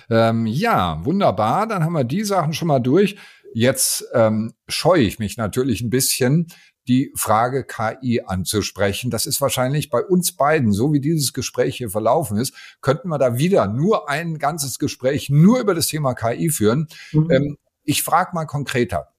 Ähm, 0.09 0.45
ja, 0.45 1.03
wunderbar, 1.05 1.67
dann 1.67 1.85
haben 1.85 1.93
wir 1.93 2.03
die 2.03 2.25
Sachen 2.25 2.51
schon 2.51 2.67
mal 2.67 2.79
durch. 2.79 3.15
Jetzt 3.53 4.03
ähm, 4.13 4.53
scheue 4.67 5.03
ich 5.03 5.19
mich 5.19 5.37
natürlich 5.37 5.79
ein 5.79 5.89
bisschen, 5.89 6.47
die 6.87 7.13
Frage 7.15 7.63
KI 7.63 8.23
anzusprechen. 8.25 9.09
Das 9.09 9.25
ist 9.25 9.39
wahrscheinlich 9.39 9.89
bei 9.89 10.03
uns 10.03 10.35
beiden, 10.35 10.73
so 10.73 10.91
wie 10.91 10.99
dieses 10.99 11.31
Gespräch 11.31 11.77
hier 11.77 11.89
verlaufen 11.89 12.37
ist, 12.37 12.53
könnten 12.81 13.07
wir 13.07 13.17
da 13.17 13.37
wieder 13.37 13.67
nur 13.67 14.09
ein 14.09 14.37
ganzes 14.37 14.79
Gespräch 14.79 15.29
nur 15.29 15.61
über 15.61 15.73
das 15.73 15.87
Thema 15.87 16.13
KI 16.13 16.49
führen. 16.49 16.87
Mhm. 17.13 17.31
Ähm, 17.31 17.57
ich 17.83 18.03
frage 18.03 18.31
mal 18.33 18.45
konkreter. 18.45 19.12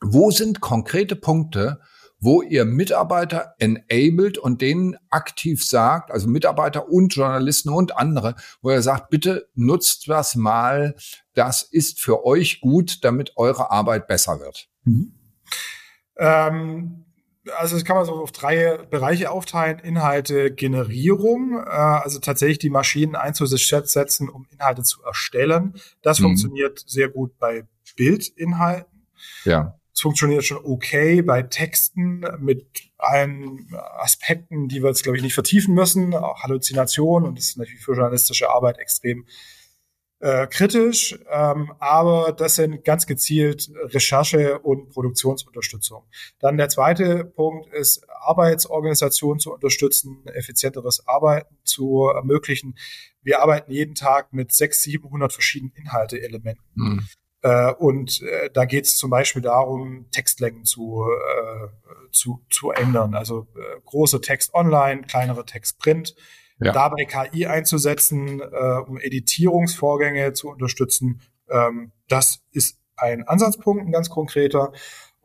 Wo 0.00 0.30
sind 0.30 0.60
konkrete 0.60 1.16
Punkte, 1.16 1.80
wo 2.20 2.42
ihr 2.42 2.64
Mitarbeiter 2.64 3.54
enabled 3.58 4.38
und 4.38 4.60
denen 4.60 4.96
aktiv 5.08 5.64
sagt, 5.64 6.10
also 6.10 6.28
Mitarbeiter 6.28 6.88
und 6.88 7.14
Journalisten 7.14 7.68
und 7.68 7.96
andere, 7.96 8.34
wo 8.60 8.70
ihr 8.70 8.82
sagt, 8.82 9.10
bitte 9.10 9.48
nutzt 9.54 10.08
das 10.08 10.34
mal, 10.34 10.96
das 11.34 11.62
ist 11.62 12.00
für 12.00 12.24
euch 12.24 12.60
gut, 12.60 13.04
damit 13.04 13.36
eure 13.36 13.70
Arbeit 13.70 14.08
besser 14.08 14.40
wird? 14.40 14.68
Mhm. 14.84 15.14
Ähm, 16.16 17.04
also 17.56 17.76
das 17.76 17.84
kann 17.84 17.96
man 17.96 18.04
so 18.04 18.14
auf 18.14 18.32
drei 18.32 18.78
Bereiche 18.90 19.30
aufteilen. 19.30 19.78
Inhalte 19.78 20.52
Generierung, 20.52 21.58
äh, 21.64 21.70
also 21.70 22.18
tatsächlich 22.18 22.58
die 22.58 22.70
Maschinen 22.70 23.14
einzusetzen, 23.14 24.28
um 24.28 24.46
Inhalte 24.50 24.82
zu 24.82 25.02
erstellen. 25.02 25.74
Das 26.02 26.18
mhm. 26.18 26.24
funktioniert 26.24 26.82
sehr 26.86 27.08
gut 27.08 27.38
bei 27.38 27.66
Bildinhalten. 27.96 29.06
Ja. 29.44 29.77
Es 29.98 30.02
funktioniert 30.02 30.44
schon 30.44 30.64
okay 30.64 31.22
bei 31.22 31.42
Texten 31.42 32.24
mit 32.38 32.88
allen 32.98 33.66
Aspekten, 33.74 34.68
die 34.68 34.80
wir 34.80 34.90
jetzt, 34.90 35.02
glaube 35.02 35.16
ich, 35.16 35.24
nicht 35.24 35.34
vertiefen 35.34 35.74
müssen. 35.74 36.14
Auch 36.14 36.44
Halluzination 36.44 37.24
und 37.24 37.36
das 37.36 37.46
ist 37.46 37.56
natürlich 37.56 37.82
für 37.82 37.94
journalistische 37.94 38.48
Arbeit 38.48 38.78
extrem 38.78 39.26
äh, 40.20 40.46
kritisch. 40.46 41.18
Ähm, 41.28 41.72
aber 41.80 42.30
das 42.30 42.54
sind 42.54 42.84
ganz 42.84 43.08
gezielt 43.08 43.72
Recherche 43.86 44.60
und 44.60 44.90
Produktionsunterstützung. 44.90 46.04
Dann 46.38 46.58
der 46.58 46.68
zweite 46.68 47.24
Punkt 47.24 47.66
ist, 47.74 48.08
Arbeitsorganisation 48.20 49.40
zu 49.40 49.52
unterstützen, 49.52 50.24
effizienteres 50.26 51.08
Arbeiten 51.08 51.56
zu 51.64 52.06
ermöglichen. 52.06 52.78
Wir 53.20 53.42
arbeiten 53.42 53.72
jeden 53.72 53.96
Tag 53.96 54.32
mit 54.32 54.52
600, 54.52 55.02
700 55.02 55.32
verschiedenen 55.32 55.72
Inhalteelementen. 55.74 56.62
Mhm. 56.76 57.08
Äh, 57.42 57.72
und 57.74 58.22
äh, 58.22 58.50
da 58.52 58.64
geht 58.64 58.86
es 58.86 58.96
zum 58.96 59.10
Beispiel 59.10 59.42
darum, 59.42 60.06
Textlängen 60.10 60.64
zu, 60.64 61.04
äh, 61.06 61.68
zu, 62.10 62.44
zu 62.50 62.70
ändern. 62.70 63.14
Also 63.14 63.46
äh, 63.56 63.80
große 63.84 64.20
Text 64.20 64.54
online, 64.54 65.02
kleinere 65.02 65.44
Text 65.44 65.78
print. 65.78 66.14
Ja. 66.60 66.72
Dabei 66.72 67.04
KI 67.04 67.46
einzusetzen, 67.46 68.40
äh, 68.40 68.78
um 68.86 68.98
Editierungsvorgänge 68.98 70.32
zu 70.32 70.48
unterstützen. 70.48 71.20
Ähm, 71.48 71.92
das 72.08 72.40
ist 72.50 72.78
ein 72.96 73.26
Ansatzpunkt, 73.28 73.84
ein 73.86 73.92
ganz 73.92 74.10
konkreter. 74.10 74.72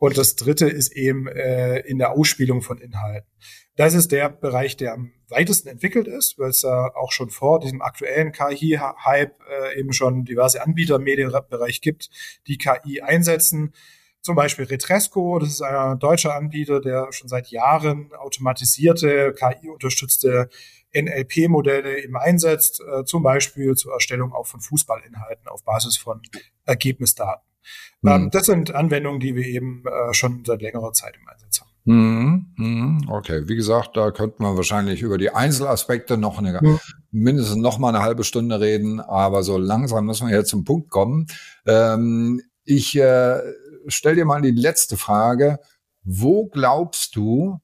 Und 0.04 0.18
das 0.18 0.36
dritte 0.36 0.68
ist 0.68 0.92
eben 0.92 1.28
äh, 1.28 1.78
in 1.78 1.96
der 1.96 2.12
Ausspielung 2.12 2.60
von 2.60 2.76
Inhalten. 2.76 3.26
Das 3.74 3.94
ist 3.94 4.12
der 4.12 4.28
Bereich, 4.28 4.76
der 4.76 4.92
am 4.92 5.12
weitesten 5.30 5.66
entwickelt 5.70 6.08
ist, 6.08 6.38
weil 6.38 6.50
es 6.50 6.60
ja 6.60 6.94
auch 6.94 7.10
schon 7.10 7.30
vor 7.30 7.58
diesem 7.58 7.80
aktuellen 7.80 8.30
KI-Hype 8.30 9.40
äh, 9.48 9.80
eben 9.80 9.94
schon 9.94 10.26
diverse 10.26 10.62
Anbieter 10.62 10.96
im 10.96 11.04
Medienbereich 11.04 11.80
gibt, 11.80 12.10
die 12.46 12.58
KI 12.58 13.00
einsetzen. 13.00 13.72
Zum 14.20 14.36
Beispiel 14.36 14.66
Retresco, 14.66 15.38
das 15.38 15.48
ist 15.48 15.62
ein 15.62 15.98
deutscher 15.98 16.34
Anbieter, 16.34 16.82
der 16.82 17.10
schon 17.10 17.28
seit 17.28 17.46
Jahren 17.48 18.12
automatisierte, 18.12 19.32
KI-unterstützte 19.32 20.50
NLP-Modelle 20.94 22.04
eben 22.04 22.18
einsetzt, 22.18 22.82
äh, 22.82 23.04
zum 23.06 23.22
Beispiel 23.22 23.74
zur 23.74 23.94
Erstellung 23.94 24.34
auch 24.34 24.46
von 24.46 24.60
Fußballinhalten 24.60 25.48
auf 25.48 25.64
Basis 25.64 25.96
von 25.96 26.20
Ergebnisdaten. 26.66 27.53
Mhm. 28.02 28.30
Das 28.30 28.46
sind 28.46 28.74
Anwendungen, 28.74 29.20
die 29.20 29.34
wir 29.34 29.46
eben 29.46 29.84
äh, 29.86 30.14
schon 30.14 30.44
seit 30.44 30.62
längerer 30.62 30.92
Zeit 30.92 31.14
im 31.20 31.28
Einsatz 31.28 31.60
haben. 31.60 31.70
Mhm, 31.86 32.46
mhm. 32.56 33.08
Okay, 33.08 33.42
wie 33.46 33.56
gesagt, 33.56 33.96
da 33.96 34.10
könnte 34.10 34.42
man 34.42 34.56
wahrscheinlich 34.56 35.02
über 35.02 35.18
die 35.18 35.30
Einzelaspekte 35.30 36.16
noch 36.16 36.38
eine, 36.38 36.58
mhm. 36.60 36.80
mindestens 37.10 37.56
noch 37.56 37.78
mal 37.78 37.90
eine 37.90 38.02
halbe 38.02 38.24
Stunde 38.24 38.60
reden, 38.60 39.00
aber 39.00 39.42
so 39.42 39.58
langsam 39.58 40.06
müssen 40.06 40.28
wir 40.28 40.36
jetzt 40.36 40.50
zum 40.50 40.64
Punkt 40.64 40.90
kommen. 40.90 41.26
Ähm, 41.66 42.40
ich 42.64 42.96
äh, 42.96 43.40
stell 43.86 44.16
dir 44.16 44.24
mal 44.24 44.42
die 44.42 44.50
letzte 44.50 44.96
Frage. 44.96 45.58
Wo 46.02 46.46
glaubst 46.46 47.16
du, 47.16 47.60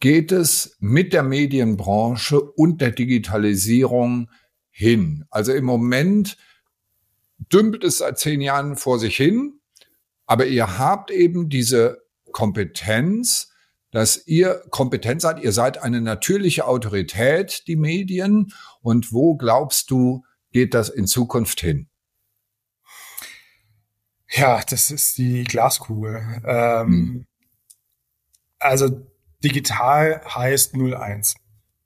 geht 0.00 0.32
es 0.32 0.76
mit 0.80 1.12
der 1.12 1.22
Medienbranche 1.22 2.40
und 2.40 2.80
der 2.80 2.90
Digitalisierung 2.90 4.30
hin? 4.70 5.24
Also 5.30 5.52
im 5.52 5.64
Moment 5.64 6.36
dümpelt 7.38 7.84
es 7.84 7.98
seit 7.98 8.18
zehn 8.18 8.40
Jahren 8.40 8.76
vor 8.76 8.98
sich 8.98 9.16
hin, 9.16 9.60
aber 10.26 10.46
ihr 10.46 10.78
habt 10.78 11.10
eben 11.10 11.48
diese 11.48 12.02
Kompetenz, 12.32 13.52
dass 13.90 14.26
ihr 14.26 14.62
kompetent 14.70 15.20
seid, 15.20 15.38
ihr 15.40 15.52
seid 15.52 15.82
eine 15.82 16.00
natürliche 16.00 16.66
Autorität, 16.66 17.68
die 17.68 17.76
Medien. 17.76 18.52
Und 18.80 19.12
wo 19.12 19.36
glaubst 19.36 19.90
du, 19.90 20.24
geht 20.50 20.74
das 20.74 20.88
in 20.88 21.06
Zukunft 21.06 21.60
hin? 21.60 21.88
Ja, 24.28 24.62
das 24.68 24.90
ist 24.90 25.16
die 25.18 25.44
Glaskugel. 25.44 26.42
Ähm, 26.44 26.86
hm. 26.88 27.26
Also 28.58 29.06
digital 29.44 30.22
heißt 30.26 30.74
01. 30.74 31.36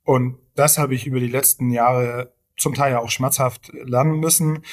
Und 0.04 0.38
das 0.54 0.78
habe 0.78 0.94
ich 0.94 1.06
über 1.06 1.20
die 1.20 1.28
letzten 1.28 1.70
Jahre 1.70 2.32
zum 2.56 2.72
Teil 2.72 2.92
ja 2.92 3.00
auch 3.00 3.10
schmerzhaft 3.10 3.70
lernen 3.74 4.18
müssen. 4.18 4.64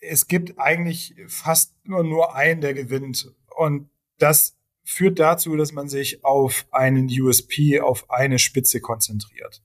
Es 0.00 0.26
gibt 0.28 0.58
eigentlich 0.58 1.14
fast 1.28 1.74
nur, 1.84 2.04
nur 2.04 2.34
einen, 2.34 2.60
der 2.60 2.74
gewinnt. 2.74 3.32
Und 3.56 3.88
das 4.18 4.56
führt 4.84 5.18
dazu, 5.18 5.56
dass 5.56 5.72
man 5.72 5.88
sich 5.88 6.24
auf 6.24 6.66
einen 6.70 7.08
USP, 7.08 7.80
auf 7.80 8.08
eine 8.10 8.38
Spitze 8.38 8.80
konzentriert. 8.80 9.62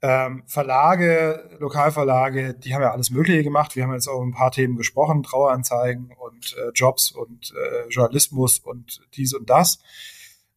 Ähm, 0.00 0.44
Verlage, 0.46 1.56
Lokalverlage, 1.60 2.54
die 2.54 2.74
haben 2.74 2.82
ja 2.82 2.92
alles 2.92 3.10
Mögliche 3.10 3.42
gemacht. 3.42 3.74
Wir 3.74 3.84
haben 3.84 3.94
jetzt 3.94 4.06
auch 4.06 4.22
ein 4.22 4.32
paar 4.32 4.50
Themen 4.50 4.76
gesprochen, 4.76 5.22
Traueranzeigen 5.22 6.12
und 6.12 6.54
äh, 6.58 6.70
Jobs 6.74 7.10
und 7.10 7.52
äh, 7.52 7.88
Journalismus 7.88 8.58
und 8.58 9.00
dies 9.14 9.32
und 9.32 9.48
das. 9.48 9.78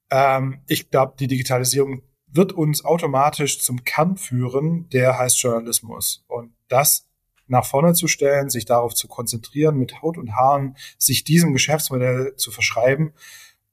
Ähm, 0.10 0.62
ich 0.68 0.90
glaube, 0.90 1.14
die 1.18 1.28
Digitalisierung 1.28 2.02
wird 2.28 2.52
uns 2.52 2.84
automatisch 2.84 3.62
zum 3.62 3.84
Kern 3.84 4.18
führen, 4.18 4.90
der 4.90 5.18
heißt 5.18 5.42
Journalismus. 5.42 6.26
Und 6.28 6.54
das 6.68 7.07
nach 7.48 7.66
vorne 7.66 7.94
zu 7.94 8.08
stellen, 8.08 8.50
sich 8.50 8.66
darauf 8.66 8.94
zu 8.94 9.08
konzentrieren, 9.08 9.78
mit 9.78 10.02
Haut 10.02 10.18
und 10.18 10.36
Haaren, 10.36 10.76
sich 10.98 11.24
diesem 11.24 11.54
Geschäftsmodell 11.54 12.36
zu 12.36 12.52
verschreiben. 12.52 13.14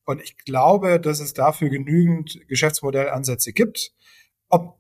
Und 0.05 0.23
ich 0.23 0.37
glaube, 0.39 1.01
dass 1.01 1.21
es 1.21 1.33
dafür 1.33 1.71
genügend 1.71 2.41
Geschäftsmodellansätze 2.49 3.53
gibt. 3.53 3.93
Ob 4.49 4.79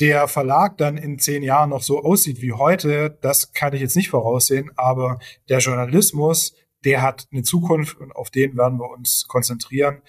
der 0.00 0.28
Verlag 0.28 0.76
dann 0.78 0.98
in 0.98 1.18
zehn 1.18 1.42
Jahren 1.42 1.70
noch 1.70 1.82
so 1.82 2.02
aussieht 2.02 2.42
wie 2.42 2.52
heute, 2.52 3.18
das 3.22 3.52
kann 3.52 3.72
ich 3.72 3.80
jetzt 3.80 3.96
nicht 3.96 4.10
voraussehen, 4.10 4.70
aber 4.76 5.18
der 5.48 5.58
Journalismus, 5.58 6.54
der 6.84 7.02
hat 7.02 7.28
eine 7.32 7.42
Zukunft 7.42 7.98
und 7.98 8.14
auf 8.14 8.30
den 8.30 8.56
werden 8.56 8.78
wir 8.78 8.90
uns 8.90 9.26
konzentrieren. 9.26 10.02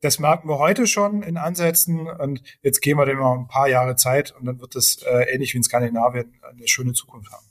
Das 0.00 0.18
merken 0.18 0.48
wir 0.48 0.58
heute 0.58 0.86
schon 0.86 1.22
in 1.22 1.36
Ansätzen 1.36 2.06
und 2.06 2.42
jetzt 2.62 2.80
gehen 2.80 2.98
wir 2.98 3.06
dem 3.06 3.18
mal 3.18 3.36
ein 3.36 3.48
paar 3.48 3.68
Jahre 3.68 3.96
Zeit 3.96 4.32
und 4.38 4.44
dann 4.44 4.60
wird 4.60 4.76
es 4.76 5.02
äh, 5.02 5.32
ähnlich 5.32 5.54
wie 5.54 5.58
in 5.58 5.64
Skandinavien 5.64 6.40
eine 6.42 6.68
schöne 6.68 6.92
Zukunft 6.92 7.32
haben. 7.32 7.47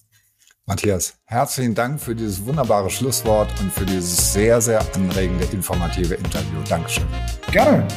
Matthias, 0.67 1.13
herzlichen 1.23 1.75
Dank 1.75 2.01
für 2.01 2.13
dieses 2.13 2.45
wunderbare 2.45 2.89
Schlusswort 2.89 3.47
und 3.61 3.71
für 3.71 3.85
dieses 3.85 4.33
sehr, 4.33 4.59
sehr 4.59 4.81
anregende, 4.93 5.45
informative 5.45 6.15
Interview. 6.15 6.59
Dankeschön. 6.67 7.05
Gerne. 7.53 7.87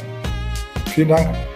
Vielen 0.85 1.09
Dank. 1.09 1.50